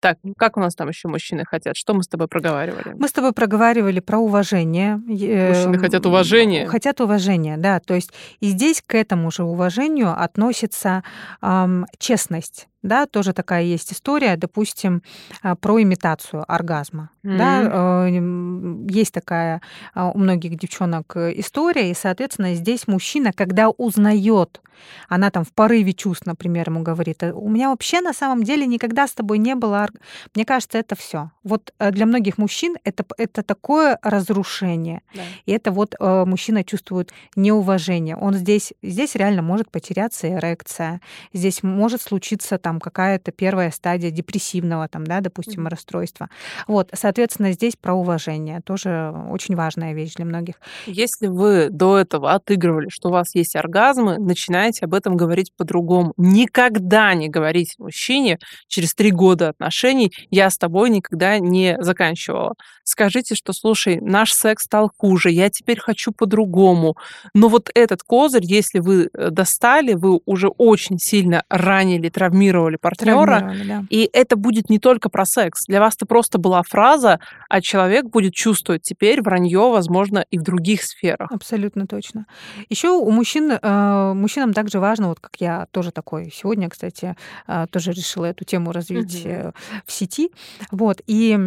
Так, 0.04 0.18
как 0.36 0.58
у 0.58 0.60
нас 0.60 0.76
там 0.76 0.90
еще 0.90 1.08
мужчины 1.08 1.46
хотят? 1.46 1.78
Что 1.78 1.94
мы 1.94 2.04
с 2.04 2.10
тобой 2.10 2.28
проговаривали? 2.28 2.94
Мы 3.00 3.08
с 3.08 3.14
тобой 3.14 3.32
проговаривали 3.32 4.02
про 4.02 4.20
уважение. 4.20 4.98
Мужчины 4.98 5.78
хотят 5.80 6.06
уважения. 6.06 6.68
Хотят 6.68 7.00
уважения, 7.00 7.56
да. 7.56 7.80
То 7.80 7.94
есть 7.94 8.12
и 8.42 8.48
здесь 8.48 8.84
к 8.86 8.96
этому 8.96 9.32
же 9.32 9.46
уважению 9.46 10.12
относится 10.22 11.06
эм, 11.42 11.86
честность 12.00 12.68
да, 12.84 13.06
тоже 13.06 13.34
такая 13.34 13.64
есть 13.64 13.94
история, 13.94 14.36
допустим, 14.36 15.02
а, 15.42 15.56
про 15.56 15.82
имитацию 15.82 16.44
оргазма. 16.48 17.10
Mm-hmm. 17.24 17.38
Да, 17.38 17.62
э, 17.64 18.94
есть 18.94 19.14
такая 19.14 19.62
а, 19.94 20.12
у 20.12 20.18
многих 20.18 20.58
девчонок 20.58 21.16
история, 21.16 21.90
и, 21.90 21.94
соответственно, 21.94 22.54
здесь 22.54 22.88
мужчина, 22.88 23.32
когда 23.32 23.70
узнает, 23.70 24.62
она 25.08 25.32
там 25.32 25.46
в 25.46 25.54
порыве 25.54 25.94
чувств, 25.94 26.26
например, 26.26 26.70
ему 26.70 26.82
говорит, 26.82 27.24
«Э, 27.24 27.32
у 27.32 27.48
меня 27.50 27.70
вообще 27.70 28.02
на 28.02 28.12
самом 28.12 28.44
деле 28.44 28.66
никогда 28.66 29.08
с 29.08 29.14
тобой 29.14 29.38
не 29.38 29.56
было, 29.56 29.88
мне 30.36 30.44
кажется, 30.46 30.78
это 30.78 30.96
все. 30.96 31.32
Вот 31.44 31.74
э, 31.80 31.92
для 31.92 32.06
многих 32.06 32.38
мужчин 32.38 32.76
это, 32.84 33.06
это 33.18 33.44
такое 33.44 33.98
разрушение, 34.02 35.02
да. 35.16 35.22
и 35.46 35.52
это 35.54 35.72
вот 35.72 35.96
мужчина 36.00 36.64
чувствует 36.64 37.14
неуважение. 37.36 38.18
Он 38.18 38.34
здесь, 38.34 38.74
здесь 38.82 39.16
реально 39.16 39.42
может 39.42 39.72
потеряться 39.72 40.30
эрекция, 40.30 41.00
здесь 41.32 41.64
может 41.64 42.02
случиться 42.02 42.58
там 42.58 42.73
там 42.74 42.80
какая-то 42.80 43.32
первая 43.32 43.70
стадия 43.72 44.10
депрессивного, 44.10 44.88
там, 44.88 45.06
да, 45.06 45.22
допустим, 45.22 45.66
mm-hmm. 45.66 45.70
расстройства. 45.70 46.30
Вот, 46.68 46.90
соответственно, 46.94 47.52
здесь 47.52 47.76
про 47.76 47.94
уважение 47.94 48.62
тоже 48.62 49.14
очень 49.30 49.56
важная 49.56 49.94
вещь 49.94 50.16
для 50.16 50.26
многих. 50.26 50.56
Если 50.88 51.28
вы 51.28 51.70
до 51.70 52.00
этого 52.00 52.34
отыгрывали, 52.34 52.90
что 52.90 53.10
у 53.10 53.12
вас 53.12 53.36
есть 53.36 53.56
оргазмы, 53.56 54.18
начинайте 54.18 54.86
об 54.86 54.94
этом 54.96 55.16
говорить 55.16 55.52
по-другому. 55.56 56.14
Никогда 56.18 57.14
не 57.14 57.30
говорите 57.30 57.76
мужчине 57.78 58.40
через 58.68 58.96
три 58.96 59.12
года 59.12 59.50
отношений 59.50 60.12
«я 60.32 60.50
с 60.50 60.58
тобой 60.58 60.90
никогда 60.90 61.38
не 61.38 61.78
заканчивала». 61.80 62.56
Скажите, 62.84 63.36
что, 63.36 63.54
слушай, 63.54 64.00
наш 64.02 64.34
секс 64.34 64.64
стал 64.64 64.92
хуже, 64.98 65.30
я 65.30 65.50
теперь 65.50 65.80
хочу 65.80 66.12
по-другому. 66.12 66.96
Но 67.34 67.50
вот 67.50 67.70
этот 67.76 68.02
козырь, 68.02 68.46
если 68.46 68.80
вы 68.80 69.10
э, 69.14 69.30
достали, 69.30 69.94
вы 69.94 70.20
уже 70.26 70.48
очень 70.48 70.98
сильно 70.98 71.44
ранили, 71.50 72.10
травмировали 72.10 72.63
травмировали 72.64 72.78
партнера. 72.78 73.54
Да. 73.66 73.86
И 73.90 74.10
это 74.14 74.36
будет 74.36 74.70
не 74.70 74.80
только 74.80 75.10
про 75.10 75.26
секс. 75.26 75.66
Для 75.68 75.80
вас 75.80 75.96
это 75.96 76.06
просто 76.06 76.38
была 76.38 76.62
фраза, 76.64 77.20
а 77.50 77.62
человек 77.62 78.06
будет 78.06 78.34
чувствовать 78.34 78.82
теперь 78.84 79.22
вранье, 79.22 79.72
возможно, 79.72 80.26
и 80.30 80.38
в 80.38 80.44
других 80.44 80.84
сферах. 80.84 81.32
Абсолютно 81.32 81.88
точно. 81.88 82.26
Еще 82.70 82.90
у 82.90 83.10
мужчин, 83.12 83.52
э, 83.52 84.14
мужчинам 84.14 84.54
также 84.54 84.80
важно, 84.80 85.10
вот 85.10 85.20
как 85.20 85.36
я 85.40 85.68
тоже 85.72 85.92
такой 85.92 86.32
сегодня, 86.34 86.70
кстати, 86.70 87.16
э, 87.48 87.66
тоже 87.70 87.92
решила 87.92 88.26
эту 88.26 88.46
тему 88.46 88.72
развить 88.72 89.26
угу. 89.26 89.54
в 89.86 89.92
сети. 89.92 90.32
Вот. 90.72 91.02
И 91.08 91.38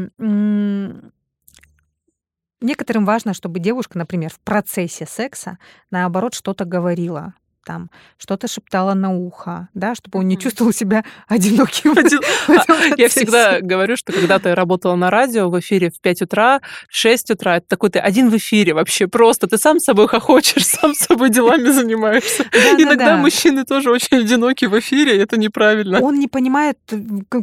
Некоторым 2.62 3.04
важно, 3.04 3.34
чтобы 3.34 3.60
девушка, 3.60 3.98
например, 3.98 4.30
в 4.30 4.40
процессе 4.40 5.06
секса, 5.06 5.58
наоборот, 5.90 6.32
что-то 6.34 6.64
говорила 6.64 7.34
там 7.66 7.90
что-то 8.16 8.46
шептала 8.48 8.94
на 8.94 9.12
ухо, 9.12 9.68
да, 9.74 9.94
чтобы 9.94 10.20
он 10.20 10.28
не 10.28 10.38
чувствовал 10.38 10.72
себя 10.72 11.04
одиноким. 11.28 11.94
А, 12.48 12.94
я 12.96 13.08
всегда 13.08 13.60
говорю, 13.60 13.96
что 13.96 14.12
когда 14.12 14.38
ты 14.38 14.54
работала 14.54 14.94
на 14.94 15.10
радио 15.10 15.50
в 15.50 15.58
эфире 15.60 15.90
в 15.90 16.00
5 16.00 16.22
утра, 16.22 16.60
в 16.88 16.94
6 16.94 17.30
утра, 17.32 17.56
это 17.56 17.66
такой 17.66 17.90
ты 17.90 17.98
один 17.98 18.30
в 18.30 18.36
эфире 18.36 18.72
вообще 18.74 19.08
просто, 19.08 19.46
ты 19.46 19.58
сам 19.58 19.80
собой 19.80 20.06
хохочешь, 20.08 20.66
сам 20.80 20.94
собой 20.94 21.30
делами 21.30 21.68
занимаешься. 21.70 22.44
Иногда 22.78 23.16
мужчины 23.16 23.64
тоже 23.64 23.90
очень 23.90 24.18
одиноки 24.18 24.66
в 24.66 24.78
эфире, 24.78 25.20
это 25.20 25.36
неправильно. 25.36 26.00
Он 26.00 26.18
не 26.18 26.28
понимает, 26.28 26.78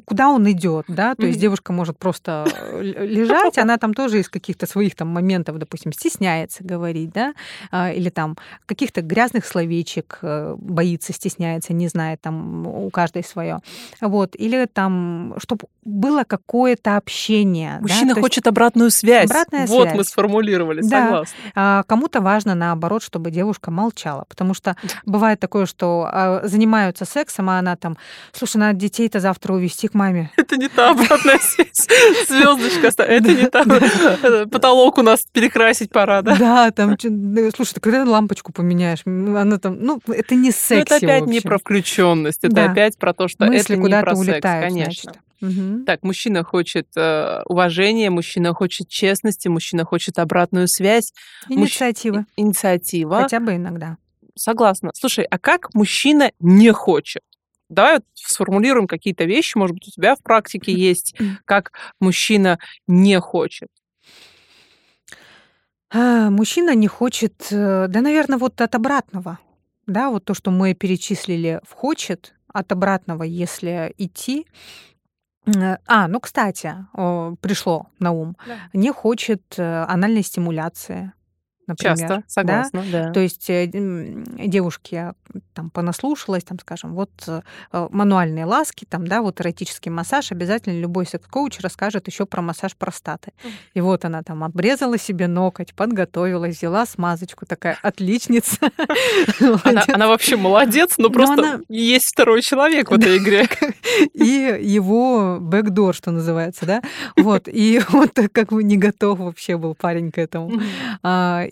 куда 0.06 0.30
он 0.30 0.50
идет, 0.52 0.86
да, 0.88 1.16
то 1.16 1.26
есть 1.26 1.40
девушка 1.40 1.74
может 1.74 1.98
просто 1.98 2.46
э, 2.56 2.82
лежать, 3.06 3.58
она 3.58 3.78
там 3.78 3.94
тоже 3.94 4.20
из 4.20 4.30
каких-то 4.30 4.66
своих 4.66 4.96
там 4.96 5.10
моментов, 5.10 5.58
допустим, 5.58 5.92
стесняется 5.92 6.64
говорить, 6.64 7.12
да, 7.12 7.34
а, 7.72 7.92
или 7.92 8.10
там 8.10 8.38
каких-то 8.66 9.02
грязных 9.02 9.46
словечек, 9.46 10.13
Э, 10.22 10.56
боится, 10.58 11.14
стесняется, 11.14 11.74
не 11.74 11.88
знает, 11.88 12.22
там 12.22 12.68
у 12.68 12.90
каждой 12.90 13.24
свое. 13.24 13.60
Вот. 14.02 14.36
Или 14.36 14.66
там, 14.66 15.36
чтобы 15.38 15.66
было 15.86 16.24
какое-то 16.24 16.98
общение. 16.98 17.80
Мужчина 17.82 18.16
да? 18.16 18.22
хочет 18.22 18.46
есть... 18.46 18.48
обратную 18.48 18.92
связь. 18.92 19.30
Обратная 19.30 19.68
вот 19.68 19.84
связь. 19.84 19.98
мы 19.98 20.04
сформулировали, 20.04 20.82
да. 20.82 21.06
согласна. 21.06 21.38
А, 21.56 21.84
кому-то 21.84 22.22
важно, 22.22 22.56
наоборот, 22.56 23.04
чтобы 23.04 23.32
девушка 23.32 23.72
молчала, 23.72 24.26
потому 24.30 24.54
что 24.54 24.76
бывает 25.06 25.40
такое, 25.40 25.66
что 25.66 26.08
а, 26.12 26.42
занимаются 26.44 27.06
сексом, 27.06 27.50
а 27.50 27.60
она 27.60 27.76
там, 27.76 27.98
слушай, 28.32 28.58
надо 28.58 28.80
детей-то 28.80 29.20
завтра 29.20 29.54
увезти 29.54 29.88
к 29.88 29.94
маме. 29.94 30.32
Это 30.38 30.58
не 30.58 30.70
та 30.70 30.92
обратная 30.92 31.40
связь. 31.40 31.88
Звездочка, 32.28 33.04
это 33.04 33.32
не 33.32 33.50
та. 33.50 33.64
Потолок 34.46 34.98
у 34.98 35.02
нас 35.02 35.26
перекрасить 35.32 35.92
пора, 35.92 36.22
да? 36.22 36.36
Да, 36.38 36.72
там, 36.72 36.98
слушай, 37.00 37.74
ты 37.74 37.80
когда 37.80 38.04
лампочку 38.04 38.52
поменяешь? 38.52 39.04
Она 39.06 39.58
там, 39.58 39.78
ну, 39.80 40.00
это 40.08 40.36
не 40.36 40.52
секси. 40.52 40.82
это 40.82 40.96
опять 40.98 41.26
не 41.28 41.40
про 41.42 41.58
включенность, 41.58 42.44
это 42.44 42.72
опять 42.72 42.98
про 42.98 43.14
то, 43.14 43.28
что 43.28 43.46
это 43.46 43.76
не 43.76 43.90
про 44.02 44.16
секс, 44.16 44.42
конечно. 44.42 45.14
Мгм. 45.42 45.84
Так, 45.86 46.04
мужчина 46.04 46.44
хочет 46.44 46.88
э, 46.96 47.42
уважения, 47.48 48.10
мужчина 48.10 48.54
хочет 48.54 48.88
честности, 48.88 49.50
мужчина 49.50 49.84
хочет 49.84 50.18
обратную 50.18 50.68
связь, 50.70 51.14
мужч- 51.50 51.54
Инициативы. 51.56 52.26
и- 52.38 52.42
инициатива. 52.42 53.18
Хотя 53.24 53.42
бы 53.42 53.56
иногда. 53.56 53.98
Согласна. 54.36 54.92
Слушай, 54.94 55.26
а 55.26 55.38
как 55.38 55.74
мужчина 55.74 56.32
не 56.40 56.72
хочет? 56.72 57.22
Давай 57.70 57.96
вот 57.96 58.04
сформулируем 58.14 58.88
какие-то 58.88 59.26
вещи, 59.26 59.58
может 59.58 59.74
быть, 59.76 59.88
у 59.90 59.92
тебя 59.92 60.16
в 60.16 60.24
практике 60.24 60.72
есть, 60.72 61.14
как 61.46 61.72
мужчина 62.00 62.58
не 62.88 63.20
хочет. 63.20 63.68
А, 65.92 66.30
Мужчина 66.30 66.74
не 66.74 66.88
хочет, 66.88 67.48
э, 67.52 67.88
да, 67.88 68.02
наверное, 68.02 68.38
вот 68.38 68.60
от 68.62 68.74
обратного. 68.76 69.40
Да, 69.88 70.10
вот 70.10 70.26
то, 70.26 70.34
что 70.34 70.52
мы 70.52 70.74
перечислили 70.74 71.60
в 71.64 71.74
хочет, 71.74 72.34
от 72.54 72.72
обратного, 72.72 73.24
если 73.24 73.94
идти. 73.98 74.46
Э, 75.46 75.78
А, 75.88 76.08
ну, 76.08 76.20
кстати, 76.20 76.76
пришло 77.42 77.88
на 78.00 78.12
ум. 78.12 78.38
Не 78.74 78.92
хочет 78.92 79.42
э, 79.58 79.86
анальной 79.90 80.24
стимуляции, 80.24 81.12
например. 81.68 81.98
Часто, 81.98 82.16
да? 82.16 82.24
согласна, 82.28 82.84
да. 82.92 83.12
То 83.12 83.20
есть 83.20 83.50
э, 83.50 83.68
девушки 83.68 85.14
там 85.54 85.70
понаслушалась, 85.70 86.44
там, 86.44 86.60
скажем, 86.60 86.94
вот 86.94 87.12
э, 87.28 87.42
э, 87.72 87.88
мануальные 87.92 88.46
ласки, 88.46 88.86
там, 88.86 89.08
да, 89.08 89.22
вот 89.22 89.42
эротический 89.42 89.92
массаж, 89.92 90.32
обязательно 90.32 90.80
любой 90.80 91.06
секс-коуч 91.06 91.60
расскажет 91.60 92.08
еще 92.08 92.26
про 92.26 92.42
массаж 92.42 92.76
простаты. 92.76 93.32
И 93.74 93.82
вот 93.82 94.06
она 94.06 94.24
там 94.24 94.44
обрезала 94.44 94.98
себе 94.98 95.28
ноготь, 95.28 95.74
подготовилась, 95.74 96.58
взяла 96.58 96.86
смазочку, 96.86 97.46
такая 97.46 97.78
отличница. 97.82 98.58
Она, 99.88 100.08
вообще 100.08 100.36
молодец, 100.36 100.96
но 100.98 101.08
Но 101.08 101.14
просто 101.14 101.62
есть 101.70 102.08
второй 102.08 102.42
человек 102.42 102.92
в 102.92 102.94
этой 102.94 103.18
игре. 103.18 103.48
И 104.14 104.60
его 104.62 105.38
бэкдор, 105.40 105.96
что 105.96 106.12
называется, 106.12 106.66
да? 106.66 106.82
Вот, 107.16 107.48
и 107.48 107.82
он 107.94 108.08
так 108.10 108.32
как 108.32 108.52
бы 108.52 108.64
не 108.64 108.78
готов 108.78 109.20
вообще 109.20 109.58
был 109.58 109.76
парень 109.76 110.12
к 110.12 110.18
этому. 110.18 110.62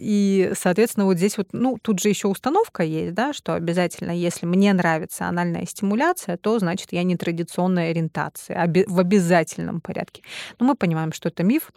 И, 0.04 0.52
соответственно, 0.56 1.06
вот 1.06 1.18
здесь 1.18 1.38
вот, 1.38 1.49
ну, 1.52 1.78
тут 1.80 1.99
же 1.99 2.10
еще 2.10 2.28
установка 2.28 2.82
есть, 2.82 3.14
да, 3.14 3.34
что 3.34 3.54
обязательно, 3.54 4.10
если 4.12 4.47
мне 4.47 4.74
нравится 4.74 5.28
анальная 5.28 5.68
стимуляция, 5.68 6.38
то, 6.38 6.58
значит, 6.58 6.91
я 6.91 7.04
не 7.04 7.16
традиционной 7.18 7.91
ориентации, 7.91 8.56
оби- 8.56 8.86
в 8.88 8.99
обязательном 8.99 9.80
порядке. 9.80 10.24
Но 10.60 10.66
мы 10.66 10.76
понимаем, 10.76 11.14
что 11.14 11.30
это 11.30 11.43
миф. 11.43 11.72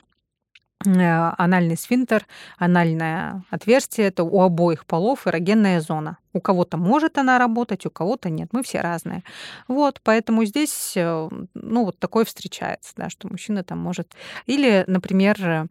Э, 0.87 1.33
Анальный 1.39 1.77
сфинктер, 1.77 2.27
анальное 2.59 3.43
отверстие— 3.51 4.07
это 4.09 4.25
у 4.25 4.41
обоих 4.41 4.87
полов 4.87 5.27
эрогенная 5.27 5.81
зона. 5.81 6.17
У 6.35 6.41
кого-то 6.41 6.77
может 6.77 7.17
она 7.17 7.39
работать, 7.39 7.87
у 7.87 7.91
кого-то 7.91 8.29
нет. 8.29 8.49
Мы 8.53 8.63
все 8.63 8.81
разные. 8.81 9.23
Вот, 9.69 10.01
поэтому 10.03 10.45
здесь, 10.45 10.93
э, 10.97 11.29
ну, 11.55 11.85
вот 11.85 11.99
такое 11.99 12.25
встречается, 12.25 12.93
да, 12.97 13.09
что 13.09 13.29
мужчина 13.29 13.65
там 13.65 13.79
может... 13.79 14.13
Или, 14.47 14.85
например, 14.87 15.37
э, 15.41 15.67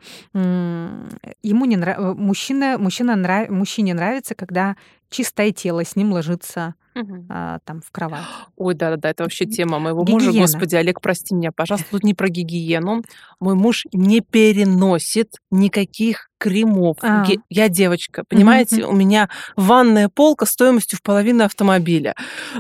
ему 1.43 1.66
не 1.66 1.76
нравится... 1.76 2.14
Мужчина, 2.14 2.78
мужчина 2.80 3.16
нрав... 3.16 3.49
Мужчине 3.49 3.93
нравится, 3.93 4.36
когда 4.36 4.76
чистое 5.09 5.51
тело 5.51 5.86
с 5.86 5.95
ним 5.95 6.14
ложится 6.14 6.76
Мгм. 6.95 7.26
а, 7.30 7.59
там 7.66 7.82
в 7.82 7.91
кровать. 7.91 8.22
Ой, 8.55 8.76
да-да-да, 8.76 9.09
это 9.09 9.24
вообще 9.24 9.45
тема 9.45 9.80
моего 9.80 10.05
мужа. 10.05 10.28
Гигиена. 10.28 10.45
Господи, 10.45 10.76
Олег, 10.76 11.01
прости 11.01 11.34
меня, 11.34 11.51
пожалуйста, 11.51 11.89
тут 11.89 12.03
не 12.03 12.14
про 12.14 12.30
гигиену. 12.30 13.03
Мой 13.39 13.55
муж 13.55 13.86
не 13.93 14.22
переносит 14.22 15.38
никаких 15.49 16.30
кремов. 16.43 16.97
А. 17.01 17.25
Я 17.49 17.69
девочка, 17.69 18.25
понимаете, 18.27 18.83
у 18.83 18.91
меня 18.91 19.29
ванная 19.55 20.09
полка 20.09 20.45
стоимостью 20.45 20.99
в 20.99 21.01
половину 21.01 21.45
автомобиля. 21.45 22.15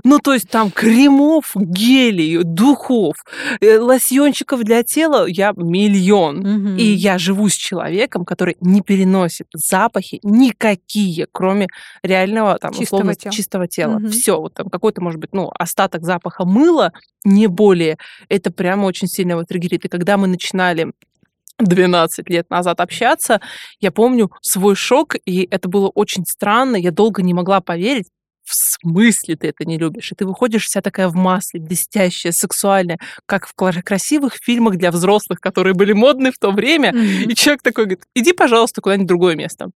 Ну, 0.05 0.19
то 0.19 0.33
есть 0.33 0.49
там 0.49 0.71
кремов, 0.71 1.51
гелей, 1.53 2.43
духов, 2.43 3.15
э, 3.59 3.77
лосьончиков 3.79 4.63
для 4.63 4.83
тела 4.83 5.25
я 5.27 5.51
миллион. 5.57 6.77
И 6.77 6.85
я 6.85 7.17
живу 7.17 7.49
с 7.49 7.55
человеком, 7.55 8.23
который 8.23 8.55
не 8.61 8.79
переносит 8.79 9.47
запахи 9.53 10.21
никакие, 10.23 11.27
кроме 11.29 11.67
реального 12.03 12.57
там, 12.59 12.71
Чистого 12.71 12.83
условно, 12.85 13.15
тела. 13.15 13.33
чистого 13.33 13.67
тела. 13.67 13.99
Все, 14.09 14.39
вот 14.39 14.53
там 14.53 14.69
какой-то, 14.69 15.01
может 15.01 15.19
быть, 15.19 15.33
ну, 15.33 15.51
остаток 15.59 16.05
запаха 16.05 16.45
мыла, 16.45 16.93
не 17.25 17.47
более. 17.47 17.97
Это 18.29 18.49
прямо 18.49 18.85
очень 18.85 19.07
сильно 19.09 19.31
его 19.31 19.43
триггерит. 19.43 19.83
И 19.83 19.89
когда 19.89 20.15
мы 20.15 20.27
начинали 20.27 20.93
12 21.59 22.29
лет 22.29 22.49
назад 22.49 22.79
общаться, 22.79 23.41
я 23.79 23.91
помню 23.91 24.31
свой 24.41 24.75
шок, 24.75 25.15
и 25.25 25.47
это 25.49 25.69
было 25.69 25.89
очень 25.89 26.25
странно. 26.25 26.75
Я 26.75 26.91
долго 26.91 27.21
не 27.21 27.33
могла 27.33 27.61
поверить, 27.61 28.07
в 28.43 28.53
смысле 28.53 29.35
ты 29.35 29.47
это 29.47 29.65
не 29.65 29.77
любишь? 29.77 30.11
И 30.11 30.15
ты 30.15 30.25
выходишь 30.25 30.65
вся 30.65 30.81
такая 30.81 31.07
в 31.07 31.15
масле, 31.15 31.59
блестящая, 31.59 32.31
сексуальная, 32.31 32.99
как 33.25 33.47
в 33.47 33.53
красивых 33.53 34.37
фильмах 34.41 34.77
для 34.77 34.91
взрослых, 34.91 35.39
которые 35.39 35.73
были 35.73 35.93
модны 35.93 36.31
в 36.31 36.37
то 36.37 36.51
время. 36.51 36.91
Мгм. 36.91 37.29
И 37.29 37.35
человек 37.35 37.61
такой 37.61 37.85
говорит, 37.85 38.03
иди, 38.15 38.33
пожалуйста, 38.33 38.81
куда-нибудь 38.81 39.07
другое 39.07 39.35
место. 39.35 39.69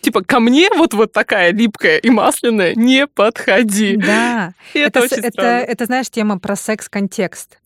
Типа, 0.00 0.22
ко 0.22 0.40
мне 0.40 0.68
вот, 0.76 0.94
вот 0.94 1.12
такая 1.12 1.52
липкая 1.52 1.98
и 1.98 2.10
масляная 2.10 2.74
не 2.74 3.06
подходи. 3.06 3.96
Да, 3.96 4.52
это, 4.74 5.00
это, 5.00 5.20
это, 5.20 5.42
это, 5.42 5.84
знаешь, 5.84 6.10
тема 6.10 6.38
про 6.38 6.56
секс-контекст. 6.56 7.58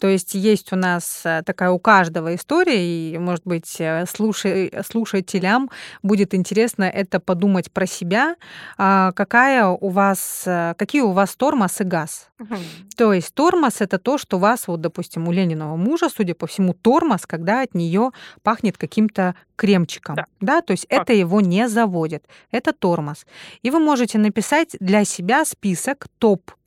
То 0.00 0.08
есть 0.08 0.34
есть 0.34 0.72
у 0.72 0.76
нас 0.76 1.22
э, 1.24 1.42
такая 1.44 1.70
у 1.70 1.78
каждого 1.78 2.34
история, 2.34 3.12
и, 3.12 3.18
может 3.18 3.44
быть, 3.44 3.76
э, 3.78 4.04
слушай, 4.08 4.72
слушателям 4.86 5.70
будет 6.02 6.34
интересно 6.34 6.84
это 6.84 7.20
подумать 7.20 7.70
про 7.72 7.86
себя, 7.86 8.36
а, 8.78 9.12
какая 9.12 9.66
у 9.66 9.88
вас, 9.96 10.44
э, 10.46 10.74
какие 10.76 11.02
у 11.02 11.12
вас 11.12 11.34
тормоз 11.36 11.80
и 11.80 11.84
газ. 11.84 12.28
Мгм. 12.38 12.58
То 12.96 13.12
есть 13.12 13.34
тормоз 13.34 13.80
это 13.80 13.98
то, 13.98 14.18
что 14.18 14.38
вас, 14.38 14.68
вот, 14.68 14.80
допустим, 14.80 15.28
у 15.28 15.32
Лениного 15.32 15.76
мужа, 15.76 16.08
судя 16.08 16.34
по 16.34 16.46
всему, 16.46 16.74
тормоз, 16.74 17.26
когда 17.26 17.62
от 17.62 17.74
нее 17.74 18.10
пахнет 18.42 18.76
каким-то 18.76 19.34
кремчиком. 19.56 20.16
Да. 20.16 20.26
Да. 20.40 20.60
то 20.60 20.72
есть 20.72 20.86
это 20.90 21.12
его 21.12 21.40
не 21.40 21.68
заводит. 21.68 22.24
Это 22.52 22.72
тормоз. 22.72 23.26
И 23.64 23.70
вы 23.70 23.78
можете 23.78 24.18
написать 24.18 24.76
для 24.80 25.04
себя 25.04 25.44
список 25.44 26.06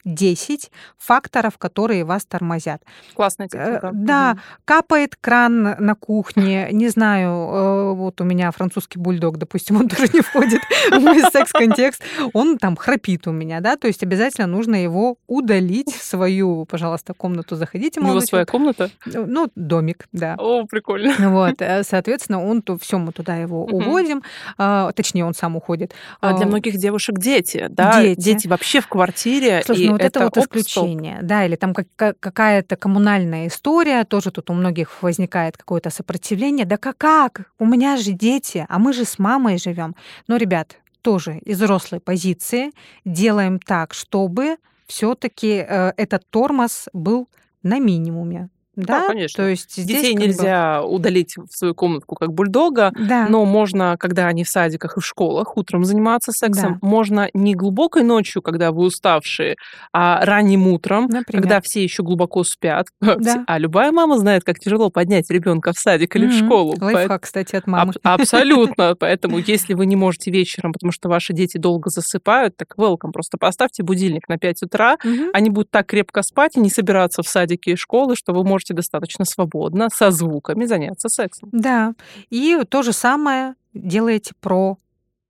топ-10 0.06 0.70
факторов, 0.97 1.58
которые 1.58 2.04
вас 2.04 2.26
тормозят. 2.26 2.82
Классная 3.14 3.47
Э, 3.47 3.50
техника. 3.50 3.91
Да, 3.93 4.32
Мгм. 4.32 4.39
капает 4.66 5.16
кран 5.20 5.76
на 5.80 5.95
кухне, 5.95 6.70
не 6.72 6.89
знаю, 6.89 7.30
э, 7.32 7.93
вот 7.93 8.22
у 8.22 8.24
меня 8.24 8.52
французский 8.52 9.00
бульдог, 9.00 9.38
допустим, 9.38 9.78
он 9.78 9.88
тоже 9.89 10.10
не 10.14 10.22
входит 10.22 10.62
в 10.91 11.00
мой 11.00 11.22
секс-контекст, 11.32 12.02
он 12.34 12.58
там 12.58 12.76
храпит 12.76 13.28
у 13.28 13.32
меня, 13.32 13.60
да, 13.62 13.76
то 13.76 13.88
есть 13.88 14.04
обязательно 14.04 14.47
нужно 14.47 14.76
его 14.82 15.18
удалить 15.28 15.93
в 15.93 16.04
свою, 16.04 16.66
пожалуйста, 16.66 17.14
комнату, 17.14 17.56
заходите, 17.56 18.00
У 18.00 18.04
него 18.04 18.22
своя 18.22 18.45
комната? 18.45 18.89
ну, 19.06 19.50
домик, 19.56 20.08
да. 20.12 20.36
О, 20.38 20.66
прикольно. 20.66 21.14
Вот, 21.30 21.56
э, 21.62 21.84
соответственно, 21.84 22.43
он 22.43 22.62
то 22.62 22.78
все 22.78 22.97
мы 22.97 23.12
туда 23.12 23.36
его 23.36 23.66
уводим, 23.66 24.24
а, 24.58 24.91
точнее, 24.93 25.26
он 25.26 25.34
сам 25.34 25.56
уходит. 25.56 25.93
А 26.22 26.34
для 26.34 26.45
А, 26.45 26.50
многих 26.50 26.78
девушек 26.78 27.18
дети, 27.18 27.68
да? 27.70 28.04
Дети. 28.16 28.47
вообще 28.47 28.82
в 28.82 28.88
квартире. 28.88 29.62
Слушай, 29.66 29.86
и 29.86 29.89
ну 29.90 29.94
вот 29.94 30.02
это, 30.02 30.20
вот 30.24 30.38
оп, 30.38 30.44
стоп. 30.44 30.58
исключение, 30.58 31.20
да, 31.22 31.46
или 31.46 31.56
там 31.56 31.74
как- 31.74 31.88
как- 31.96 32.20
какая-то 32.20 32.76
коммунальная 32.76 33.48
история, 33.48 34.04
тоже 34.06 34.32
тут 34.32 34.50
у 34.50 34.54
многих 34.54 35.04
возникает 35.04 35.58
какое-то 35.58 35.90
сопротивление. 35.90 36.66
Да 36.66 36.78
как, 36.78 36.98
как? 36.98 37.52
У 37.60 37.66
меня 37.66 37.98
же 37.98 38.12
дети, 38.12 38.66
а 38.70 38.80
мы 38.80 38.94
же 38.94 39.06
с 39.06 39.20
мамой 39.20 39.58
живем. 39.58 39.96
Но, 40.28 40.38
ребят, 40.38 40.78
тоже 41.02 41.38
из 41.40 41.62
взрослой 41.62 42.00
позиции 42.00 42.72
делаем 43.06 43.60
так, 43.60 43.94
чтобы 43.94 44.58
все-таки 44.88 45.48
этот 45.48 46.30
тормоз 46.30 46.90
был 46.94 47.28
на 47.64 47.80
минимуме. 47.80 48.50
Да, 48.86 49.01
Да, 49.01 49.07
конечно. 49.07 49.43
То 49.43 49.49
есть 49.49 49.75
Детей 49.86 50.13
как 50.13 50.21
бы- 50.21 50.27
нельзя 50.27 50.84
удалить 50.84 51.36
в 51.38 51.47
свою 51.55 51.73
комнатку 51.75 52.15
как 52.15 52.34
бульдога, 52.34 52.91
Да. 52.97 53.27
но 53.30 53.45
можно, 53.45 53.95
когда 53.99 54.27
они 54.27 54.43
в 54.43 54.49
садиках 54.49 54.97
и 54.97 54.99
в 55.01 55.05
школах, 55.05 55.57
утром 55.57 55.86
заниматься 55.86 56.32
сексом. 56.32 56.80
Да. 56.82 56.88
Можно 56.88 57.30
не 57.34 57.55
глубокой 57.55 58.03
ночью, 58.03 58.41
когда 58.41 58.71
вы 58.71 58.84
уставшие, 58.86 59.55
а 59.93 60.23
ранним 60.25 60.67
утром, 60.67 61.05
Например. 61.07 61.41
когда 61.41 61.61
все 61.61 61.84
еще 61.84 62.03
глубоко 62.03 62.43
спят. 62.43 62.88
Да. 63.19 63.43
А 63.47 63.57
любая 63.57 63.91
мама 63.91 64.17
знает, 64.17 64.43
как 64.43 64.59
тяжело 64.59 64.89
поднять 64.89 65.30
ребенка 65.30 65.73
в 65.73 65.80
садик 65.80 66.15
или 66.15 66.25
в 66.27 66.30
Мгм. 66.36 66.45
школу. 66.45 66.75
Лайфхак, 66.80 67.23
кстати, 67.23 67.55
от 67.55 67.67
мамы. 67.67 67.93
Аб- 68.03 68.21
абсолютно. 68.21 68.95
Поэтому, 68.97 69.38
если 69.39 69.73
вы 69.73 69.86
не 69.86 69.95
можете 69.95 70.32
вечером, 70.32 70.73
потому 70.73 70.91
что 70.91 71.09
ваши 71.09 71.34
дети 71.34 71.57
долго 71.57 71.89
засыпают, 71.89 72.55
так 72.57 72.73
welcome. 72.77 73.11
Просто 73.11 73.38
поставьте 73.38 73.84
будильник 73.84 74.27
на 74.30 74.38
5 74.38 74.63
утра. 74.63 74.97
Они 75.34 75.49
будут 75.49 75.71
так 75.71 75.88
крепко 75.88 76.21
спать 76.23 76.55
и 76.55 76.59
не 76.59 76.69
собираться 76.69 77.23
в 77.23 77.27
садике 77.27 77.71
и 77.71 77.75
школы, 77.75 78.15
что 78.15 78.34
вы 78.34 78.43
можете 78.43 78.68
достаточно 78.74 79.26
свободно, 79.26 79.89
со 79.89 80.11
звуками 80.11 80.65
заняться 80.65 81.09
сексом. 81.09 81.49
Да. 81.51 81.93
И 82.30 82.59
то 82.70 82.84
же 82.84 82.93
самое 82.93 83.55
делаете 83.74 84.34
про 84.39 84.78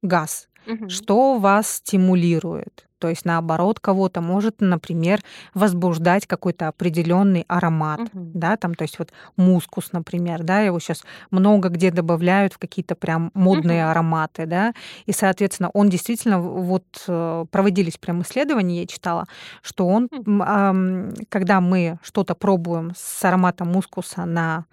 газ. 0.01 0.47
Мгм. 0.65 0.89
Что 0.89 1.37
вас 1.37 1.75
стимулирует? 1.75 2.88
То 2.99 3.09
есть, 3.09 3.25
наоборот, 3.25 3.79
кого-то 3.79 4.21
может, 4.21 4.61
например, 4.61 5.21
возбуждать 5.53 6.27
какой-то 6.27 6.67
определенный 6.67 7.45
аромат, 7.47 7.99
Мгм. 8.13 8.31
да, 8.33 8.57
там, 8.57 8.75
то 8.75 8.83
есть 8.83 8.99
вот 8.99 9.09
мускус, 9.37 9.91
например, 9.93 10.43
да, 10.43 10.59
его 10.61 10.79
сейчас 10.79 11.03
много 11.31 11.69
где 11.69 11.91
добавляют 11.91 12.53
в 12.53 12.57
какие-то 12.57 12.95
прям 12.95 13.31
модные 13.33 13.83
Мгм. 13.83 13.91
ароматы, 13.91 14.45
да, 14.45 14.73
и, 15.05 15.11
соответственно, 15.13 15.69
он 15.73 15.89
действительно, 15.89 16.39
вот 16.39 16.83
э, 17.07 17.45
проводились 17.51 17.97
прям 17.97 18.21
исследования, 18.21 18.81
я 18.81 18.87
читала, 18.87 19.25
что 19.61 19.87
он, 19.87 20.09
ам, 20.41 21.13
когда 21.29 21.61
мы 21.61 21.99
что-то 22.03 22.35
пробуем 22.35 22.91
с 22.95 23.23
ароматом 23.23 23.69
мускуса 23.71 24.25
на 24.25 24.65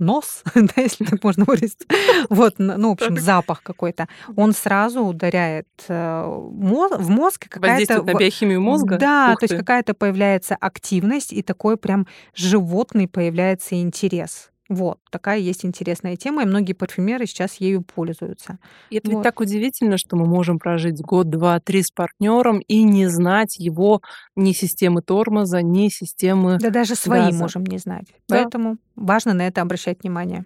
нос, 0.00 0.42
да, 0.54 0.82
если 0.82 1.04
так 1.04 1.22
можно 1.22 1.44
выразить, 1.44 1.86
вот, 2.30 2.54
ну, 2.58 2.90
в 2.90 2.92
общем, 2.92 3.18
запах 3.18 3.62
какой-то, 3.62 4.08
он 4.36 4.52
сразу 4.52 5.02
ударяет 5.02 5.68
э, 5.88 6.24
в 6.26 7.10
мозг. 7.10 7.46
Воздействует 7.56 8.06
на 8.06 8.14
биохимию 8.14 8.60
мозга? 8.60 8.98
Да, 8.98 9.30
Ух 9.32 9.40
то 9.40 9.44
есть 9.44 9.56
какая-то 9.56 9.94
появляется 9.94 10.56
активность, 10.56 11.32
и 11.32 11.42
такой 11.42 11.76
прям 11.76 12.06
животный 12.34 13.08
появляется 13.08 13.80
интерес. 13.80 14.49
Вот, 14.70 14.98
такая 15.10 15.38
есть 15.40 15.64
интересная 15.64 16.14
тема, 16.16 16.42
и 16.42 16.46
многие 16.46 16.74
парфюмеры 16.74 17.26
сейчас 17.26 17.56
ею 17.56 17.82
пользуются. 17.82 18.58
И 18.90 18.96
это 18.98 19.08
ведь 19.08 19.16
Вот. 19.16 19.22
так 19.24 19.40
удивительно, 19.40 19.98
что 19.98 20.14
мы 20.14 20.26
можем 20.26 20.60
прожить 20.60 21.00
год, 21.02 21.28
два, 21.28 21.58
три 21.58 21.82
с 21.82 21.90
партнером 21.90 22.60
и 22.60 22.84
не 22.84 23.08
знать 23.08 23.58
его 23.58 24.00
ни 24.36 24.52
системы 24.52 25.02
тормоза, 25.02 25.60
ни 25.60 25.88
системы 25.88 26.58
Да 26.60 26.70
даже 26.70 26.94
свои 26.94 27.26
газа. 27.26 27.38
можем 27.38 27.64
не 27.64 27.78
знать. 27.78 28.06
Да. 28.28 28.36
Поэтому 28.36 28.76
важно 28.94 29.34
на 29.34 29.46
это 29.48 29.60
обращать 29.60 30.02
внимание. 30.04 30.44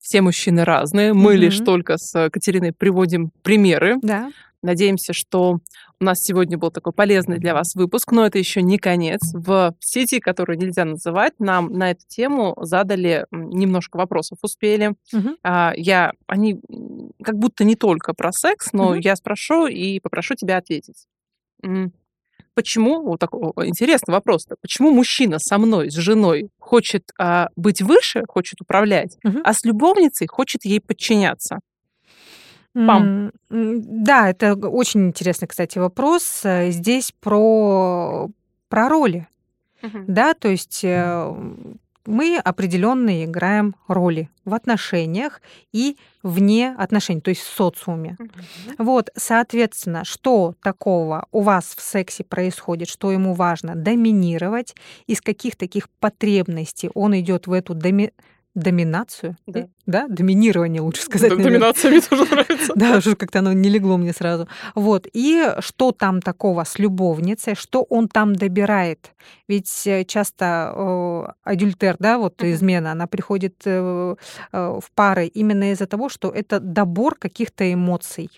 Все 0.00 0.22
мужчины 0.22 0.64
разные. 0.64 1.12
Мы 1.12 1.36
лишь 1.36 1.58
Мгм. 1.58 1.66
только 1.66 1.98
с 1.98 2.30
Катериной 2.30 2.72
приводим 2.72 3.30
примеры. 3.42 3.98
Да. 4.02 4.30
Надеемся, 4.62 5.12
что 5.12 5.58
у 6.00 6.04
нас 6.04 6.20
сегодня 6.20 6.56
был 6.56 6.70
такой 6.70 6.92
полезный 6.92 7.38
для 7.38 7.52
вас 7.52 7.74
выпуск, 7.74 8.12
но 8.12 8.24
это 8.26 8.38
еще 8.38 8.62
не 8.62 8.78
конец. 8.78 9.20
В 9.32 9.74
сети, 9.80 10.20
которую 10.20 10.56
нельзя 10.58 10.84
называть, 10.84 11.32
нам 11.40 11.72
на 11.72 11.90
эту 11.90 12.02
тему 12.06 12.54
задали 12.60 13.26
немножко 13.32 13.96
вопросов, 13.96 14.38
успели. 14.42 14.94
Мгм. 15.12 15.36
А, 15.42 15.72
Я, 15.76 16.12
они 16.28 16.60
как 17.22 17.36
будто 17.38 17.64
не 17.64 17.74
только 17.74 18.14
про 18.14 18.30
секс, 18.32 18.72
но 18.72 18.90
Мгм. 18.90 19.00
я 19.00 19.16
спрошу 19.16 19.66
и 19.66 19.98
попрошу 20.00 20.34
тебя 20.36 20.58
ответить. 20.58 21.06
Почему, 22.54 23.02
вот 23.02 23.18
такой 23.18 23.50
интересный 23.68 24.12
вопрос-то, 24.12 24.56
почему 24.60 24.90
мужчина 24.92 25.38
со 25.38 25.56
мной, 25.58 25.90
с 25.90 25.94
женой, 25.94 26.50
хочет 26.58 27.04
а, 27.18 27.48
быть 27.56 27.80
выше, 27.80 28.24
хочет 28.28 28.60
управлять, 28.60 29.16
Мгм. 29.24 29.40
а 29.42 29.54
с 29.54 29.64
любовницей 29.64 30.26
хочет 30.26 30.64
ей 30.66 30.80
подчиняться? 30.80 31.60
Пам. 32.74 33.32
Да, 33.50 34.30
это 34.30 34.54
очень 34.54 35.08
интересный, 35.08 35.46
кстати, 35.48 35.78
вопрос. 35.78 36.40
Э, 36.44 36.70
Здесь 36.70 37.12
про, 37.20 38.28
про 38.68 38.88
роли. 38.88 39.28
Да, 40.06 40.34
то 40.34 40.48
есть 40.48 40.80
э, 40.84 41.34
мы 42.06 42.38
определенные 42.38 43.24
играем 43.26 43.74
роли 43.88 44.28
в 44.44 44.54
отношениях 44.54 45.40
и 45.72 45.96
вне 46.22 46.74
отношений, 46.78 47.20
то 47.20 47.30
есть 47.30 47.42
в 47.42 47.48
социуме. 47.48 48.16
Вот, 48.78 49.10
соответственно, 49.16 50.04
что 50.04 50.54
такого 50.62 51.26
у 51.32 51.40
вас 51.40 51.74
в 51.76 51.80
сексе 51.82 52.24
происходит, 52.24 52.88
что 52.88 53.12
ему 53.12 53.34
важно 53.34 53.74
доминировать, 53.74 54.74
из 55.06 55.20
каких 55.20 55.56
таких 55.56 55.88
потребностей 56.00 56.90
он 56.94 57.18
идет 57.18 57.46
в 57.46 57.52
эту 57.52 57.74
доми- 57.74 58.12
доминацию, 58.54 59.36
Да. 59.46 59.68
Да, 59.86 60.06
доминирование 60.08 60.82
лучше 60.82 61.02
сказать. 61.02 61.30
Д-. 61.30 61.42
Доминация 61.42 61.90
мне 61.90 62.00
тоже 62.00 62.24
нравится. 62.24 62.72
Да, 62.76 62.98
уже 62.98 63.16
как-то 63.16 63.38
оно 63.40 63.52
не 63.52 63.68
легло 63.68 63.96
мне 63.96 64.12
сразу. 64.12 64.46
Вот. 64.74 65.06
И 65.12 65.54
что 65.60 65.92
там 65.92 66.20
такого 66.20 66.64
с 66.64 66.78
любовницей, 66.78 67.54
что 67.54 67.82
он 67.88 68.08
там 68.08 68.36
добирает? 68.36 69.12
Ведь 69.48 69.86
э, 69.86 70.04
часто 70.04 70.72
э, 70.74 71.32
адюльтер, 71.44 71.96
да, 71.98 72.18
вот 72.18 72.42
измена, 72.42 72.92
она 72.92 73.06
приходит 73.06 73.62
э, 73.64 74.14
э, 74.52 74.80
в 74.80 74.90
пары 74.94 75.26
именно 75.26 75.72
из-за 75.72 75.86
того, 75.86 76.08
что 76.08 76.30
это 76.30 76.60
добор 76.60 77.16
каких-то 77.16 77.72
эмоций 77.72 78.30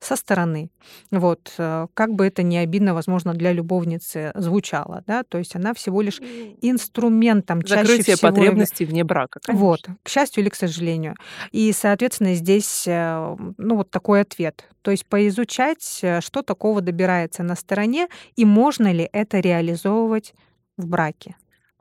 со 0.00 0.16
стороны. 0.16 0.70
Вот. 1.10 1.52
э, 1.58 1.86
Как 1.94 2.14
бы 2.14 2.26
это 2.26 2.42
ни 2.42 2.56
обидно, 2.56 2.94
возможно, 2.94 3.32
для 3.34 3.52
любовницы 3.52 4.32
звучало, 4.34 5.02
да, 5.06 5.22
то 5.24 5.38
есть 5.38 5.56
она 5.56 5.72
всего 5.74 6.02
лишь 6.02 6.20
инструментом 6.60 7.62
чаще 7.62 7.86
Закрытие 7.86 8.16
всего 8.16 8.30
потребностей 8.30 8.84
вне 8.84 9.04
брака. 9.04 9.40
конечно. 9.42 9.66
вот, 9.66 9.86
к 10.02 10.08
счастью 10.08 10.42
или 10.42 10.50
к 10.50 10.54
сожалению. 10.54 11.14
И, 11.50 11.72
соответственно, 11.72 12.34
здесь, 12.34 12.84
э, 12.86 13.36
ну, 13.58 13.76
вот 13.76 13.90
такой 13.90 14.20
ответ. 14.20 14.68
То 14.82 14.90
есть 14.90 15.06
поизучать, 15.06 16.00
э, 16.02 16.20
что 16.20 16.42
такого 16.42 16.80
добирается 16.80 17.42
на 17.42 17.56
стороне, 17.56 18.08
и 18.36 18.44
можно 18.44 18.92
ли 18.92 19.08
это 19.12 19.40
реализовывать 19.40 20.34
в 20.76 20.86
браке. 20.86 21.36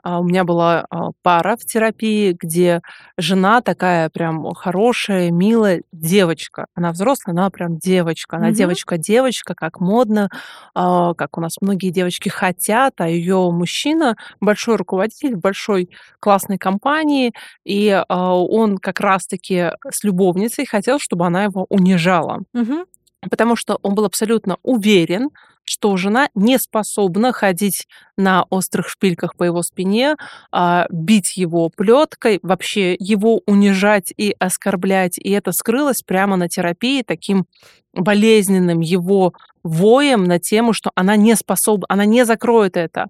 А 0.05 0.19
У 0.19 0.23
меня 0.23 0.43
была 0.43 0.85
а, 0.91 1.09
пара 1.23 1.57
в 1.57 1.65
терапии, 1.65 2.37
где 2.39 2.81
жена 3.17 3.61
такая 3.61 4.11
прям 4.11 4.53
хорошая, 4.53 5.31
милая 5.31 5.81
девочка. 5.91 6.67
Она 6.75 6.91
взрослая, 6.91 7.33
она 7.33 7.49
прям 7.49 7.79
девочка. 7.79 8.37
Она 8.37 8.51
девочка-девочка, 8.51 9.55
как 9.55 9.79
модно, 9.79 10.29
а, 10.75 11.15
как 11.15 11.39
у 11.39 11.41
нас 11.41 11.55
многие 11.59 11.89
девочки 11.89 12.29
хотят, 12.29 12.93
а 13.01 13.09
ее 13.09 13.49
мужчина 13.51 14.15
большой 14.39 14.75
руководитель 14.75 15.35
большой 15.35 15.89
классной 16.19 16.59
компании, 16.59 17.33
и 17.63 18.03
он 18.07 18.77
как 18.77 18.99
раз-таки 18.99 19.71
с 19.89 20.03
любовницей 20.03 20.67
хотел, 20.67 20.99
чтобы 20.99 21.25
она 21.25 21.45
его 21.45 21.65
унижала. 21.69 22.41
Мгм. 22.53 22.85
потому 23.31 23.55
что 23.55 23.79
он 23.81 23.95
был 23.95 24.05
абсолютно 24.05 24.57
уверен, 24.61 25.29
что 25.65 25.97
жена 25.97 26.29
не 26.35 26.57
способна 26.57 27.33
ходить 27.33 27.87
на 28.17 28.45
острых 28.49 28.87
шпильках 28.89 29.35
по 29.35 29.43
его 29.43 29.61
спине, 29.63 30.15
а, 30.51 30.87
бить 30.89 31.35
его 31.35 31.69
плеткой, 31.75 32.39
вообще 32.43 32.95
его 32.97 33.41
унижать 33.45 34.13
и 34.15 34.35
оскорблять. 34.39 35.17
И 35.17 35.29
это 35.31 35.51
скрылось 35.51 36.01
прямо 36.05 36.37
на 36.37 36.47
терапии 36.47 37.01
таким 37.01 37.45
болезненным 37.93 38.79
его 38.79 39.33
воем 39.63 40.23
на 40.25 40.39
тему, 40.39 40.73
что 40.73 40.91
она 40.95 41.15
не 41.15 41.35
способна, 41.35 41.85
она 41.89 42.05
не 42.05 42.25
закроет 42.25 42.77
это. 42.77 43.07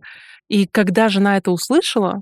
И 0.48 0.68
когда 0.68 1.10
жена 1.10 1.38
это 1.38 1.52
услышала, 1.52 2.22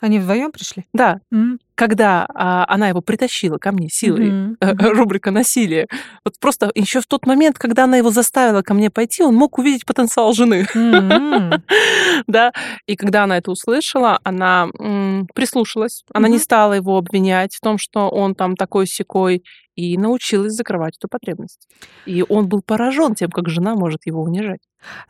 Они 0.00 0.18
вдвоем 0.18 0.50
пришли? 0.52 0.84
да, 0.92 1.20
М. 1.32 1.58
когда 1.74 2.26
а, 2.34 2.64
она 2.68 2.88
его 2.88 3.00
притащила 3.00 3.58
ко 3.58 3.72
мне 3.72 3.88
силой, 3.88 4.30
э, 4.60 4.72
Мгм. 4.72 4.88
рубрика 4.96 5.30
насилие. 5.30 5.86
Вот 6.24 6.34
просто 6.40 6.70
еще 6.74 7.00
в 7.00 7.06
тот 7.06 7.26
момент, 7.26 7.58
когда 7.58 7.84
она 7.84 7.96
его 7.96 8.10
заставила 8.10 8.62
ко 8.62 8.74
мне 8.74 8.90
пойти, 8.90 9.22
он 9.22 9.34
мог 9.34 9.58
увидеть 9.58 9.86
потенциал 9.86 10.32
жены. 10.32 10.66
М. 10.74 11.62
да, 12.26 12.52
и 12.86 12.96
когда 12.96 13.24
она 13.24 13.38
это 13.38 13.50
услышала, 13.50 14.20
она 14.24 14.68
м, 14.78 15.26
прислушалась, 15.34 16.02
она 16.12 16.28
не 16.28 16.36
Мгм. 16.36 16.42
стала 16.42 16.72
его 16.74 16.96
обвинять 16.96 17.54
в 17.54 17.60
том, 17.60 17.78
что 17.78 18.08
он 18.08 18.34
там 18.34 18.56
такой 18.56 18.86
секой, 18.86 19.42
и 19.74 19.96
научилась 19.96 20.52
закрывать 20.52 20.98
эту 20.98 21.08
потребность. 21.08 21.66
И 22.04 22.22
он 22.28 22.46
был 22.46 22.60
поражен 22.60 23.14
тем, 23.14 23.30
как 23.30 23.48
жена 23.48 23.74
может 23.74 24.00
его 24.04 24.22
унижать. 24.22 24.60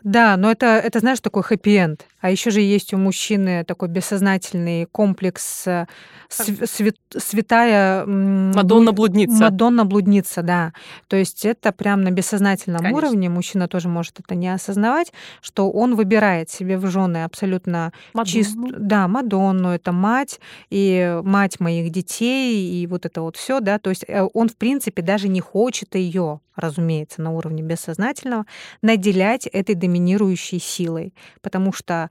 Да, 0.04 0.36
но 0.36 0.52
это, 0.52 0.66
это, 0.66 1.00
знаешь, 1.00 1.18
такой 1.20 1.42
хэппи-энд. 1.42 2.06
А 2.20 2.30
еще 2.30 2.50
же 2.50 2.60
есть 2.60 2.94
у 2.94 2.96
мужчины 2.98 3.64
такой 3.64 3.88
бессознательный 3.88 4.86
комплекс 4.86 5.66
э, 5.66 5.86
св- 6.28 6.51
свят- 6.64 6.96
святая... 7.16 8.04
Мадонна-блудница. 8.06 9.44
Мадонна-блудница, 9.44 10.42
да. 10.42 10.72
То 11.08 11.16
есть 11.16 11.44
это 11.44 11.72
прям 11.72 12.02
на 12.02 12.10
бессознательном 12.10 12.80
Конечно. 12.80 12.98
уровне, 12.98 13.28
мужчина 13.28 13.68
тоже 13.68 13.88
может 13.88 14.20
это 14.20 14.34
не 14.34 14.48
осознавать, 14.48 15.12
что 15.40 15.70
он 15.70 15.94
выбирает 15.94 16.50
себе 16.50 16.78
в 16.78 16.86
жены 16.86 17.24
абсолютно 17.24 17.92
чистую, 18.24 18.74
да, 18.78 19.08
Мадонну, 19.08 19.70
это 19.70 19.92
мать, 19.92 20.40
и 20.70 21.20
мать 21.24 21.60
моих 21.60 21.90
детей, 21.90 22.82
и 22.82 22.86
вот 22.86 23.06
это 23.06 23.22
вот 23.22 23.36
все, 23.36 23.60
да, 23.60 23.78
то 23.78 23.90
есть 23.90 24.04
э, 24.08 24.26
он, 24.32 24.48
в 24.48 24.56
принципе, 24.56 25.02
даже 25.02 25.28
не 25.28 25.40
хочет 25.40 25.94
ее, 25.94 26.40
разумеется, 26.56 27.22
на 27.22 27.32
уровне 27.32 27.62
бессознательного, 27.62 28.46
наделять 28.82 29.46
этой 29.46 29.74
доминирующей 29.74 30.58
силой, 30.58 31.14
потому 31.40 31.72
что 31.72 32.10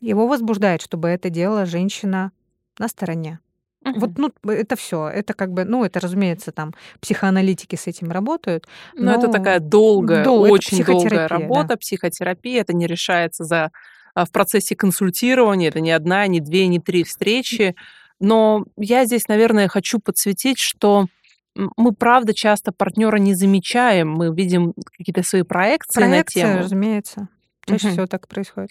его 0.00 0.26
возбуждает, 0.26 0.82
чтобы 0.82 1.08
это 1.08 1.30
делала 1.30 1.64
женщина 1.64 2.32
на 2.78 2.88
стороне. 2.88 3.38
Вот, 3.84 4.10
Мгм. 4.18 4.32
ну, 4.44 4.50
это 4.52 4.76
все. 4.76 5.08
Это 5.08 5.34
как 5.34 5.52
бы, 5.52 5.64
ну, 5.64 5.84
это, 5.84 5.98
разумеется, 6.00 6.52
там 6.52 6.72
психоаналитики 7.00 7.74
с 7.76 7.86
этим 7.86 8.10
работают. 8.10 8.66
Но 8.94 9.12
это 9.12 9.26
но 9.26 9.32
такая 9.32 9.58
долгая, 9.60 10.22
дол- 10.24 10.44
это 10.44 10.52
очень 10.54 10.78
долгая 10.78 10.96
психотерапия, 10.96 11.28
да. 11.28 11.28
работа, 11.28 11.76
психотерапия. 11.76 12.60
Это 12.60 12.72
не 12.74 12.86
решается 12.86 13.44
за 13.44 13.70
а, 14.14 14.24
в 14.24 14.30
процессе 14.30 14.76
консультирования. 14.76 15.68
Это 15.68 15.80
не 15.80 15.90
одна, 15.90 16.26
не 16.26 16.40
две, 16.40 16.66
не 16.68 16.78
три 16.78 17.02
встречи. 17.02 17.74
Но 18.20 18.64
я 18.76 19.04
здесь, 19.04 19.26
наверное, 19.26 19.68
хочу 19.68 19.98
подсветить, 19.98 20.58
что 20.58 21.06
мы, 21.54 21.92
правда, 21.92 22.32
часто 22.34 22.72
партнера 22.72 23.16
не 23.16 23.34
замечаем. 23.34 24.08
Мы 24.10 24.34
видим 24.34 24.74
какие-то 24.96 25.22
свои 25.22 25.42
проекции 25.42 26.00
на 26.00 26.06
Проекция, 26.08 26.42
тему. 26.44 26.58
разумеется. 26.60 27.28
Чаще 27.66 27.86
Мгм. 27.86 27.92
всего 27.94 28.06
так 28.06 28.28
происходит. 28.28 28.70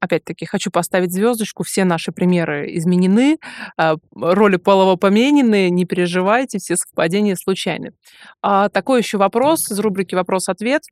Опять-таки, 0.00 0.46
хочу 0.46 0.70
поставить 0.70 1.12
звездочку. 1.12 1.62
Все 1.62 1.84
наши 1.84 2.10
примеры 2.12 2.76
изменены, 2.76 3.38
а, 3.76 3.96
роли 4.14 4.56
полово 4.56 4.96
поменены. 4.96 5.70
Не 5.70 5.84
переживайте, 5.84 6.58
все 6.58 6.76
совпадения 6.76 7.36
случайны. 7.36 7.92
А, 8.42 8.68
такой 8.68 9.00
еще 9.00 9.18
вопрос 9.18 9.70
из 9.70 9.78
рубрики 9.78 10.14
«Вопрос-ответ». 10.14 10.82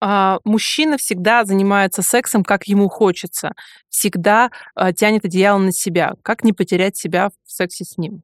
а, 0.00 0.38
мужчина 0.44 0.98
всегда 0.98 1.44
занимается 1.44 2.02
сексом, 2.02 2.44
как 2.44 2.64
ему 2.66 2.88
хочется, 2.88 3.52
всегда 3.88 4.50
тянет 4.96 5.24
одеяло 5.24 5.58
на 5.58 5.72
себя. 5.72 6.14
Как 6.22 6.44
не 6.44 6.52
потерять 6.52 6.96
себя 6.96 7.30
в 7.44 7.50
сексе 7.50 7.84
с 7.84 7.96
ним? 7.96 8.22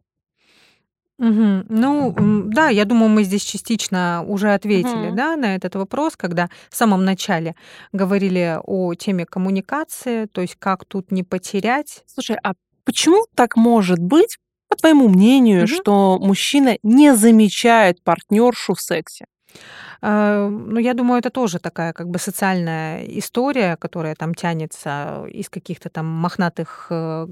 Мгм. 1.21 1.67
Ну, 1.69 2.15
да, 2.47 2.69
я 2.71 2.87
думаю, 2.87 3.11
мы 3.11 3.25
здесь 3.25 3.43
частично 3.45 4.25
уже 4.27 4.55
ответили, 4.55 5.09
Мгм. 5.09 5.17
да, 5.17 5.37
на 5.37 5.55
этот 5.55 5.75
вопрос, 5.75 6.17
когда 6.17 6.49
в 6.71 6.77
самом 6.77 7.05
начале 7.05 7.55
говорили 7.93 8.59
о 8.65 8.95
теме 8.95 9.27
коммуникации, 9.27 10.25
то 10.27 10.41
есть 10.41 10.57
как 10.59 10.87
тут 10.87 11.13
не 11.13 11.23
потерять. 11.23 12.05
Слушай, 12.07 12.39
а 12.43 12.55
почему 12.85 13.27
так 13.35 13.57
может 13.57 13.99
быть, 13.99 14.39
по 14.71 14.77
твоему 14.77 15.09
мнению, 15.09 15.65
Мгм. 15.65 15.67
что 15.69 16.19
мужчина 16.19 16.79
не 16.83 17.15
замечает 17.15 18.03
партнершу 18.03 18.73
в 18.75 18.81
сексе? 18.81 19.27
А, 20.03 20.49
ну, 20.49 20.79
я 20.79 20.95
думаю, 20.95 21.19
это 21.19 21.31
тоже 21.31 21.59
такая 21.59 21.93
как 21.93 22.09
бы 22.09 22.19
социальная 22.19 23.05
история, 23.05 23.77
которая 23.77 24.15
там 24.15 24.35
тянется 24.35 25.27
из 25.31 25.49
каких-то 25.49 25.91
там 25.91 26.07
мохнатых 26.07 26.87
э, 26.91 27.27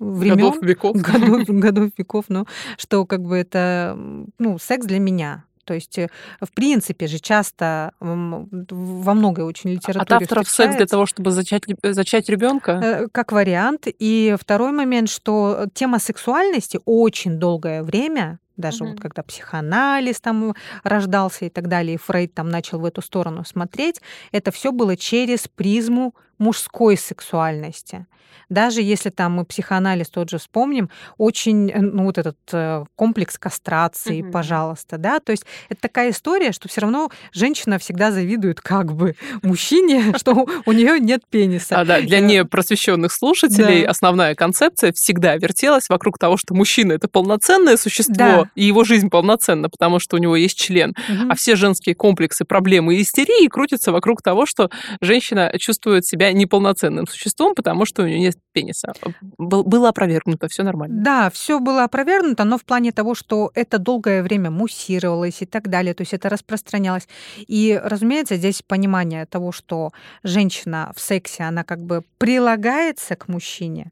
времен, 0.00 0.36
Годов, 0.36 0.62
веков. 0.62 0.96
годов, 1.00 1.44
годов, 1.46 1.90
веков, 1.96 2.24
ну, 2.28 2.46
что 2.76 3.06
как 3.06 3.22
бы 3.22 3.36
это, 3.36 3.96
ну, 4.38 4.58
секс 4.58 4.86
для 4.86 4.98
меня. 4.98 5.44
То 5.66 5.74
есть, 5.74 5.98
э, 5.98 6.08
в 6.40 6.52
принципе 6.52 7.08
же, 7.08 7.18
часто 7.18 7.92
во 8.00 9.14
многой 9.14 9.44
очень 9.44 9.70
От 9.70 9.76
литературе 9.76 10.20
авторов 10.22 10.48
секс 10.48 10.76
для 10.76 10.86
того, 10.86 11.06
чтобы 11.06 11.32
зачать, 11.32 11.66
лю- 11.66 11.78
зачать 11.82 12.28
ребенка? 12.28 12.72
Э, 12.82 13.06
как 13.10 13.32
вариант. 13.32 13.86
И 13.86 14.36
второй 14.40 14.72
момент, 14.72 15.08
что 15.10 15.66
тема 15.74 15.98
сексуальности 15.98 16.80
очень 16.84 17.38
долгое 17.38 17.82
время, 17.82 18.38
даже 18.56 18.84
вот 18.84 18.92
Мгм. 18.94 18.98
когда 18.98 19.22
психоанализ 19.22 20.20
там 20.20 20.54
рождался 20.82 21.44
и 21.46 21.48
так 21.50 21.68
далее, 21.68 21.94
и 21.94 21.98
Фрейд 21.98 22.34
там 22.34 22.48
начал 22.48 22.78
в 22.80 22.84
эту 22.84 23.02
сторону 23.02 23.44
смотреть, 23.44 24.00
это 24.32 24.50
все 24.50 24.72
было 24.72 24.96
через 24.96 25.48
призму 25.48 26.14
мужской 26.38 26.96
сексуальности. 26.96 28.06
Даже 28.48 28.80
если 28.80 29.10
там 29.10 29.32
мы 29.32 29.44
психоанализ 29.44 30.08
тот 30.08 30.30
же 30.30 30.38
вспомним, 30.38 30.88
очень, 31.18 31.68
э, 31.70 31.80
ну, 31.80 32.04
вот 32.04 32.18
этот 32.18 32.36
э, 32.52 32.84
комплекс 32.94 33.38
кастрации, 33.38 34.22
Мгм. 34.22 34.30
пожалуйста, 34.30 34.98
да, 34.98 35.18
то 35.18 35.32
есть 35.32 35.44
это 35.68 35.80
такая 35.80 36.10
история, 36.10 36.52
что 36.52 36.68
все 36.68 36.82
равно 36.82 37.10
женщина 37.32 37.78
всегда 37.78 38.12
завидует 38.12 38.60
как 38.60 38.92
бы 38.92 39.16
мужчине, 39.42 40.12
что 40.16 40.46
у 40.64 40.72
нее 40.72 41.00
нет 41.00 41.22
пениса. 41.28 41.80
А, 41.80 41.84
да, 41.84 42.00
для 42.00 42.18
Э, 42.18 42.20
непросвещенных 42.20 43.12
слушателей 43.12 43.84
основная 43.84 44.34
концепция 44.34 44.92
всегда 44.92 45.36
вертелась 45.36 45.88
вокруг 45.88 46.18
того, 46.18 46.36
что 46.36 46.54
мужчина 46.54 46.92
это 46.92 47.08
полноценное 47.08 47.76
существо, 47.76 48.46
и 48.54 48.64
его 48.64 48.84
жизнь 48.84 49.10
полноценна, 49.10 49.68
потому 49.68 49.98
что 49.98 50.16
у 50.16 50.18
него 50.18 50.36
есть 50.36 50.56
член. 50.58 50.94
А 51.28 51.34
все 51.34 51.56
женские 51.56 51.94
комплексы, 51.94 52.44
проблемы 52.44 52.96
и 52.96 53.02
истерии 53.02 53.48
крутятся 53.48 53.90
вокруг 53.92 54.22
того, 54.22 54.46
что 54.46 54.70
женщина 55.00 55.52
чувствует 55.58 56.06
себя 56.06 56.25
неполноценным 56.32 57.06
существом, 57.06 57.54
потому 57.54 57.84
что 57.86 58.02
у 58.02 58.06
нее 58.06 58.20
нет 58.20 58.36
пениса. 58.52 58.92
Был- 59.38 59.64
Было 59.64 59.88
опровергнуто, 59.90 60.48
все 60.48 60.62
нормально. 60.62 61.02
Да, 61.02 61.30
все 61.30 61.58
было 61.60 61.84
опровергнуто, 61.84 62.44
но 62.44 62.56
в 62.58 62.64
плане 62.64 62.92
того, 62.92 63.14
что 63.14 63.50
это 63.54 63.78
долгое 63.78 64.22
время 64.22 64.50
муссировалось 64.50 65.42
и 65.42 65.46
так 65.46 65.68
далее, 65.68 65.94
то 65.94 66.02
есть 66.02 66.14
это 66.14 66.28
распространялось. 66.28 67.08
И, 67.48 67.80
разумеется, 67.84 68.36
здесь 68.36 68.62
понимание 68.66 69.26
того, 69.26 69.52
что 69.52 69.90
женщина 70.22 70.92
в 70.96 71.00
сексе, 71.00 71.44
она 71.44 71.64
как 71.64 71.80
бы 71.80 72.02
прилагается 72.18 73.16
к 73.16 73.28
мужчине. 73.28 73.90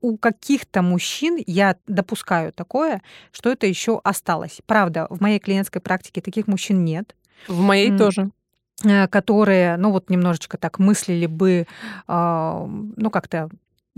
У 0.00 0.16
каких-то 0.18 0.82
мужчин 0.82 1.38
я 1.46 1.76
допускаю 1.86 2.52
такое, 2.52 3.00
что 3.32 3.50
это 3.50 3.66
еще 3.66 4.00
осталось. 4.04 4.60
Правда, 4.66 5.06
в 5.10 5.20
моей 5.20 5.38
клиентской 5.38 5.80
практике 5.80 6.20
таких 6.20 6.46
мужчин 6.48 6.84
нет. 6.84 7.14
В 7.46 7.60
моей 7.60 7.90
М, 7.90 7.98
тоже. 7.98 8.30
Э, 8.84 9.08
которые, 9.08 9.76
ну 9.76 9.90
вот 9.90 10.10
немножечко 10.10 10.58
так 10.58 10.78
мыслили 10.78 11.26
бы, 11.26 11.66
а, 12.06 12.66
ну 12.96 13.10
как-то 13.10 13.48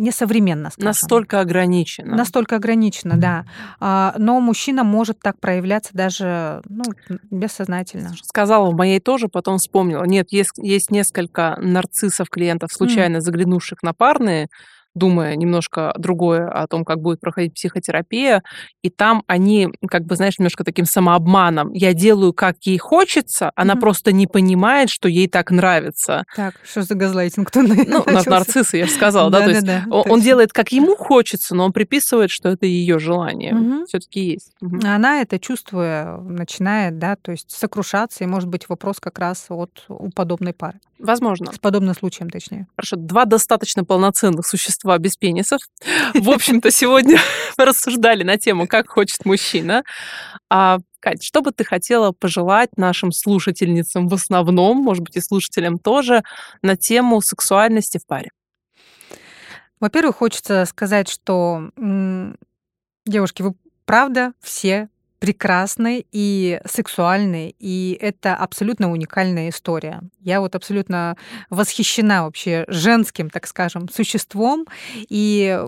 несовременно, 0.01 0.71
скажем. 0.71 0.89
Настолько 0.89 1.41
ограничено. 1.41 2.17
Настолько 2.17 2.57
ограничено, 2.57 3.17
да. 3.17 3.45
А, 3.79 4.15
но 4.19 4.41
мужчина 4.41 4.83
может 4.83 5.21
так 5.21 5.39
проявляться 5.39 5.91
даже 5.93 6.63
ну, 6.69 6.85
бессознательно. 7.31 8.15
Сказала 8.23 8.71
в 8.71 8.75
моей 8.75 9.01
тоже, 9.01 9.29
потом 9.29 9.59
вспомнила. 9.59 10.05
Нет, 10.05 10.33
есть, 10.33 10.53
есть 10.57 10.91
несколько 10.91 11.57
нарциссов 11.61 12.29
клиентов, 12.29 12.73
случайно 12.73 13.21
заглянувших 13.21 13.83
на 13.83 13.93
парные, 13.93 14.49
думая 14.95 15.37
немножко 15.37 15.93
другое 15.97 16.49
о 16.49 16.67
том, 16.67 16.85
как 16.85 17.01
будет 17.01 17.21
проходить 17.21 17.55
психотерапия, 17.55 18.43
и 18.83 18.91
там 18.91 19.23
они, 19.27 19.69
как 19.89 20.05
бы, 20.05 20.17
знаешь, 20.17 20.39
немножко 20.39 20.65
таким 20.65 20.85
самообманом. 20.85 21.73
Я 21.73 21.95
делаю, 21.95 22.33
как 22.33 22.57
ей 22.63 22.79
хочется, 22.79 23.53
она 23.55 23.75
Мгм. 23.75 23.81
просто 23.81 24.13
не 24.13 24.27
понимает, 24.27 24.91
что 24.91 25.09
ей 25.09 25.29
так 25.29 25.51
нравится. 25.51 26.25
Так, 26.35 26.55
что 26.65 26.83
за 26.83 26.95
газлайтинг? 26.95 27.49
Кто 27.49 27.63
Ну, 27.91 28.05
нар- 28.07 28.27
нарциссы, 28.27 28.79
я 28.79 28.87
же 28.87 28.93
сказала, 28.93 29.31
да, 29.31 29.41
то 29.45 29.51
есть 29.51 29.67
он, 29.91 30.21
делает, 30.21 30.53
как 30.53 30.73
ему 30.73 30.97
хочется, 30.97 31.55
но 31.55 31.65
он 31.65 31.73
приписывает, 31.73 32.31
что 32.31 32.49
это 32.49 32.67
ее 32.67 32.99
желание. 32.99 33.85
Все-таки 33.87 34.21
есть. 34.33 34.53
Мгм. 34.61 34.81
Она 34.85 35.23
это 35.23 35.39
чувствуя 35.39 36.17
начинает, 36.19 36.99
да, 36.99 37.17
то 37.17 37.33
есть 37.33 37.51
сокрушаться, 37.51 38.25
и 38.25 38.27
может 38.27 38.49
быть 38.49 38.69
вопрос 38.69 39.01
как 39.01 39.19
раз 39.19 39.47
вот 39.49 39.85
у 39.89 40.11
подобной 40.11 40.53
пары. 40.53 40.79
Возможно. 41.01 41.51
С 41.53 41.59
подобным 41.59 41.95
случаем, 41.95 42.29
точнее. 42.29 42.67
Хорошо, 42.77 42.97
два 42.97 43.25
достаточно 43.25 43.85
полноценных 43.85 44.47
существа 44.47 44.99
без 44.99 45.17
пенисов. 45.17 45.61
В 46.15 46.29
общем-то, 46.31 46.71
сегодня 46.71 47.19
рассуждали 47.57 48.23
на 48.23 48.37
тему, 48.37 48.67
как 48.67 48.89
хочет 48.89 49.25
мужчина. 49.25 49.83
А, 50.51 50.79
Кать, 51.01 51.25
что 51.25 51.41
бы 51.41 51.53
ты 51.53 51.65
хотела 51.65 52.13
пожелать 52.13 52.77
нашим 52.77 53.11
слушательницам 53.13 54.09
в 54.09 54.15
основном, 54.15 54.77
может 54.77 55.03
быть, 55.03 55.17
и 55.17 55.21
слушателям 55.21 55.79
тоже, 55.79 56.23
на 56.61 56.77
тему 56.77 57.23
сексуальности 57.23 57.97
в 57.97 58.07
паре? 58.07 58.31
Во-первых, 59.81 60.17
хочется 60.17 60.67
сказать, 60.67 61.09
что 61.09 61.71
девушки, 63.07 63.41
вы 63.41 63.55
правда 63.87 64.35
все 64.41 64.91
прекрасны 65.21 66.05
и 66.11 66.61
сексуальны, 66.67 67.55
и 67.59 67.97
это 68.01 68.35
абсолютно 68.35 68.91
уникальная 68.91 69.51
история. 69.51 70.01
Я 70.19 70.41
вот 70.41 70.55
абсолютно 70.57 71.17
восхищена 71.51 72.25
вообще 72.25 72.65
женским, 72.69 73.31
так 73.31 73.47
скажем, 73.47 73.89
существом 73.89 74.67
и 75.09 75.61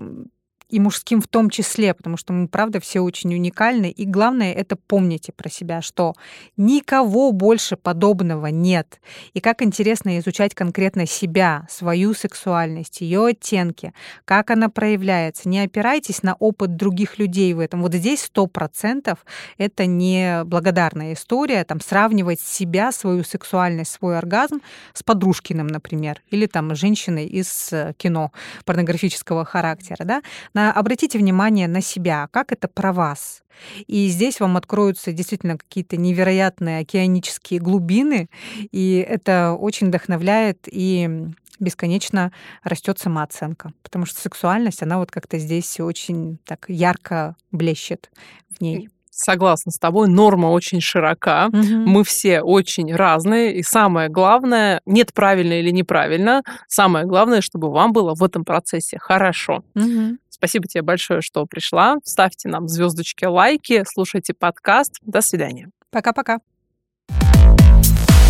и 0.72 0.80
мужским 0.80 1.20
в 1.20 1.28
том 1.28 1.50
числе, 1.50 1.92
потому 1.92 2.16
что 2.16 2.32
мы, 2.32 2.48
правда, 2.48 2.80
все 2.80 3.00
очень 3.00 3.34
уникальны. 3.34 3.90
И 3.90 4.06
главное, 4.06 4.54
это 4.54 4.74
помните 4.74 5.30
про 5.30 5.50
себя, 5.50 5.82
что 5.82 6.14
никого 6.56 7.30
больше 7.32 7.76
подобного 7.76 8.46
нет. 8.46 9.00
И 9.34 9.40
как 9.40 9.60
интересно 9.60 10.18
изучать 10.18 10.54
конкретно 10.54 11.06
себя, 11.06 11.66
свою 11.68 12.14
сексуальность, 12.14 13.02
ее 13.02 13.26
оттенки, 13.26 13.92
как 14.24 14.50
она 14.50 14.70
проявляется. 14.70 15.48
Не 15.50 15.60
опирайтесь 15.60 16.22
на 16.22 16.34
опыт 16.34 16.74
других 16.74 17.18
людей 17.18 17.52
в 17.52 17.58
этом. 17.58 17.82
Вот 17.82 17.92
здесь 17.92 18.22
сто 18.22 18.46
процентов 18.46 19.26
это 19.58 19.84
не 19.84 20.42
благодарная 20.44 21.12
история, 21.12 21.64
там 21.64 21.82
сравнивать 21.82 22.40
себя, 22.40 22.92
свою 22.92 23.24
сексуальность, 23.24 23.92
свой 23.92 24.16
оргазм 24.16 24.62
с 24.94 25.02
подружкиным, 25.02 25.66
например, 25.66 26.22
или 26.30 26.46
там 26.46 26.74
женщиной 26.74 27.26
из 27.26 27.68
э, 27.72 27.92
кино 27.98 28.32
порнографического 28.64 29.44
характера, 29.44 30.04
да. 30.04 30.22
На- 30.62 30.72
обратите 30.72 31.18
внимание 31.18 31.66
на 31.66 31.80
себя, 31.80 32.28
как 32.30 32.52
это 32.52 32.68
про 32.68 32.92
вас. 32.92 33.42
И 33.88 34.06
здесь 34.08 34.38
вам 34.38 34.56
откроются 34.56 35.12
действительно 35.12 35.58
какие-то 35.58 35.96
невероятные 35.96 36.80
океанические 36.80 37.58
глубины, 37.58 38.28
и 38.70 39.04
это 39.08 39.56
очень 39.58 39.88
вдохновляет 39.88 40.68
и 40.70 41.10
бесконечно 41.58 42.32
растет 42.62 42.98
самооценка, 43.00 43.72
потому 43.82 44.06
что 44.06 44.20
сексуальность, 44.20 44.82
она 44.82 44.98
вот 44.98 45.10
как-то 45.10 45.38
здесь 45.38 45.80
очень 45.80 46.38
так 46.44 46.66
ярко 46.68 47.34
блещет 47.50 48.10
в 48.50 48.60
ней. 48.60 48.88
Согласна 49.22 49.70
с 49.70 49.78
тобой, 49.78 50.08
норма 50.08 50.48
очень 50.48 50.80
широка. 50.80 51.48
Мгм. 51.52 51.84
Мы 51.86 52.02
все 52.02 52.40
очень 52.40 52.92
разные, 52.92 53.54
и 53.54 53.62
самое 53.62 54.08
главное, 54.08 54.80
нет 54.84 55.12
правильно 55.14 55.52
или 55.52 55.70
неправильно, 55.70 56.42
самое 56.66 57.06
главное, 57.06 57.40
чтобы 57.40 57.70
вам 57.70 57.92
было 57.92 58.14
в 58.16 58.24
этом 58.24 58.44
процессе 58.44 58.98
хорошо. 58.98 59.62
Мгм. 59.74 60.18
Спасибо 60.28 60.66
тебе 60.66 60.82
большое, 60.82 61.20
что 61.20 61.46
пришла. 61.46 61.98
Ставьте 62.02 62.48
нам 62.48 62.66
звездочки, 62.66 63.24
лайки, 63.24 63.84
слушайте 63.86 64.34
подкаст. 64.34 64.98
До 65.02 65.20
свидания. 65.20 65.70
Пока-пока. 65.90 66.38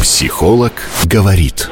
Психолог 0.03 0.73
говорит. 1.07 1.71